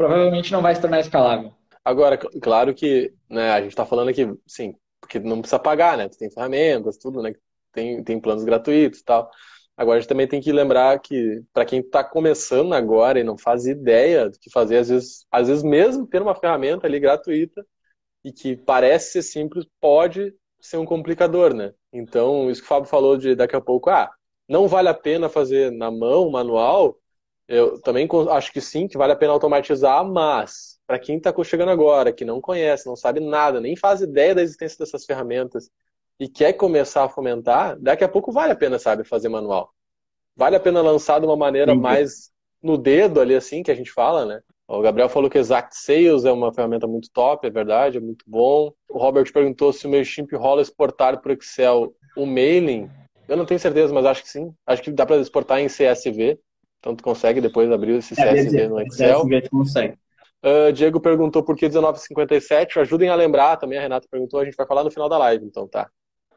provavelmente 0.00 0.50
não 0.50 0.62
vai 0.62 0.74
se 0.74 0.80
tornar 0.80 1.00
escalável. 1.00 1.52
Agora, 1.84 2.16
claro 2.16 2.74
que 2.74 3.12
né, 3.28 3.50
a 3.50 3.60
gente 3.60 3.72
está 3.72 3.84
falando 3.84 4.08
aqui, 4.08 4.26
sim, 4.46 4.74
porque 4.98 5.18
não 5.18 5.42
precisa 5.42 5.58
pagar, 5.58 5.98
né? 5.98 6.08
Tu 6.08 6.16
tem 6.16 6.30
ferramentas, 6.30 6.96
tudo, 6.96 7.20
né? 7.20 7.34
Tem, 7.70 8.02
tem 8.02 8.18
planos 8.18 8.42
gratuitos 8.42 9.00
e 9.00 9.04
tal. 9.04 9.30
Agora 9.76 9.98
a 9.98 10.00
gente 10.00 10.08
também 10.08 10.26
tem 10.26 10.40
que 10.40 10.52
lembrar 10.52 10.98
que 11.00 11.42
para 11.52 11.66
quem 11.66 11.80
está 11.80 12.02
começando 12.02 12.72
agora 12.72 13.20
e 13.20 13.24
não 13.24 13.36
faz 13.36 13.66
ideia 13.66 14.30
do 14.30 14.38
que 14.38 14.50
fazer, 14.50 14.78
às 14.78 14.88
vezes, 14.88 15.26
às 15.30 15.48
vezes 15.48 15.62
mesmo 15.62 16.06
ter 16.06 16.22
uma 16.22 16.34
ferramenta 16.34 16.86
ali 16.86 16.98
gratuita 16.98 17.62
e 18.24 18.32
que 18.32 18.56
parece 18.56 19.12
ser 19.12 19.22
simples, 19.22 19.66
pode 19.78 20.34
ser 20.62 20.78
um 20.78 20.86
complicador, 20.86 21.52
né? 21.52 21.74
Então, 21.92 22.50
isso 22.50 22.62
que 22.62 22.66
o 22.66 22.68
Fábio 22.68 22.88
falou 22.88 23.18
de 23.18 23.34
daqui 23.34 23.54
a 23.54 23.60
pouco, 23.60 23.90
ah, 23.90 24.10
não 24.48 24.66
vale 24.66 24.88
a 24.88 24.94
pena 24.94 25.28
fazer 25.28 25.70
na 25.70 25.90
mão, 25.90 26.30
manual, 26.30 26.96
eu 27.50 27.80
também 27.82 28.08
acho 28.30 28.52
que 28.52 28.60
sim, 28.60 28.86
que 28.86 28.96
vale 28.96 29.12
a 29.12 29.16
pena 29.16 29.32
automatizar, 29.32 30.04
mas 30.04 30.78
para 30.86 31.00
quem 31.00 31.16
está 31.16 31.34
chegando 31.42 31.72
agora, 31.72 32.12
que 32.12 32.24
não 32.24 32.40
conhece, 32.40 32.86
não 32.86 32.94
sabe 32.94 33.18
nada, 33.18 33.60
nem 33.60 33.74
faz 33.74 34.00
ideia 34.00 34.36
da 34.36 34.42
existência 34.42 34.78
dessas 34.78 35.04
ferramentas 35.04 35.68
e 36.18 36.28
quer 36.28 36.52
começar 36.52 37.02
a 37.02 37.08
fomentar, 37.08 37.76
daqui 37.80 38.04
a 38.04 38.08
pouco 38.08 38.30
vale 38.30 38.52
a 38.52 38.56
pena, 38.56 38.78
sabe, 38.78 39.02
fazer 39.02 39.28
manual. 39.28 39.74
Vale 40.36 40.54
a 40.54 40.60
pena 40.60 40.80
lançar 40.80 41.18
de 41.18 41.26
uma 41.26 41.36
maneira 41.36 41.72
sim. 41.72 41.80
mais 41.80 42.30
no 42.62 42.78
dedo 42.78 43.20
ali, 43.20 43.34
assim, 43.34 43.64
que 43.64 43.70
a 43.72 43.74
gente 43.74 43.90
fala, 43.90 44.24
né? 44.24 44.40
O 44.68 44.80
Gabriel 44.80 45.08
falou 45.08 45.28
que 45.28 45.36
Exact 45.36 45.76
Sales 45.76 46.24
é 46.24 46.30
uma 46.30 46.54
ferramenta 46.54 46.86
muito 46.86 47.10
top, 47.12 47.44
é 47.44 47.50
verdade, 47.50 47.96
é 47.96 48.00
muito 48.00 48.24
bom. 48.28 48.72
O 48.88 48.96
Robert 48.96 49.32
perguntou 49.32 49.72
se 49.72 49.88
o 49.88 49.90
MailChimp 49.90 50.32
rola 50.36 50.62
exportar 50.62 51.20
para 51.20 51.30
o 51.30 51.34
Excel 51.34 51.92
o 52.16 52.24
mailing. 52.24 52.88
Eu 53.26 53.36
não 53.36 53.44
tenho 53.44 53.58
certeza, 53.58 53.92
mas 53.92 54.06
acho 54.06 54.22
que 54.22 54.28
sim. 54.28 54.54
Acho 54.64 54.82
que 54.82 54.92
dá 54.92 55.04
para 55.04 55.16
exportar 55.16 55.58
em 55.58 55.66
CSV. 55.66 56.38
Então 56.80 56.96
tu 56.96 57.04
consegue 57.04 57.40
depois 57.40 57.70
abrir 57.70 57.98
esse 57.98 58.18
é, 58.20 58.34
CSV 58.34 58.68
no 58.68 58.80
Excel. 58.80 59.20
CSV 59.20 59.42
tu 59.42 59.50
consegue. 59.50 59.98
Uh, 60.42 60.72
Diego 60.72 60.98
perguntou 60.98 61.42
por 61.42 61.56
que 61.56 61.68
1957. 61.68 62.80
Ajudem 62.80 63.10
a 63.10 63.14
lembrar 63.14 63.56
também, 63.56 63.78
a 63.78 63.82
Renata 63.82 64.08
perguntou, 64.10 64.40
a 64.40 64.44
gente 64.44 64.56
vai 64.56 64.66
falar 64.66 64.82
no 64.82 64.90
final 64.90 65.08
da 65.08 65.18
live, 65.18 65.44
então 65.44 65.68
tá. 65.68 65.88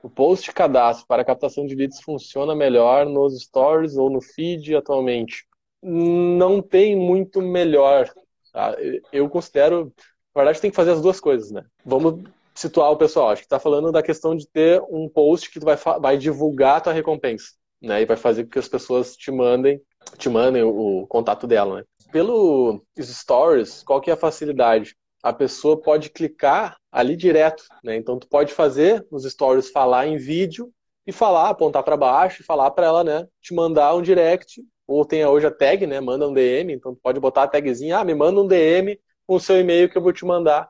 O 0.04 0.10
post 0.10 0.52
cadastro 0.52 1.08
para 1.08 1.24
captação 1.24 1.66
de 1.66 1.74
leads 1.76 2.02
funciona 2.02 2.54
melhor 2.54 3.06
nos 3.06 3.42
stories 3.42 3.96
ou 3.96 4.10
no 4.10 4.22
feed 4.22 4.76
atualmente? 4.76 5.46
Não 5.82 6.62
tem 6.62 6.94
muito 6.96 7.42
melhor. 7.42 8.10
Tá? 8.52 8.76
Eu 9.14 9.30
considero, 9.30 9.94
na 10.36 10.42
verdade, 10.42 10.60
tem 10.60 10.70
que 10.70 10.76
fazer 10.76 10.92
as 10.92 11.02
duas 11.02 11.22
coisas, 11.22 11.52
né? 11.52 11.64
Vamos 11.86 12.22
situar 12.54 12.92
o 12.92 12.98
pessoal. 12.98 13.30
Acho 13.30 13.44
que 13.44 13.46
está 13.46 13.60
falando 13.60 13.94
da 13.94 14.04
questão 14.04 14.36
de 14.36 14.46
ter 14.46 14.82
um 14.90 15.08
post 15.08 15.50
que 15.50 15.60
tu 15.60 15.66
vai, 15.66 15.78
vai 15.78 16.18
divulgar 16.18 16.78
a 16.78 16.82
tua 16.82 16.94
recompensa, 16.94 17.54
né? 17.82 18.02
E 18.02 18.06
vai 18.06 18.18
fazer 18.18 18.44
com 18.44 18.50
que 18.50 18.60
as 18.60 18.68
pessoas 18.68 19.16
te 19.16 19.32
mandem 19.32 19.82
te 20.18 20.30
mandem 20.30 20.64
o, 20.64 21.06
contato 21.08 21.48
dela, 21.48 21.78
né? 21.78 21.84
Pelo 22.12 22.84
Stories, 23.00 23.84
qual 23.84 24.00
que 24.00 24.10
é 24.10 24.14
a 24.14 24.18
facilidade? 24.18 24.96
A 25.22 25.34
pessoa 25.34 25.82
pode 25.82 26.10
clicar 26.10 26.78
ali 26.92 27.16
direto, 27.16 27.64
né? 27.84 27.96
Então 27.96 28.20
tu 28.20 28.28
pode 28.28 28.54
fazer 28.54 29.06
nos 29.12 29.24
Stories 29.24 29.70
falar 29.70 30.08
em 30.08 30.18
vídeo 30.18 30.72
e 31.06 31.12
falar, 31.12 31.50
apontar 31.50 31.84
para 31.84 31.98
baixo 31.98 32.42
e 32.42 32.46
falar 32.46 32.72
para 32.72 32.86
ela, 32.86 33.04
né, 33.04 33.28
te 33.42 33.54
mandar 33.54 33.94
um 33.94 34.02
direct 34.02 34.64
ou 34.88 35.06
tem 35.06 35.26
hoje 35.26 35.46
a 35.46 35.52
tag, 35.52 35.86
né, 35.86 36.00
manda 36.00 36.28
um 36.28 36.34
DM, 36.34 36.74
então 36.74 36.94
tu 36.94 37.02
pode 37.02 37.20
botar 37.20 37.44
a 37.44 37.48
tagzinha, 37.48 37.98
ah, 37.98 38.06
me 38.06 38.14
manda 38.14 38.40
um 38.42 38.48
DM 38.48 39.00
com 39.26 39.36
o 39.36 39.40
seu 39.40 39.60
e-mail 39.60 39.90
que 39.90 39.98
eu 39.98 40.02
vou 40.02 40.14
te 40.14 40.26
mandar. 40.26 40.70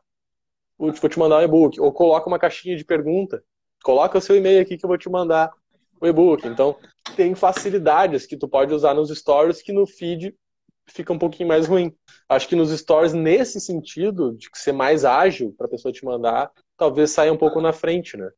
Vou 0.77 0.91
te 0.91 1.19
mandar 1.19 1.39
um 1.39 1.43
e-book 1.43 1.79
ou 1.79 1.91
coloca 1.91 2.27
uma 2.27 2.39
caixinha 2.39 2.75
de 2.75 2.83
pergunta. 2.83 3.43
Coloca 3.83 4.17
o 4.17 4.21
seu 4.21 4.35
e-mail 4.35 4.61
aqui 4.61 4.77
que 4.77 4.85
eu 4.85 4.87
vou 4.87 4.97
te 4.97 5.09
mandar 5.09 5.51
o 6.03 6.07
e-book. 6.07 6.47
Então, 6.47 6.77
tem 7.15 7.33
facilidades 7.33 8.25
que 8.25 8.37
tu 8.37 8.47
pode 8.47 8.73
usar 8.73 8.93
nos 8.93 9.09
stories 9.09 9.61
que 9.61 9.71
no 9.71 9.87
feed 9.87 10.35
fica 10.85 11.13
um 11.13 11.19
pouquinho 11.19 11.47
mais 11.47 11.65
ruim. 11.65 11.95
Acho 12.27 12.47
que 12.47 12.55
nos 12.55 12.71
stories, 12.71 13.13
nesse 13.13 13.59
sentido, 13.61 14.35
de 14.35 14.49
ser 14.53 14.73
mais 14.73 15.05
ágil 15.05 15.53
para 15.57 15.67
a 15.67 15.69
pessoa 15.69 15.91
te 15.91 16.03
mandar, 16.03 16.51
talvez 16.77 17.11
saia 17.11 17.31
um 17.31 17.37
pouco 17.37 17.61
na 17.61 17.71
frente, 17.71 18.17
né? 18.17 18.29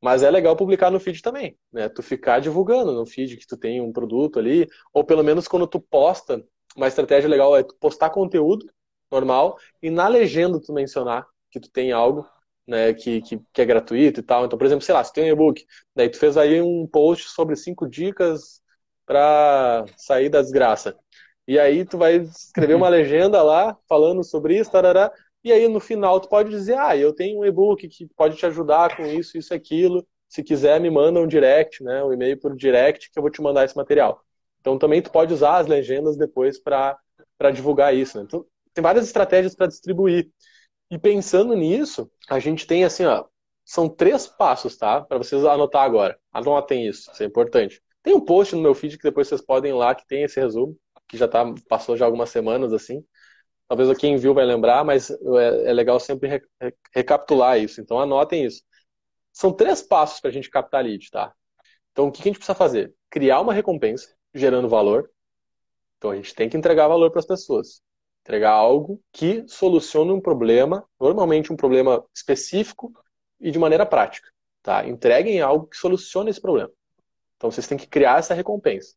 Mas 0.00 0.22
é 0.22 0.30
legal 0.30 0.56
publicar 0.56 0.90
no 0.90 1.00
feed 1.00 1.20
também, 1.20 1.58
né? 1.72 1.88
Tu 1.88 2.02
ficar 2.02 2.40
divulgando 2.40 2.92
no 2.92 3.04
feed 3.04 3.36
que 3.36 3.46
tu 3.46 3.56
tem 3.56 3.80
um 3.80 3.92
produto 3.92 4.38
ali, 4.38 4.68
ou 4.94 5.04
pelo 5.04 5.22
menos 5.22 5.48
quando 5.48 5.66
tu 5.66 5.80
posta 5.80 6.42
uma 6.76 6.86
estratégia 6.86 7.28
legal 7.28 7.56
é 7.56 7.62
tu 7.62 7.74
postar 7.80 8.10
conteúdo 8.10 8.64
normal 9.10 9.58
e 9.82 9.90
na 9.90 10.06
legenda 10.06 10.60
tu 10.60 10.72
mencionar 10.72 11.26
que 11.50 11.58
tu 11.58 11.68
tem 11.70 11.90
algo 11.90 12.24
né, 12.70 12.94
que, 12.94 13.20
que, 13.22 13.40
que, 13.52 13.62
é 13.62 13.64
gratuito 13.66 14.20
e 14.20 14.22
tal. 14.22 14.46
Então, 14.46 14.58
por 14.58 14.64
exemplo, 14.64 14.84
sei 14.84 14.94
lá, 14.94 15.02
se 15.02 15.12
tem 15.12 15.24
um 15.24 15.34
e-book, 15.34 15.66
daí 15.94 16.08
tu 16.08 16.18
fez 16.18 16.36
aí 16.36 16.62
um 16.62 16.86
post 16.86 17.28
sobre 17.30 17.56
cinco 17.56 17.88
dicas 17.88 18.62
para 19.04 19.84
sair 19.96 20.28
da 20.28 20.40
desgraça. 20.40 20.96
E 21.48 21.58
aí 21.58 21.84
tu 21.84 21.98
vai 21.98 22.16
escrever 22.18 22.74
uma 22.74 22.88
legenda 22.88 23.42
lá 23.42 23.76
falando 23.88 24.22
sobre 24.22 24.56
isso, 24.56 24.70
tarará, 24.70 25.12
e 25.42 25.52
aí 25.52 25.66
no 25.66 25.80
final 25.80 26.20
tu 26.20 26.28
pode 26.28 26.50
dizer, 26.50 26.78
ah, 26.78 26.96
eu 26.96 27.12
tenho 27.12 27.40
um 27.40 27.44
e-book 27.44 27.88
que 27.88 28.06
pode 28.16 28.36
te 28.36 28.46
ajudar 28.46 28.96
com 28.96 29.04
isso, 29.04 29.36
isso, 29.36 29.52
aquilo. 29.52 30.06
Se 30.28 30.42
quiser, 30.44 30.80
me 30.80 30.90
manda 30.90 31.18
um 31.20 31.26
direct, 31.26 31.82
né, 31.82 32.04
um 32.04 32.12
e-mail 32.12 32.38
por 32.38 32.54
direct 32.54 33.10
que 33.10 33.18
eu 33.18 33.22
vou 33.22 33.32
te 33.32 33.42
mandar 33.42 33.64
esse 33.64 33.76
material. 33.76 34.22
Então 34.60 34.78
também 34.78 35.02
tu 35.02 35.10
pode 35.10 35.34
usar 35.34 35.56
as 35.58 35.66
legendas 35.66 36.16
depois 36.16 36.58
para 36.60 36.96
divulgar 37.52 37.94
isso. 37.94 38.16
Né? 38.18 38.24
Então, 38.28 38.46
tem 38.72 38.82
várias 38.82 39.06
estratégias 39.06 39.56
para 39.56 39.66
distribuir. 39.66 40.30
E 40.90 40.98
pensando 40.98 41.54
nisso, 41.54 42.10
a 42.28 42.38
gente 42.38 42.66
tem 42.66 42.84
assim, 42.84 43.04
ó, 43.04 43.24
são 43.64 43.88
três 43.88 44.26
passos, 44.26 44.76
tá? 44.76 45.00
Para 45.02 45.18
vocês 45.18 45.44
anotar 45.44 45.84
agora. 45.84 46.18
Anotem 46.32 46.88
isso, 46.88 47.10
isso 47.12 47.22
é 47.22 47.26
importante. 47.26 47.80
Tem 48.02 48.14
um 48.14 48.24
post 48.24 48.56
no 48.56 48.62
meu 48.62 48.74
feed 48.74 48.96
que 48.96 49.04
depois 49.04 49.28
vocês 49.28 49.40
podem 49.40 49.70
ir 49.70 49.74
lá 49.74 49.94
que 49.94 50.06
tem 50.06 50.24
esse 50.24 50.40
resumo, 50.40 50.76
que 51.08 51.16
já 51.16 51.28
tá, 51.28 51.44
passou 51.68 51.96
já 51.96 52.04
algumas 52.06 52.30
semanas 52.30 52.72
assim. 52.72 53.04
Talvez 53.68 53.96
quem 53.98 54.16
viu 54.16 54.34
vai 54.34 54.44
lembrar, 54.44 54.84
mas 54.84 55.10
é, 55.10 55.70
é 55.70 55.72
legal 55.72 56.00
sempre 56.00 56.28
re, 56.28 56.42
re, 56.60 56.74
recapitular 56.92 57.58
isso. 57.60 57.80
Então 57.80 58.00
anotem 58.00 58.44
isso. 58.44 58.62
São 59.32 59.52
três 59.52 59.82
passos 59.82 60.20
para 60.20 60.30
a 60.30 60.32
gente 60.32 60.50
captar 60.50 60.84
lead, 60.84 61.08
tá? 61.10 61.32
Então 61.92 62.08
o 62.08 62.12
que 62.12 62.22
a 62.22 62.24
gente 62.24 62.38
precisa 62.38 62.54
fazer? 62.54 62.92
Criar 63.08 63.40
uma 63.40 63.54
recompensa 63.54 64.12
gerando 64.34 64.68
valor. 64.68 65.08
Então 65.98 66.10
a 66.10 66.16
gente 66.16 66.34
tem 66.34 66.48
que 66.48 66.56
entregar 66.56 66.88
valor 66.88 67.10
para 67.12 67.20
as 67.20 67.26
pessoas. 67.26 67.80
Entregar 68.22 68.52
algo 68.52 69.00
que 69.12 69.44
solucione 69.48 70.12
um 70.12 70.20
problema, 70.20 70.84
normalmente 71.00 71.52
um 71.52 71.56
problema 71.56 72.04
específico 72.14 72.92
e 73.40 73.50
de 73.50 73.58
maneira 73.58 73.86
prática. 73.86 74.28
Tá? 74.62 74.86
Entreguem 74.86 75.40
algo 75.40 75.66
que 75.66 75.76
solucione 75.76 76.30
esse 76.30 76.40
problema. 76.40 76.70
Então 77.36 77.50
vocês 77.50 77.66
têm 77.66 77.78
que 77.78 77.86
criar 77.86 78.18
essa 78.18 78.34
recompensa. 78.34 78.94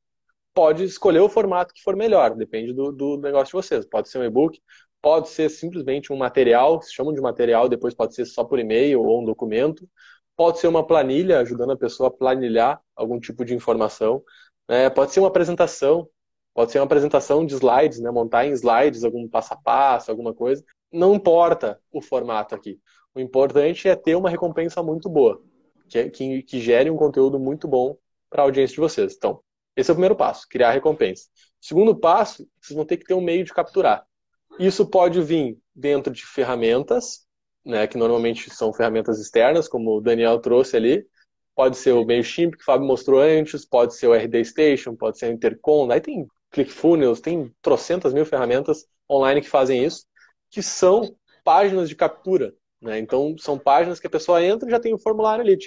Pode 0.54 0.84
escolher 0.84 1.22
o 1.22 1.30
formato 1.30 1.74
que 1.74 1.82
for 1.82 1.96
melhor, 1.96 2.36
depende 2.36 2.74
do, 2.74 2.92
do 2.92 3.18
negócio 3.18 3.48
de 3.48 3.54
vocês. 3.54 3.86
Pode 3.86 4.10
ser 4.10 4.20
um 4.20 4.24
e-book, 4.24 4.62
pode 5.02 5.30
ser 5.30 5.50
simplesmente 5.50 6.14
um 6.14 6.18
material, 6.18 6.82
se 6.82 6.94
chamam 6.94 7.14
de 7.14 7.22
material, 7.22 7.68
depois 7.68 7.94
pode 7.94 8.14
ser 8.14 8.26
só 8.26 8.44
por 8.44 8.60
e-mail 8.60 9.02
ou 9.02 9.22
um 9.22 9.26
documento. 9.26 9.88
Pode 10.36 10.60
ser 10.60 10.68
uma 10.68 10.86
planilha, 10.86 11.40
ajudando 11.40 11.72
a 11.72 11.78
pessoa 11.78 12.10
a 12.10 12.12
planilhar 12.12 12.82
algum 12.96 13.20
tipo 13.20 13.46
de 13.46 13.54
informação. 13.54 14.22
É, 14.68 14.90
pode 14.90 15.12
ser 15.12 15.20
uma 15.20 15.28
apresentação, 15.30 16.08
Pode 16.54 16.72
ser 16.72 16.80
uma 16.80 16.86
apresentação 16.86 17.46
de 17.46 17.56
slides, 17.56 18.00
né? 18.00 18.12
montar 18.12 18.46
em 18.46 18.52
slides 18.52 19.04
algum 19.04 19.28
passo 19.28 19.54
a 19.54 19.58
passo, 19.58 20.12
alguma 20.12 20.34
coisa. 20.34 20.63
Não 20.92 21.16
importa 21.16 21.80
o 21.92 22.02
formato 22.02 22.54
aqui. 22.54 22.80
O 23.16 23.20
importante 23.20 23.88
é 23.88 23.96
ter 23.96 24.16
uma 24.16 24.30
recompensa 24.30 24.82
muito 24.84 25.10
boa, 25.10 25.42
que, 25.89 26.10
que, 26.10 26.44
que 26.44 26.60
gere 26.60 26.89
um 26.89 26.96
conteúdo 26.96 27.39
muito 27.39 27.68
bom 27.68 27.98
para 28.30 28.44
a 28.44 28.46
audiência 28.46 28.76
de 28.76 28.82
vocês. 28.82 29.16
Então, 29.16 29.42
esse 29.76 29.89
é 29.89 29.94
o 29.94 29.96
primeiro 29.96 30.16
passo, 30.16 30.48
criar 30.48 30.72
recompensa. 30.72 31.28
Segundo 31.60 31.96
passo, 31.96 32.48
vocês 32.62 32.76
vão 32.76 32.86
ter 32.86 32.98
que 32.98 33.06
ter 33.06 33.13
um 33.13 33.22
meio 33.22 33.44
de 33.44 33.54
capturar. 33.54 34.06
Isso 34.60 34.86
pode 34.86 35.22
vir 35.22 35.58
dentro 35.74 36.13
de 36.13 36.24
ferramentas, 36.26 37.26
né, 37.66 37.88
que 37.88 37.98
normalmente 37.98 38.54
são 38.54 38.74
ferramentas 38.74 39.20
externas, 39.20 39.68
como 39.68 39.98
o 39.98 40.02
Daniel 40.02 40.39
trouxe 40.39 40.78
ali. 40.78 41.06
Pode 41.56 41.78
ser 41.78 41.94
o 41.94 42.06
MailChimp, 42.06 42.56
que 42.56 42.63
o 42.63 42.66
Fábio 42.66 42.88
mostrou 42.88 43.20
antes, 43.20 43.66
pode 43.66 43.96
ser 43.96 44.08
o 44.08 44.13
RD 44.13 44.44
Station, 44.46 44.96
pode 44.96 45.18
ser 45.18 45.30
o 45.30 45.34
Intercom, 45.34 45.89
aí 45.92 46.02
tem 46.02 46.28
ClickFunnels, 46.54 47.20
tem 47.20 47.54
trocentas 47.62 48.13
mil 48.13 48.26
ferramentas 48.26 48.86
online 49.12 49.42
que 49.42 49.50
fazem 49.50 49.84
isso, 49.84 50.06
que 50.50 50.62
são 50.62 51.16
páginas 51.44 51.89
de 51.89 51.96
captura. 51.96 52.54
Né? 52.82 53.00
Então, 53.00 53.36
são 53.39 53.58
páginas 53.58 54.00
que 54.00 54.08
a 54.08 54.10
pessoa 54.10 54.42
entra 54.42 54.68
e 54.68 54.72
já 54.72 54.80
tem 54.80 54.94
o 54.94 54.96
um 54.96 55.00
formulário 55.00 55.44
ali. 55.44 55.58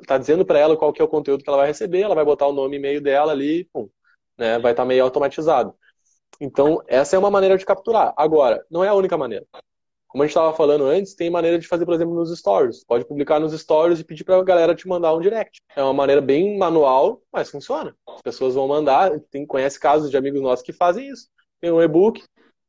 Está 0.00 0.16
dizendo 0.16 0.44
para 0.44 0.58
ela 0.58 0.76
qual 0.76 0.92
que 0.92 1.02
é 1.02 1.04
o 1.04 1.08
conteúdo 1.08 1.44
que 1.44 1.48
ela 1.48 1.58
vai 1.58 1.66
receber, 1.66 2.00
ela 2.00 2.14
vai 2.14 2.24
botar 2.24 2.46
o 2.46 2.52
nome 2.52 2.76
e 2.76 2.78
e-mail 2.78 3.00
dela 3.00 3.32
ali, 3.32 3.68
pum, 3.72 3.88
né? 4.38 4.58
vai 4.58 4.72
estar 4.72 4.82
tá 4.82 4.86
meio 4.88 5.04
automatizado. 5.04 5.74
Então, 6.40 6.82
essa 6.86 7.14
é 7.16 7.18
uma 7.18 7.30
maneira 7.30 7.58
de 7.58 7.66
capturar. 7.66 8.14
Agora, 8.16 8.64
não 8.70 8.82
é 8.82 8.88
a 8.88 8.94
única 8.94 9.18
maneira. 9.18 9.46
Como 10.10 10.24
a 10.24 10.26
gente 10.26 10.32
estava 10.32 10.52
falando 10.52 10.86
antes, 10.86 11.14
tem 11.14 11.30
maneira 11.30 11.56
de 11.56 11.68
fazer, 11.68 11.84
por 11.84 11.94
exemplo, 11.94 12.14
nos 12.14 12.36
stories. 12.36 12.84
Pode 12.84 13.04
publicar 13.04 13.38
nos 13.38 13.58
stories 13.58 14.00
e 14.00 14.04
pedir 14.04 14.24
para 14.24 14.36
a 14.36 14.42
galera 14.42 14.74
te 14.74 14.88
mandar 14.88 15.14
um 15.14 15.20
direct. 15.20 15.60
É 15.76 15.82
uma 15.82 15.92
maneira 15.92 16.20
bem 16.20 16.58
manual, 16.58 17.22
mas 17.32 17.48
funciona. 17.48 17.94
As 18.08 18.20
pessoas 18.20 18.54
vão 18.54 18.66
mandar, 18.66 19.12
tem, 19.30 19.46
conhece 19.46 19.78
casos 19.78 20.10
de 20.10 20.16
amigos 20.16 20.42
nossos 20.42 20.64
que 20.64 20.72
fazem 20.72 21.08
isso. 21.08 21.28
Tem 21.60 21.70
um 21.70 21.80
e-book, 21.80 22.20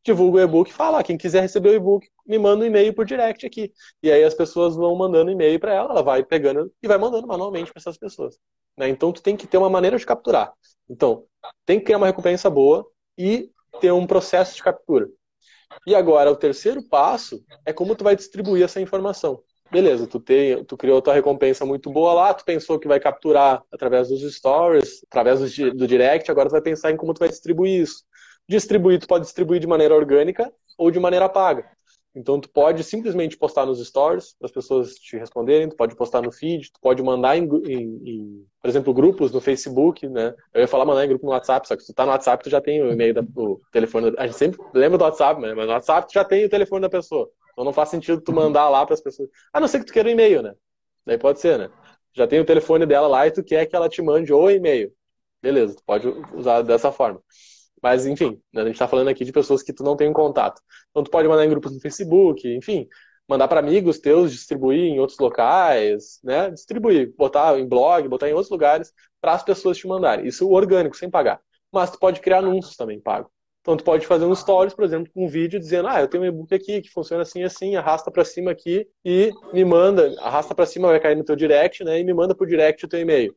divulga 0.05 0.37
o 0.37 0.41
e-book 0.41 0.69
e 0.69 0.73
fala, 0.73 1.03
quem 1.03 1.17
quiser 1.17 1.41
receber 1.41 1.69
o 1.69 1.73
e-book, 1.73 2.07
me 2.27 2.37
manda 2.37 2.63
um 2.63 2.67
e-mail 2.67 2.93
por 2.93 3.05
direct 3.05 3.43
aqui. 3.43 3.73
E 4.03 4.11
aí 4.11 4.23
as 4.23 4.35
pessoas 4.35 4.75
vão 4.75 4.95
mandando 4.95 5.31
e-mail 5.31 5.59
para 5.59 5.73
ela, 5.73 5.89
ela 5.89 6.03
vai 6.03 6.23
pegando 6.23 6.71
e 6.81 6.87
vai 6.87 6.99
mandando 6.99 7.25
manualmente 7.25 7.71
para 7.71 7.79
essas 7.79 7.97
pessoas. 7.97 8.37
Né? 8.77 8.87
Então 8.89 9.11
tu 9.11 9.23
tem 9.23 9.35
que 9.35 9.47
ter 9.47 9.57
uma 9.57 9.69
maneira 9.69 9.97
de 9.97 10.05
capturar. 10.05 10.53
Então, 10.87 11.25
tem 11.65 11.79
que 11.79 11.85
criar 11.85 11.97
uma 11.97 12.05
recompensa 12.05 12.51
boa 12.51 12.85
e 13.17 13.49
ter 13.79 13.91
um 13.91 14.05
processo 14.05 14.55
de 14.55 14.61
captura. 14.61 15.09
E 15.85 15.95
agora, 15.95 16.31
o 16.31 16.35
terceiro 16.35 16.81
passo 16.83 17.43
é 17.65 17.73
como 17.73 17.95
tu 17.95 18.03
vai 18.03 18.15
distribuir 18.15 18.63
essa 18.63 18.79
informação. 18.79 19.41
Beleza, 19.71 20.05
tu, 20.05 20.19
tem, 20.19 20.63
tu 20.65 20.75
criou 20.75 21.01
tua 21.01 21.13
recompensa 21.13 21.65
muito 21.65 21.89
boa 21.89 22.13
lá, 22.13 22.33
tu 22.33 22.43
pensou 22.43 22.77
que 22.77 22.89
vai 22.89 22.99
capturar 22.99 23.63
através 23.71 24.09
dos 24.09 24.21
stories, 24.35 25.01
através 25.09 25.39
do, 25.39 25.73
do 25.73 25.87
direct, 25.87 26.29
agora 26.29 26.49
tu 26.49 26.51
vai 26.51 26.61
pensar 26.61 26.91
em 26.91 26.97
como 26.97 27.13
tu 27.13 27.19
vai 27.19 27.29
distribuir 27.29 27.81
isso. 27.81 28.03
Distribuir, 28.49 28.99
tu 28.99 29.07
pode 29.07 29.23
distribuir 29.23 29.61
de 29.61 29.67
maneira 29.67 29.95
orgânica 29.95 30.51
ou 30.77 30.91
de 30.91 30.99
maneira 30.99 31.29
paga. 31.29 31.65
Então 32.13 32.39
tu 32.41 32.49
pode 32.49 32.83
simplesmente 32.83 33.37
postar 33.37 33.65
nos 33.65 33.85
stories 33.85 34.35
para 34.37 34.45
as 34.45 34.51
pessoas 34.51 34.95
te 34.95 35.17
responderem, 35.17 35.69
tu 35.69 35.77
pode 35.77 35.95
postar 35.95 36.21
no 36.21 36.31
feed, 36.31 36.71
tu 36.71 36.79
pode 36.81 37.01
mandar 37.01 37.37
em, 37.37 37.45
em, 37.45 38.01
em, 38.05 38.45
por 38.61 38.67
exemplo, 38.67 38.93
grupos 38.93 39.31
no 39.31 39.39
Facebook, 39.39 40.07
né? 40.09 40.33
Eu 40.53 40.61
ia 40.61 40.67
falar 40.67 40.83
mandar 40.83 41.05
em 41.05 41.07
grupo 41.07 41.25
no 41.25 41.31
WhatsApp, 41.31 41.65
só 41.65 41.75
que 41.75 41.83
se 41.83 41.93
tu 41.93 41.95
tá 41.95 42.05
no 42.05 42.11
WhatsApp, 42.11 42.43
tu 42.43 42.49
já 42.49 42.59
tem 42.59 42.81
o 42.83 42.91
e-mail, 42.91 43.13
da, 43.13 43.23
o 43.35 43.61
telefone. 43.71 44.13
A 44.17 44.27
gente 44.27 44.37
sempre 44.37 44.59
lembra 44.73 44.97
do 44.97 45.03
WhatsApp, 45.05 45.39
mas 45.39 45.55
no 45.55 45.71
WhatsApp 45.71 46.07
tu 46.07 46.13
já 46.13 46.25
tem 46.25 46.43
o 46.43 46.49
telefone 46.49 46.81
da 46.81 46.89
pessoa. 46.89 47.29
Então 47.53 47.63
não 47.63 47.73
faz 47.73 47.89
sentido 47.89 48.19
tu 48.19 48.33
mandar 48.33 48.67
lá 48.69 48.85
para 48.85 48.93
as 48.93 49.01
pessoas. 49.01 49.29
A 49.53 49.59
não 49.59 49.67
ser 49.67 49.79
que 49.79 49.85
tu 49.85 49.93
queira 49.93 50.09
um 50.09 50.11
e-mail, 50.11 50.41
né? 50.41 50.53
Daí 51.05 51.17
pode 51.17 51.39
ser, 51.39 51.57
né? 51.57 51.69
Já 52.13 52.27
tem 52.27 52.41
o 52.41 52.45
telefone 52.45 52.85
dela 52.85 53.07
lá 53.07 53.25
e 53.25 53.31
tu 53.31 53.41
quer 53.41 53.65
que 53.65 53.75
ela 53.75 53.87
te 53.87 54.01
mande 54.01 54.33
o 54.33 54.49
e-mail. 54.49 54.91
Beleza, 55.41 55.75
tu 55.75 55.83
pode 55.85 56.07
usar 56.33 56.61
dessa 56.61 56.91
forma. 56.91 57.21
Mas, 57.81 58.05
enfim, 58.05 58.39
a 58.55 58.61
gente 58.63 58.73
está 58.73 58.87
falando 58.87 59.07
aqui 59.09 59.25
de 59.25 59.31
pessoas 59.31 59.63
que 59.63 59.73
tu 59.73 59.83
não 59.83 59.95
tem 59.95 60.09
um 60.09 60.13
contato. 60.13 60.61
Então, 60.91 61.03
tu 61.03 61.11
pode 61.11 61.27
mandar 61.27 61.45
em 61.45 61.49
grupos 61.49 61.73
no 61.73 61.79
Facebook, 61.79 62.47
enfim, 62.47 62.87
mandar 63.27 63.47
para 63.47 63.59
amigos 63.59 63.99
teus, 63.99 64.31
distribuir 64.31 64.81
em 64.81 64.99
outros 64.99 65.17
locais, 65.19 66.19
né? 66.23 66.49
Distribuir, 66.51 67.13
botar 67.17 67.57
em 67.59 67.67
blog, 67.67 68.07
botar 68.07 68.29
em 68.29 68.33
outros 68.33 68.51
lugares 68.51 68.93
para 69.19 69.33
as 69.33 69.43
pessoas 69.43 69.77
te 69.77 69.87
mandarem. 69.87 70.27
Isso 70.27 70.49
orgânico, 70.49 70.95
sem 70.97 71.09
pagar. 71.09 71.39
Mas 71.71 71.89
tu 71.91 71.99
pode 71.99 72.19
criar 72.19 72.39
anúncios 72.39 72.75
também 72.75 72.99
pago. 72.99 73.31
Então 73.61 73.77
tu 73.77 73.83
pode 73.83 74.05
fazer 74.07 74.25
um 74.25 74.35
stories, 74.35 74.73
por 74.73 74.83
exemplo, 74.83 75.11
com 75.13 75.25
um 75.25 75.29
vídeo 75.29 75.59
dizendo: 75.59 75.87
"Ah, 75.87 76.01
eu 76.01 76.07
tenho 76.07 76.23
um 76.23 76.25
e-book 76.25 76.53
aqui 76.53 76.81
que 76.81 76.89
funciona 76.89 77.21
assim 77.23 77.43
assim, 77.43 77.75
arrasta 77.75 78.11
para 78.11 78.25
cima 78.25 78.51
aqui 78.51 78.87
e 79.05 79.31
me 79.53 79.63
manda, 79.63 80.13
arrasta 80.21 80.55
para 80.55 80.65
cima 80.65 80.87
vai 80.89 80.99
cair 80.99 81.15
no 81.15 81.23
teu 81.23 81.35
direct, 81.35 81.83
né? 81.83 81.99
E 81.99 82.03
me 82.03 82.13
manda 82.13 82.35
por 82.35 82.47
direct 82.47 82.83
o 82.85 82.89
teu 82.89 82.99
e-mail". 82.99 83.35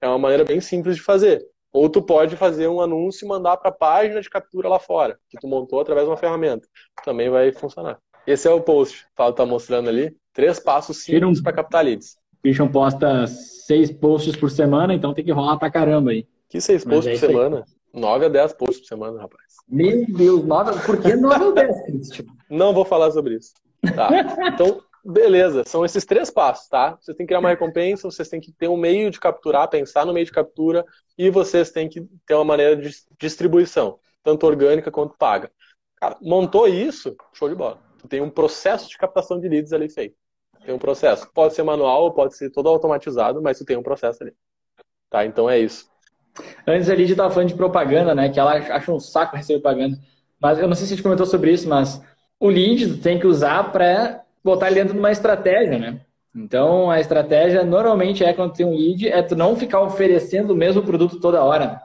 É 0.00 0.08
uma 0.08 0.18
maneira 0.18 0.44
bem 0.44 0.60
simples 0.60 0.96
de 0.96 1.02
fazer. 1.02 1.44
Ou 1.72 1.88
tu 1.88 2.02
pode 2.02 2.36
fazer 2.36 2.68
um 2.68 2.80
anúncio 2.80 3.24
e 3.24 3.28
mandar 3.28 3.56
para 3.56 3.70
a 3.70 3.74
página 3.74 4.20
de 4.20 4.28
captura 4.28 4.68
lá 4.68 4.78
fora, 4.78 5.18
que 5.30 5.38
tu 5.38 5.48
montou 5.48 5.80
através 5.80 6.06
de 6.06 6.10
uma 6.10 6.16
ferramenta. 6.16 6.68
Também 7.04 7.30
vai 7.30 7.50
funcionar. 7.52 7.98
Esse 8.26 8.46
é 8.46 8.50
o 8.50 8.60
post. 8.60 9.04
O 9.04 9.16
Fábio 9.16 9.32
tá 9.34 9.46
mostrando 9.46 9.88
ali. 9.88 10.14
Três 10.32 10.60
passos 10.60 11.02
simples 11.02 11.40
um... 11.40 11.42
para 11.42 11.52
captar 11.52 11.84
leads. 11.84 12.16
Christian 12.42 12.68
posta 12.68 13.26
seis 13.26 13.90
posts 13.90 14.36
por 14.36 14.50
semana, 14.50 14.92
então 14.92 15.14
tem 15.14 15.24
que 15.24 15.32
rolar 15.32 15.56
pra 15.56 15.70
caramba 15.70 16.10
aí. 16.10 16.26
Que 16.48 16.60
seis 16.60 16.84
posts 16.84 17.06
é 17.06 17.26
por 17.26 17.32
semana? 17.32 17.64
Nove 17.94 18.26
a 18.26 18.28
dez 18.28 18.52
posts 18.52 18.80
por 18.80 18.86
semana, 18.86 19.20
rapaz. 19.20 19.42
Meu 19.68 20.04
Deus, 20.06 20.44
nove... 20.44 20.78
por 20.84 21.00
que 21.00 21.14
nove 21.14 21.44
ou 21.44 21.54
dez, 21.54 21.82
Christian? 21.84 22.24
Não 22.50 22.74
vou 22.74 22.84
falar 22.84 23.10
sobre 23.10 23.36
isso. 23.36 23.52
Tá. 23.94 24.08
Então, 24.52 24.82
Beleza, 25.04 25.64
são 25.66 25.84
esses 25.84 26.04
três 26.04 26.30
passos, 26.30 26.68
tá? 26.68 26.96
Você 27.00 27.12
tem 27.12 27.26
que 27.26 27.28
criar 27.28 27.40
uma 27.40 27.48
recompensa, 27.48 28.08
vocês 28.08 28.28
têm 28.28 28.40
que 28.40 28.52
ter 28.52 28.68
um 28.68 28.76
meio 28.76 29.10
de 29.10 29.18
capturar, 29.18 29.68
pensar 29.68 30.06
no 30.06 30.12
meio 30.12 30.24
de 30.24 30.30
captura 30.30 30.84
e 31.18 31.28
vocês 31.28 31.72
têm 31.72 31.88
que 31.88 32.06
ter 32.24 32.34
uma 32.34 32.44
maneira 32.44 32.76
de 32.76 32.90
distribuição, 33.18 33.98
tanto 34.22 34.46
orgânica 34.46 34.92
quanto 34.92 35.16
paga. 35.18 35.50
Cara, 35.96 36.16
montou 36.22 36.68
isso, 36.68 37.16
show 37.32 37.48
de 37.48 37.54
bola. 37.54 37.80
Tu 37.98 38.06
tem 38.06 38.20
um 38.20 38.30
processo 38.30 38.88
de 38.88 38.96
captação 38.96 39.40
de 39.40 39.48
leads 39.48 39.72
ali 39.72 39.88
feito. 39.88 40.16
Tem 40.64 40.72
um 40.72 40.78
processo. 40.78 41.28
Pode 41.32 41.54
ser 41.54 41.64
manual, 41.64 42.12
pode 42.12 42.36
ser 42.36 42.50
todo 42.50 42.68
automatizado, 42.68 43.42
mas 43.42 43.58
tu 43.58 43.64
tem 43.64 43.76
um 43.76 43.82
processo 43.82 44.22
ali. 44.22 44.32
Tá? 45.10 45.26
Então 45.26 45.50
é 45.50 45.58
isso. 45.58 45.90
Antes 46.66 46.88
a 46.88 46.94
Lidia 46.94 47.14
estava 47.14 47.32
falando 47.32 47.48
de 47.48 47.54
propaganda, 47.54 48.14
né? 48.14 48.28
Que 48.28 48.38
ela 48.38 48.52
acha 48.52 48.92
um 48.92 49.00
saco 49.00 49.36
receber 49.36 49.60
propaganda. 49.60 49.98
Mas 50.40 50.58
eu 50.58 50.68
não 50.68 50.74
sei 50.74 50.86
se 50.86 50.92
a 50.92 50.96
gente 50.96 51.02
comentou 51.02 51.26
sobre 51.26 51.52
isso, 51.52 51.68
mas 51.68 52.00
o 52.38 52.48
lead 52.48 52.96
tu 52.96 53.02
tem 53.02 53.18
que 53.18 53.26
usar 53.26 53.70
para 53.70 54.24
botar 54.42 54.66
ele 54.66 54.76
dentro 54.76 54.94
de 54.94 54.98
uma 54.98 55.12
estratégia, 55.12 55.78
né? 55.78 56.00
Então, 56.34 56.90
a 56.90 56.98
estratégia 56.98 57.62
normalmente 57.62 58.24
é 58.24 58.32
quando 58.32 58.54
tem 58.54 58.64
um 58.64 58.74
lead, 58.74 59.06
é 59.08 59.22
tu 59.22 59.36
não 59.36 59.54
ficar 59.54 59.80
oferecendo 59.80 60.52
o 60.52 60.56
mesmo 60.56 60.82
produto 60.82 61.20
toda 61.20 61.44
hora. 61.44 61.80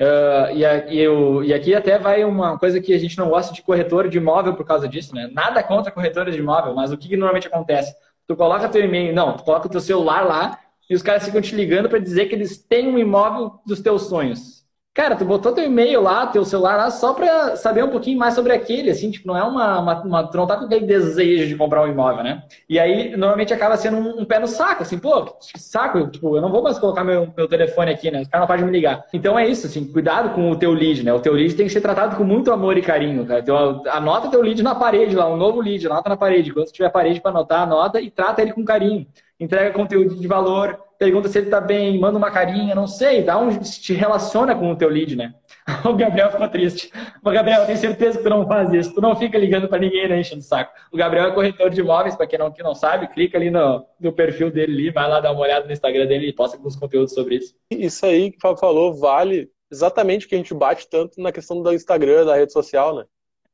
Uh, 0.00 0.56
e, 0.56 0.64
e, 0.94 1.48
e, 1.48 1.52
aqui 1.52 1.74
até 1.74 1.98
vai 1.98 2.24
uma 2.24 2.58
coisa 2.58 2.80
que 2.80 2.94
a 2.94 2.98
gente 2.98 3.18
não 3.18 3.28
gosta 3.28 3.52
de 3.52 3.60
corretor 3.60 4.08
de 4.08 4.16
imóvel 4.16 4.54
por 4.54 4.64
causa 4.64 4.88
disso, 4.88 5.14
né? 5.14 5.28
Nada 5.30 5.62
contra 5.62 5.92
corretores 5.92 6.34
de 6.34 6.40
imóvel, 6.40 6.74
mas 6.74 6.90
o 6.90 6.96
que, 6.96 7.06
que 7.06 7.16
normalmente 7.18 7.48
acontece? 7.48 7.94
Tu 8.26 8.34
coloca 8.34 8.68
teu 8.70 8.82
e-mail, 8.82 9.14
não, 9.14 9.36
tu 9.36 9.44
coloca 9.44 9.68
teu 9.68 9.80
celular 9.80 10.22
lá 10.22 10.58
e 10.88 10.94
os 10.94 11.02
caras 11.02 11.26
ficam 11.26 11.42
te 11.42 11.54
ligando 11.54 11.90
para 11.90 11.98
dizer 11.98 12.26
que 12.26 12.34
eles 12.34 12.56
têm 12.56 12.88
um 12.88 12.98
imóvel 12.98 13.60
dos 13.66 13.80
teus 13.80 14.08
sonhos. 14.08 14.59
Cara, 14.92 15.14
tu 15.14 15.24
botou 15.24 15.52
teu 15.52 15.64
e-mail 15.64 16.02
lá, 16.02 16.26
teu 16.26 16.44
celular 16.44 16.76
lá, 16.76 16.90
só 16.90 17.14
para 17.14 17.54
saber 17.54 17.84
um 17.84 17.90
pouquinho 17.90 18.18
mais 18.18 18.34
sobre 18.34 18.52
aquele, 18.52 18.90
assim, 18.90 19.08
tipo, 19.08 19.28
não 19.28 19.36
é 19.36 19.42
uma, 19.44 19.78
uma, 19.78 20.02
uma, 20.02 20.26
Tu 20.26 20.36
não 20.36 20.48
tá 20.48 20.56
com 20.56 20.64
aquele 20.64 20.84
desejo 20.84 21.46
de 21.46 21.54
comprar 21.54 21.84
um 21.84 21.86
imóvel, 21.88 22.24
né? 22.24 22.42
E 22.68 22.76
aí, 22.76 23.16
normalmente 23.16 23.54
acaba 23.54 23.76
sendo 23.76 23.98
um, 23.98 24.20
um 24.22 24.24
pé 24.24 24.40
no 24.40 24.48
saco, 24.48 24.82
assim, 24.82 24.98
pô, 24.98 25.36
saco, 25.56 26.08
tipo, 26.08 26.36
eu 26.36 26.42
não 26.42 26.50
vou 26.50 26.60
mais 26.60 26.76
colocar 26.76 27.04
meu, 27.04 27.32
meu 27.36 27.46
telefone 27.46 27.92
aqui, 27.92 28.10
né? 28.10 28.20
Os 28.20 28.28
caras 28.28 28.42
não 28.42 28.48
podem 28.48 28.64
me 28.64 28.72
ligar. 28.72 29.04
Então 29.12 29.38
é 29.38 29.46
isso, 29.46 29.68
assim, 29.68 29.84
cuidado 29.92 30.34
com 30.34 30.50
o 30.50 30.56
teu 30.56 30.72
lead, 30.72 31.04
né? 31.04 31.12
O 31.12 31.20
teu 31.20 31.34
lead 31.34 31.54
tem 31.54 31.66
que 31.66 31.72
ser 31.72 31.80
tratado 31.80 32.16
com 32.16 32.24
muito 32.24 32.50
amor 32.50 32.76
e 32.76 32.82
carinho, 32.82 33.24
cara. 33.24 33.40
Então, 33.40 33.84
anota 33.86 34.28
teu 34.28 34.42
lead 34.42 34.60
na 34.60 34.74
parede 34.74 35.14
lá, 35.14 35.32
um 35.32 35.36
novo 35.36 35.60
lead, 35.60 35.86
anota 35.86 36.08
na 36.08 36.16
parede. 36.16 36.52
Quando 36.52 36.66
tiver 36.72 36.90
parede 36.90 37.20
para 37.20 37.30
anotar, 37.30 37.62
anota 37.62 38.00
e 38.00 38.10
trata 38.10 38.42
ele 38.42 38.52
com 38.52 38.64
carinho. 38.64 39.06
Entrega 39.38 39.72
conteúdo 39.72 40.16
de 40.16 40.26
valor, 40.26 40.89
pergunta 41.00 41.30
se 41.30 41.38
ele 41.38 41.48
tá 41.48 41.62
bem, 41.62 41.98
manda 41.98 42.18
uma 42.18 42.30
carinha, 42.30 42.74
não 42.74 42.86
sei, 42.86 43.22
dá 43.22 43.38
um, 43.38 43.58
te 43.58 43.94
relaciona 43.94 44.54
com 44.54 44.70
o 44.70 44.76
teu 44.76 44.90
lead, 44.90 45.16
né? 45.16 45.34
O 45.88 45.94
Gabriel 45.94 46.30
ficou 46.30 46.48
triste. 46.48 46.90
Mas, 47.22 47.34
Gabriel, 47.34 47.60
eu 47.60 47.66
tenho 47.66 47.78
certeza 47.78 48.18
que 48.18 48.24
tu 48.24 48.28
não 48.28 48.46
faz 48.46 48.72
isso. 48.72 48.94
Tu 48.94 49.00
não 49.00 49.16
fica 49.16 49.38
ligando 49.38 49.66
para 49.66 49.78
ninguém, 49.78 50.08
né, 50.08 50.20
enchendo 50.20 50.40
o 50.40 50.44
saco. 50.44 50.72
O 50.92 50.96
Gabriel 50.96 51.26
é 51.26 51.30
corretor 51.32 51.70
de 51.70 51.80
imóveis, 51.80 52.16
para 52.16 52.26
quem 52.26 52.38
não, 52.38 52.52
que 52.52 52.62
não 52.62 52.74
sabe, 52.74 53.08
clica 53.08 53.38
ali 53.38 53.50
no, 53.50 53.82
no 53.98 54.12
perfil 54.12 54.50
dele 54.50 54.72
ali, 54.72 54.90
vai 54.90 55.08
lá 55.08 55.20
dar 55.20 55.32
uma 55.32 55.40
olhada 55.40 55.66
no 55.66 55.72
Instagram 55.72 56.06
dele 56.06 56.28
e 56.28 56.32
posta 56.34 56.56
alguns 56.56 56.76
conteúdos 56.76 57.14
sobre 57.14 57.36
isso. 57.36 57.54
Isso 57.70 58.04
aí 58.04 58.30
que 58.30 58.36
o 58.36 58.40
Fábio 58.40 58.58
falou 58.58 58.94
vale 58.94 59.48
exatamente 59.72 60.26
o 60.26 60.28
que 60.28 60.34
a 60.34 60.38
gente 60.38 60.52
bate 60.52 60.88
tanto 60.88 61.20
na 61.20 61.32
questão 61.32 61.62
do 61.62 61.72
Instagram, 61.72 62.26
da 62.26 62.36
rede 62.36 62.52
social, 62.52 62.94
né? 62.94 63.04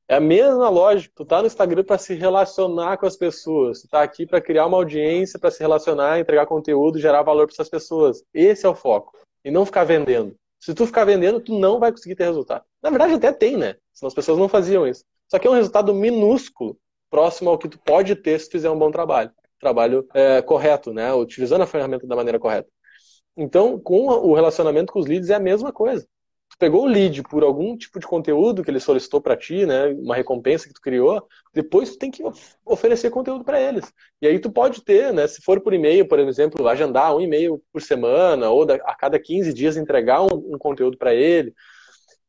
É 0.09 0.17
a 0.17 0.21
mesma 0.21 0.69
lógica. 0.69 1.13
Tu 1.17 1.25
tá 1.25 1.41
no 1.41 1.47
Instagram 1.47 1.83
para 1.83 1.99
se 1.99 2.15
relacionar 2.15 2.97
com 2.97 3.07
as 3.07 3.17
pessoas. 3.17 3.83
Tu 3.83 3.89
tá 3.89 4.03
aqui 4.03 4.25
para 4.25 4.41
criar 4.41 4.67
uma 4.67 4.77
audiência, 4.77 5.39
para 5.39 5.51
se 5.51 5.59
relacionar, 5.61 6.21
entregar 6.21 6.47
conteúdo, 6.47 7.01
gerar 7.01 7.23
valor 7.23 7.47
para 7.47 7.55
essas 7.55 7.69
pessoas. 7.69 8.23
Esse 8.33 8.67
é 8.67 8.69
o 8.69 8.75
foco. 8.75 9.13
E 9.45 9.51
não 9.51 9.67
ficar 9.67 9.85
vendendo. 9.85 10.37
Se 10.61 10.75
tu 10.75 10.87
ficar 10.87 11.05
vendendo, 11.05 11.41
tu 11.41 11.59
não 11.59 11.81
vai 11.81 11.91
conseguir 11.91 12.15
ter 12.15 12.25
resultado. 12.25 12.65
Na 12.83 12.91
verdade, 12.91 13.15
até 13.15 13.33
tem, 13.33 13.57
né? 13.57 13.77
Senão 13.93 14.09
as 14.09 14.15
pessoas 14.15 14.39
não 14.39 14.49
faziam 14.49 14.87
isso. 14.87 15.05
Só 15.29 15.39
que 15.39 15.47
é 15.47 15.51
um 15.51 15.55
resultado 15.55 15.93
minúsculo, 15.93 16.79
próximo 17.11 17.51
ao 17.51 17.59
que 17.59 17.69
tu 17.69 17.79
pode 17.79 18.15
ter 18.15 18.39
se 18.39 18.49
tu 18.49 18.53
fizer 18.53 18.71
um 18.71 18.79
bom 18.79 18.91
trabalho. 18.91 19.31
Trabalho 19.61 20.07
é, 20.15 20.41
correto, 20.41 20.93
né? 20.93 21.13
Utilizando 21.15 21.63
a 21.63 21.67
ferramenta 21.67 22.07
da 22.07 22.15
maneira 22.15 22.39
correta. 22.39 22.69
Então, 23.37 23.79
com 23.79 24.07
o 24.07 24.35
relacionamento 24.35 24.93
com 24.93 25.01
os 25.01 25.07
leads 25.07 25.31
é 25.31 25.35
a 25.35 25.41
mesma 25.41 25.73
coisa 25.73 26.07
tu 26.57 26.59
pegou 26.59 26.85
o 26.85 26.87
lead 26.87 27.23
por 27.25 27.45
algum 27.45 27.77
tipo 27.77 28.01
de 28.01 28.07
conteúdo 28.07 28.65
que 28.65 28.71
ele 28.71 28.81
solicitou 28.81 29.21
para 29.21 29.37
ti, 29.37 29.67
né, 29.67 29.89
uma 29.89 30.15
recompensa 30.15 30.67
que 30.67 30.75
tu 30.75 30.81
criou, 30.81 31.27
depois 31.53 31.91
tu 31.91 31.99
tem 31.99 32.11
que 32.11 32.23
oferecer 32.65 33.11
conteúdo 33.11 33.45
para 33.45 33.61
eles. 33.61 33.93
E 34.21 34.27
aí 34.27 34.39
tu 34.39 34.51
pode 34.51 34.83
ter, 34.83 35.13
né, 35.13 35.27
se 35.27 35.43
for 35.43 35.61
por 35.61 35.75
e-mail, 35.75 36.09
por 36.09 36.19
exemplo, 36.19 36.67
agendar 36.67 37.15
um 37.15 37.21
e-mail 37.21 37.63
por 37.73 37.83
semana 37.83 38.51
ou 38.51 38.63
a 38.63 38.95
cada 38.95 39.19
15 39.19 39.53
dias 39.53 39.77
entregar 39.77 40.23
um, 40.23 40.55
um 40.55 40.59
conteúdo 40.59 40.97
para 40.97 41.15
ele. 41.15 41.55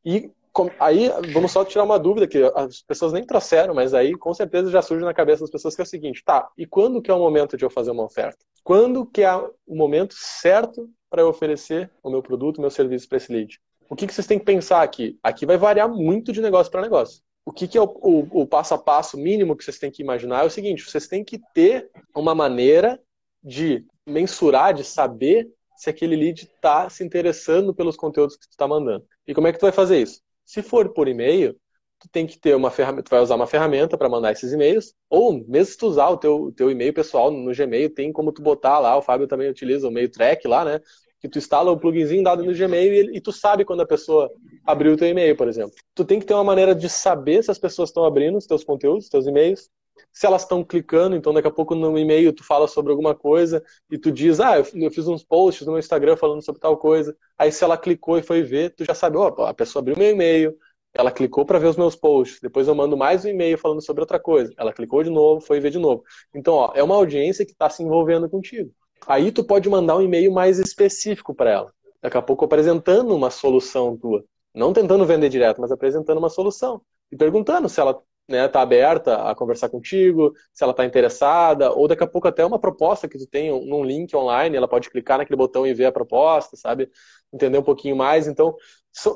E 0.04 0.30
aí 0.78 1.08
vamos 1.32 1.52
só 1.52 1.64
tirar 1.64 1.84
uma 1.84 1.98
dúvida 1.98 2.26
que 2.26 2.42
as 2.54 2.82
pessoas 2.82 3.12
nem 3.12 3.24
trouxeram, 3.24 3.74
mas 3.74 3.94
aí 3.94 4.14
com 4.14 4.34
certeza 4.34 4.70
já 4.70 4.82
surge 4.82 5.04
na 5.04 5.14
cabeça 5.14 5.42
das 5.42 5.50
pessoas 5.50 5.74
que 5.74 5.80
é 5.80 5.84
o 5.84 5.86
seguinte, 5.86 6.22
tá, 6.24 6.48
e 6.56 6.66
quando 6.66 7.00
que 7.00 7.10
é 7.10 7.14
o 7.14 7.18
momento 7.18 7.56
de 7.56 7.64
eu 7.64 7.70
fazer 7.70 7.90
uma 7.90 8.04
oferta? 8.04 8.38
Quando 8.64 9.06
que 9.06 9.22
é 9.22 9.34
o 9.34 9.74
momento 9.74 10.14
certo 10.16 10.90
para 11.08 11.22
eu 11.22 11.28
oferecer 11.28 11.90
o 12.02 12.10
meu 12.10 12.22
produto, 12.22 12.58
o 12.58 12.60
meu 12.60 12.70
serviço 12.70 13.08
para 13.08 13.16
esse 13.16 13.32
lead? 13.32 13.58
O 13.88 13.96
que, 13.96 14.06
que 14.06 14.14
vocês 14.14 14.26
têm 14.26 14.38
que 14.38 14.44
pensar 14.44 14.82
aqui? 14.82 15.18
Aqui 15.22 15.46
vai 15.46 15.56
variar 15.56 15.88
muito 15.88 16.32
de 16.32 16.40
negócio 16.40 16.70
para 16.70 16.82
negócio. 16.82 17.22
O 17.44 17.52
que, 17.52 17.66
que 17.66 17.78
é 17.78 17.80
o, 17.80 17.84
o, 17.84 18.42
o, 18.42 18.46
passo 18.46 18.74
a 18.74 18.78
passo 18.78 19.16
mínimo 19.16 19.56
que 19.56 19.64
vocês 19.64 19.78
têm 19.78 19.90
que 19.90 20.02
imaginar 20.02 20.42
é 20.42 20.46
o 20.46 20.50
seguinte: 20.50 20.84
vocês 20.84 21.08
têm 21.08 21.24
que 21.24 21.40
ter 21.54 21.90
uma 22.14 22.34
maneira 22.34 23.00
de 23.42 23.84
mensurar, 24.06 24.74
de 24.74 24.84
saber 24.84 25.48
se 25.74 25.88
aquele 25.88 26.16
lead 26.16 26.44
está 26.44 26.90
se 26.90 27.02
interessando 27.04 27.74
pelos 27.74 27.96
conteúdos 27.96 28.36
que 28.36 28.46
tu 28.46 28.50
está 28.50 28.68
mandando. 28.68 29.06
E 29.26 29.32
como 29.32 29.46
é 29.46 29.52
que 29.52 29.58
tu 29.58 29.62
vai 29.62 29.72
fazer 29.72 30.02
isso? 30.02 30.20
Se 30.44 30.62
for 30.62 30.92
por 30.92 31.08
e-mail, 31.08 31.56
tu 31.98 32.08
tem 32.10 32.26
que 32.26 32.38
ter 32.38 32.54
uma 32.54 32.70
ferramenta, 32.70 33.04
tu 33.04 33.10
vai 33.10 33.20
usar 33.20 33.36
uma 33.36 33.46
ferramenta 33.46 33.96
para 33.96 34.08
mandar 34.08 34.32
esses 34.32 34.52
e-mails, 34.52 34.94
ou 35.08 35.32
mesmo 35.46 35.72
se 35.72 35.78
tu 35.78 35.86
usar 35.86 36.08
o 36.08 36.16
teu, 36.16 36.52
teu 36.56 36.70
e-mail 36.70 36.92
pessoal 36.92 37.30
no 37.30 37.54
Gmail, 37.54 37.90
tem 37.94 38.12
como 38.12 38.32
tu 38.32 38.42
botar 38.42 38.78
lá, 38.78 38.96
o 38.96 39.02
Fábio 39.02 39.26
também 39.26 39.48
utiliza 39.48 39.88
o 39.88 39.90
mail 39.90 40.10
track 40.10 40.46
lá, 40.46 40.64
né? 40.64 40.80
Que 41.20 41.28
tu 41.28 41.38
instala 41.38 41.70
o 41.70 41.78
pluginzinho 41.78 42.22
dado 42.22 42.44
no 42.44 42.54
Gmail 42.54 42.92
e, 42.92 43.16
e, 43.16 43.20
tu 43.20 43.32
sabe 43.32 43.64
quando 43.64 43.80
a 43.80 43.86
pessoa 43.86 44.30
abriu 44.66 44.92
o 44.92 44.96
teu 44.96 45.08
e-mail, 45.08 45.36
por 45.36 45.48
exemplo. 45.48 45.74
Tu 45.94 46.04
tem 46.04 46.20
que 46.20 46.26
ter 46.26 46.34
uma 46.34 46.44
maneira 46.44 46.74
de 46.74 46.88
saber 46.88 47.42
se 47.42 47.50
as 47.50 47.58
pessoas 47.58 47.90
estão 47.90 48.04
abrindo 48.04 48.38
os 48.38 48.46
teus 48.46 48.62
conteúdos, 48.64 49.04
os 49.04 49.10
teus 49.10 49.26
e-mails, 49.26 49.70
se 50.12 50.26
elas 50.26 50.42
estão 50.42 50.64
clicando, 50.64 51.16
então 51.16 51.32
daqui 51.32 51.48
a 51.48 51.50
pouco 51.50 51.74
no 51.74 51.98
e-mail 51.98 52.32
tu 52.32 52.44
fala 52.44 52.68
sobre 52.68 52.90
alguma 52.90 53.14
coisa 53.14 53.62
e 53.90 53.98
tu 53.98 54.10
diz, 54.12 54.40
ah, 54.40 54.58
eu, 54.58 54.90
fiz 54.90 55.06
uns 55.08 55.24
posts 55.24 55.66
no 55.66 55.72
meu 55.72 55.80
Instagram 55.80 56.16
falando 56.16 56.42
sobre 56.42 56.60
tal 56.60 56.76
coisa. 56.76 57.16
Aí 57.36 57.50
se 57.52 57.64
ela 57.64 57.76
clicou 57.76 58.18
e 58.18 58.22
foi 58.22 58.42
ver, 58.42 58.74
tu 58.74 58.84
já 58.84 58.94
sabe, 58.94 59.16
ó, 59.16 59.34
oh, 59.36 59.42
a 59.42 59.54
pessoa 59.54 59.80
abriu 59.80 59.96
meu 59.96 60.10
e-mail, 60.10 60.56
ela 60.94 61.12
clicou 61.12 61.44
para 61.44 61.58
ver 61.58 61.68
os 61.68 61.76
meus 61.76 61.94
posts, 61.94 62.40
depois 62.40 62.66
eu 62.66 62.74
mando 62.74 62.96
mais 62.96 63.24
um 63.24 63.28
e-mail 63.28 63.58
falando 63.58 63.84
sobre 63.84 64.02
outra 64.02 64.18
coisa. 64.18 64.52
Ela 64.56 64.72
clicou 64.72 65.02
de 65.02 65.10
novo, 65.10 65.40
foi 65.40 65.60
ver 65.60 65.70
de 65.70 65.78
novo. 65.78 66.02
Então, 66.34 66.54
ó, 66.54 66.72
é 66.74 66.82
uma 66.82 66.94
audiência 66.94 67.44
que 67.44 67.52
está 67.52 67.68
se 67.70 67.82
envolvendo 67.82 68.28
contigo. 68.28 68.72
Aí 69.06 69.32
tu 69.32 69.44
pode 69.44 69.68
mandar 69.68 69.96
um 69.96 70.02
e-mail 70.02 70.32
mais 70.32 70.58
específico 70.58 71.34
para 71.34 71.50
ela. 71.50 71.72
Daqui 72.02 72.16
a 72.16 72.22
pouco 72.22 72.44
apresentando 72.44 73.14
uma 73.14 73.30
solução 73.30 73.96
tua. 73.96 74.24
Não 74.54 74.72
tentando 74.72 75.04
vender 75.06 75.28
direto, 75.28 75.60
mas 75.60 75.70
apresentando 75.70 76.18
uma 76.18 76.28
solução. 76.28 76.80
E 77.10 77.16
perguntando 77.16 77.68
se 77.68 77.80
ela 77.80 77.92
está 77.92 78.02
né, 78.28 78.48
tá 78.48 78.60
aberta 78.60 79.30
a 79.30 79.34
conversar 79.34 79.68
contigo, 79.70 80.32
se 80.52 80.62
ela 80.62 80.72
está 80.72 80.84
interessada, 80.84 81.72
ou 81.72 81.88
daqui 81.88 82.04
a 82.04 82.06
pouco 82.06 82.28
até 82.28 82.44
uma 82.44 82.58
proposta 82.58 83.08
que 83.08 83.18
tu 83.18 83.26
tem 83.26 83.50
num 83.66 83.82
link 83.82 84.14
online, 84.14 84.56
ela 84.56 84.68
pode 84.68 84.90
clicar 84.90 85.18
naquele 85.18 85.36
botão 85.36 85.66
e 85.66 85.72
ver 85.72 85.86
a 85.86 85.92
proposta, 85.92 86.56
sabe? 86.56 86.90
Entender 87.32 87.58
um 87.58 87.62
pouquinho 87.62 87.96
mais. 87.96 88.28
Então, 88.28 88.54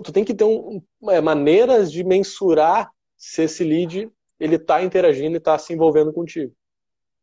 tu 0.02 0.12
tem 0.12 0.24
que 0.24 0.34
ter 0.34 0.44
um, 0.44 0.82
é, 1.10 1.20
maneiras 1.20 1.92
de 1.92 2.02
mensurar 2.02 2.90
se 3.16 3.42
esse 3.42 3.62
lead 3.62 4.10
ele 4.40 4.56
está 4.56 4.82
interagindo 4.82 5.36
e 5.36 5.38
está 5.38 5.56
se 5.58 5.72
envolvendo 5.72 6.12
contigo. 6.12 6.52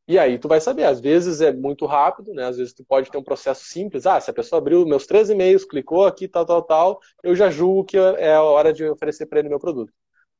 E 0.10 0.18
aí 0.18 0.39
tu 0.39 0.47
vai 0.47 0.60
saber, 0.60 0.86
às 0.86 0.99
vezes 0.99 1.39
é 1.39 1.53
muito 1.53 1.86
rápido, 1.86 2.34
né? 2.34 2.43
Às 2.45 2.57
vezes 2.57 2.74
tu 2.74 2.84
pode 2.84 3.12
ter 3.12 3.18
um 3.20 3.24
processo 3.24 3.64
simples. 3.66 4.07
Ah, 4.07 4.20
se 4.20 4.32
a 4.32 4.34
pessoa 4.34 4.60
abriu 4.60 4.84
meus 4.84 5.05
três 5.05 5.30
e-mails, 5.30 5.64
clicou 5.64 6.07
aqui, 6.07 6.28
tal, 6.28 6.43
tal, 6.47 6.64
tal, 6.64 6.99
eu 7.22 7.36
já 7.36 7.51
julgo 7.51 7.84
que 7.84 7.95
é 7.95 8.34
a 8.34 8.41
hora 8.41 8.74
de 8.74 8.84
oferecer 8.89 9.28
para 9.28 9.38
ele 9.38 9.49
meu 9.49 9.60
produto. 9.60 9.93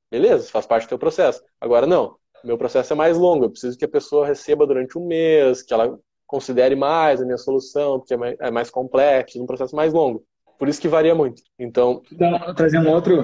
Beleza, 0.10 0.50
faz 0.50 0.66
parte 0.66 0.88
do 0.88 0.90
teu 0.90 0.98
processo. 0.98 1.44
Agora 1.62 1.86
não, 1.86 2.16
meu 2.44 2.58
processo 2.58 2.94
é 2.94 2.96
mais 2.96 3.16
longo. 3.16 3.46
Eu 3.46 3.52
preciso 3.52 3.78
que 3.78 3.86
a 3.86 3.88
pessoa 3.90 4.26
receba 4.26 4.66
durante 4.66 4.98
um 4.98 5.06
mês, 5.06 5.62
que 5.62 5.72
ela 5.72 6.00
considere 6.26 6.76
mais 6.76 7.22
a 7.22 7.26
minha 7.26 7.38
solução, 7.38 8.00
porque 8.00 8.16
é 8.16 8.18
mais, 8.18 8.36
é 8.40 8.50
mais 8.50 8.72
complexo, 8.72 9.40
um 9.40 9.46
processo 9.46 9.76
mais 9.76 9.94
longo. 9.94 10.26
Por 10.58 10.68
isso 10.68 10.82
que 10.82 10.88
varia 10.88 11.14
muito. 11.14 11.44
Então, 11.60 12.02
então 12.12 12.56
trazer 12.56 12.80
um 12.80 12.90
outro 12.90 13.22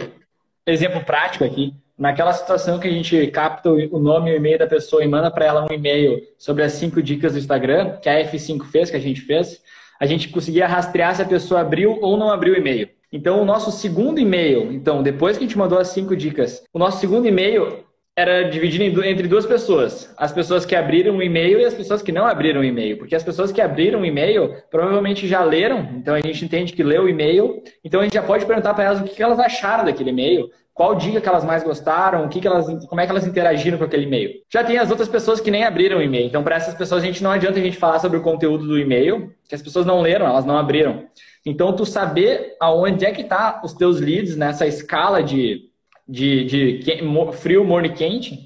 exemplo 0.67 1.03
prático 1.03 1.43
aqui 1.43 1.73
naquela 1.97 2.33
situação 2.33 2.79
que 2.79 2.87
a 2.87 2.91
gente 2.91 3.27
capta 3.27 3.69
o 3.69 3.99
nome 3.99 4.31
e 4.31 4.33
o 4.33 4.37
e-mail 4.37 4.59
da 4.59 4.67
pessoa 4.67 5.03
e 5.03 5.07
manda 5.07 5.31
para 5.31 5.45
ela 5.45 5.65
um 5.69 5.73
e-mail 5.73 6.21
sobre 6.37 6.63
as 6.63 6.73
cinco 6.73 7.01
dicas 7.01 7.33
do 7.33 7.39
Instagram, 7.39 7.97
que 8.01 8.09
a 8.09 8.23
F5 8.25 8.65
fez, 8.65 8.89
que 8.89 8.97
a 8.97 9.01
gente 9.01 9.21
fez, 9.21 9.61
a 9.99 10.05
gente 10.05 10.29
conseguia 10.29 10.67
rastrear 10.67 11.15
se 11.15 11.21
a 11.21 11.25
pessoa 11.25 11.61
abriu 11.61 11.97
ou 12.01 12.17
não 12.17 12.29
abriu 12.29 12.53
o 12.53 12.57
e-mail. 12.57 12.89
Então, 13.11 13.41
o 13.41 13.45
nosso 13.45 13.71
segundo 13.71 14.19
e-mail, 14.19 14.73
então, 14.73 15.01
depois 15.01 15.37
que 15.37 15.43
a 15.45 15.47
gente 15.47 15.57
mandou 15.57 15.79
as 15.79 15.87
cinco 15.87 16.15
dicas, 16.15 16.63
o 16.73 16.79
nosso 16.79 16.99
segundo 16.99 17.27
e-mail 17.27 17.85
era 18.17 18.43
dividido 18.43 19.03
entre 19.03 19.27
duas 19.27 19.45
pessoas. 19.45 20.13
As 20.17 20.31
pessoas 20.31 20.65
que 20.65 20.73
abriram 20.73 21.17
o 21.17 21.23
e-mail 21.23 21.59
e 21.59 21.65
as 21.65 21.73
pessoas 21.73 22.01
que 22.01 22.13
não 22.13 22.25
abriram 22.25 22.61
o 22.61 22.63
e-mail. 22.63 22.97
Porque 22.97 23.13
as 23.13 23.23
pessoas 23.23 23.51
que 23.51 23.59
abriram 23.59 24.01
o 24.01 24.05
e-mail 24.05 24.55
provavelmente 24.71 25.27
já 25.27 25.43
leram, 25.43 25.89
então 25.97 26.15
a 26.15 26.21
gente 26.21 26.45
entende 26.45 26.71
que 26.71 26.83
leu 26.83 27.03
o 27.03 27.09
e-mail, 27.09 27.61
então 27.83 27.99
a 27.99 28.03
gente 28.03 28.13
já 28.13 28.23
pode 28.23 28.45
perguntar 28.45 28.73
para 28.73 28.85
elas 28.85 29.01
o 29.01 29.03
que 29.03 29.21
elas 29.21 29.39
acharam 29.39 29.83
daquele 29.83 30.11
e-mail, 30.11 30.49
qual 30.75 30.93
dica 30.93 31.21
que 31.21 31.29
elas 31.29 31.45
mais 31.45 31.63
gostaram, 31.63 32.25
o 32.25 32.29
que, 32.29 32.41
que 32.41 32.47
elas, 32.47 32.67
como 32.87 32.99
é 32.99 33.05
que 33.05 33.11
elas 33.11 33.25
interagiram 33.25 33.77
com 33.77 33.85
aquele 33.85 34.03
e-mail. 34.03 34.31
Já 34.51 34.61
tem 34.61 34.77
as 34.77 34.91
outras 34.91 35.07
pessoas 35.07 35.39
que 35.39 35.49
nem 35.49 35.63
abriram 35.63 35.99
o 35.99 36.01
e-mail. 36.01 36.27
Então, 36.27 36.43
para 36.43 36.57
essas 36.57 36.75
pessoas, 36.75 37.01
a 37.01 37.05
gente 37.05 37.23
não 37.23 37.31
adianta 37.31 37.57
a 37.57 37.63
gente 37.63 37.77
falar 37.77 37.97
sobre 37.99 38.17
o 38.17 38.21
conteúdo 38.21 38.67
do 38.67 38.77
e-mail, 38.77 39.33
que 39.47 39.55
as 39.55 39.61
pessoas 39.61 39.85
não 39.85 40.01
leram, 40.01 40.27
elas 40.27 40.43
não 40.43 40.57
abriram. 40.57 41.05
Então, 41.45 41.73
tu 41.73 41.85
saber 41.85 42.57
aonde 42.59 43.05
é 43.05 43.11
que 43.13 43.23
tá 43.23 43.61
os 43.63 43.71
teus 43.71 44.01
leads 44.01 44.35
nessa 44.35 44.67
escala 44.67 45.23
de, 45.23 45.69
de, 46.05 46.43
de 46.43 46.99
frio, 47.31 47.63
morno 47.63 47.87
e 47.87 47.93
quente 47.93 48.37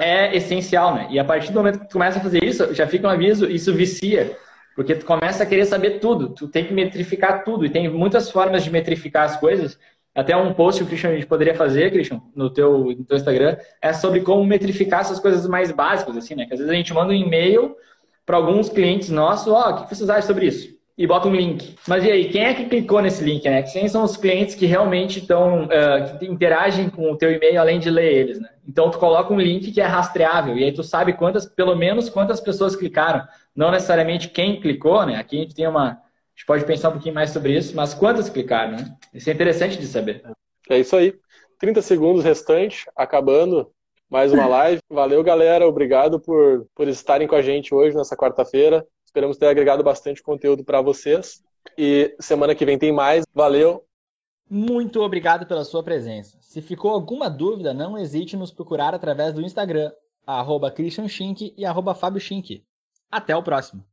é 0.00 0.36
essencial, 0.36 0.94
né? 0.94 1.06
E 1.08 1.20
a 1.20 1.24
partir 1.24 1.52
do 1.52 1.58
momento 1.58 1.78
que 1.78 1.88
tu 1.88 1.92
começa 1.92 2.18
a 2.18 2.22
fazer 2.22 2.42
isso, 2.42 2.74
já 2.74 2.88
fica 2.88 3.06
um 3.06 3.10
aviso, 3.10 3.46
isso 3.46 3.72
vicia. 3.72 4.36
Porque 4.74 4.94
tu 4.94 5.04
começa 5.04 5.42
a 5.42 5.46
querer 5.46 5.66
saber 5.66 6.00
tudo, 6.00 6.30
tu 6.30 6.48
tem 6.48 6.64
que 6.64 6.72
metrificar 6.72 7.44
tudo, 7.44 7.64
e 7.64 7.70
tem 7.70 7.88
muitas 7.88 8.30
formas 8.30 8.64
de 8.64 8.70
metrificar 8.70 9.24
as 9.24 9.36
coisas, 9.36 9.78
até 10.20 10.36
um 10.36 10.52
post 10.52 10.80
que 10.80 10.84
o 10.84 10.88
Christian 10.88 11.10
a 11.10 11.14
gente 11.14 11.26
poderia 11.26 11.54
fazer, 11.54 11.90
Christian, 11.90 12.20
no 12.34 12.50
teu, 12.50 12.78
no 12.78 13.04
teu 13.04 13.16
Instagram, 13.16 13.56
é 13.80 13.92
sobre 13.92 14.20
como 14.20 14.44
metrificar 14.44 15.00
essas 15.00 15.18
coisas 15.18 15.46
mais 15.46 15.72
básicas, 15.72 16.16
assim, 16.16 16.34
né? 16.34 16.46
Que 16.46 16.54
às 16.54 16.58
vezes 16.58 16.72
a 16.72 16.76
gente 16.76 16.92
manda 16.94 17.12
um 17.12 17.16
e-mail 17.16 17.74
para 18.24 18.36
alguns 18.36 18.68
clientes 18.68 19.10
nossos, 19.10 19.52
ó, 19.52 19.68
oh, 19.68 19.70
o 19.70 19.84
que 19.84 19.94
vocês 19.94 20.08
acham 20.08 20.26
sobre 20.26 20.46
isso? 20.46 20.80
e 21.00 21.06
bota 21.06 21.28
um 21.28 21.34
link. 21.34 21.76
Mas 21.88 22.04
e 22.04 22.10
aí, 22.10 22.28
quem 22.28 22.44
é 22.44 22.52
que 22.52 22.66
clicou 22.66 23.00
nesse 23.00 23.24
link, 23.24 23.48
né? 23.48 23.62
Quem 23.62 23.88
são 23.88 24.04
os 24.04 24.18
clientes 24.18 24.54
que 24.54 24.66
realmente 24.66 25.20
estão, 25.20 25.64
uh, 25.64 26.18
que 26.18 26.26
interagem 26.26 26.90
com 26.90 27.10
o 27.10 27.16
teu 27.16 27.32
e-mail 27.32 27.58
além 27.58 27.80
de 27.80 27.88
ler 27.88 28.12
eles, 28.12 28.38
né? 28.38 28.50
Então 28.68 28.90
tu 28.90 28.98
coloca 28.98 29.32
um 29.32 29.40
link 29.40 29.72
que 29.72 29.80
é 29.80 29.86
rastreável 29.86 30.58
e 30.58 30.64
aí 30.64 30.72
tu 30.72 30.82
sabe 30.82 31.14
quantas, 31.14 31.46
pelo 31.46 31.74
menos 31.74 32.10
quantas 32.10 32.38
pessoas 32.38 32.76
clicaram. 32.76 33.26
Não 33.56 33.70
necessariamente 33.70 34.28
quem 34.28 34.60
clicou, 34.60 35.06
né? 35.06 35.16
Aqui 35.16 35.38
a 35.38 35.40
gente 35.40 35.54
tem 35.54 35.66
uma, 35.66 35.98
gente 36.40 36.46
pode 36.46 36.64
pensar 36.64 36.88
um 36.88 36.92
pouquinho 36.92 37.14
mais 37.14 37.30
sobre 37.30 37.56
isso, 37.56 37.76
mas 37.76 37.92
quantas 37.92 38.30
clicaram, 38.30 38.72
né? 38.72 38.96
Isso 39.12 39.28
é 39.28 39.32
interessante 39.32 39.76
de 39.76 39.86
saber. 39.86 40.22
É 40.70 40.78
isso 40.78 40.96
aí. 40.96 41.14
30 41.58 41.82
segundos 41.82 42.24
restante, 42.24 42.86
acabando 42.96 43.70
mais 44.08 44.32
uma 44.32 44.46
live. 44.46 44.80
Valeu, 44.88 45.22
galera. 45.22 45.68
Obrigado 45.68 46.18
por, 46.18 46.66
por 46.74 46.88
estarem 46.88 47.28
com 47.28 47.34
a 47.34 47.42
gente 47.42 47.74
hoje, 47.74 47.94
nessa 47.94 48.16
quarta-feira. 48.16 48.86
Esperamos 49.04 49.36
ter 49.36 49.48
agregado 49.48 49.84
bastante 49.84 50.22
conteúdo 50.22 50.64
para 50.64 50.80
vocês. 50.80 51.42
E 51.76 52.16
semana 52.18 52.54
que 52.54 52.64
vem 52.64 52.78
tem 52.78 52.92
mais. 52.92 53.24
Valeu. 53.34 53.84
Muito 54.48 55.02
obrigado 55.02 55.46
pela 55.46 55.64
sua 55.64 55.82
presença. 55.82 56.38
Se 56.40 56.62
ficou 56.62 56.90
alguma 56.90 57.28
dúvida, 57.28 57.74
não 57.74 57.98
hesite 57.98 58.34
em 58.34 58.38
nos 58.38 58.50
procurar 58.50 58.94
através 58.94 59.34
do 59.34 59.42
Instagram, 59.42 59.92
arroba 60.26 60.70
Christian 60.70 61.06
Schink 61.06 61.54
e 61.56 61.66
arroba 61.66 61.94
Fábio 61.94 62.20
Schink. 62.20 62.64
Até 63.10 63.36
o 63.36 63.42
próximo. 63.42 63.84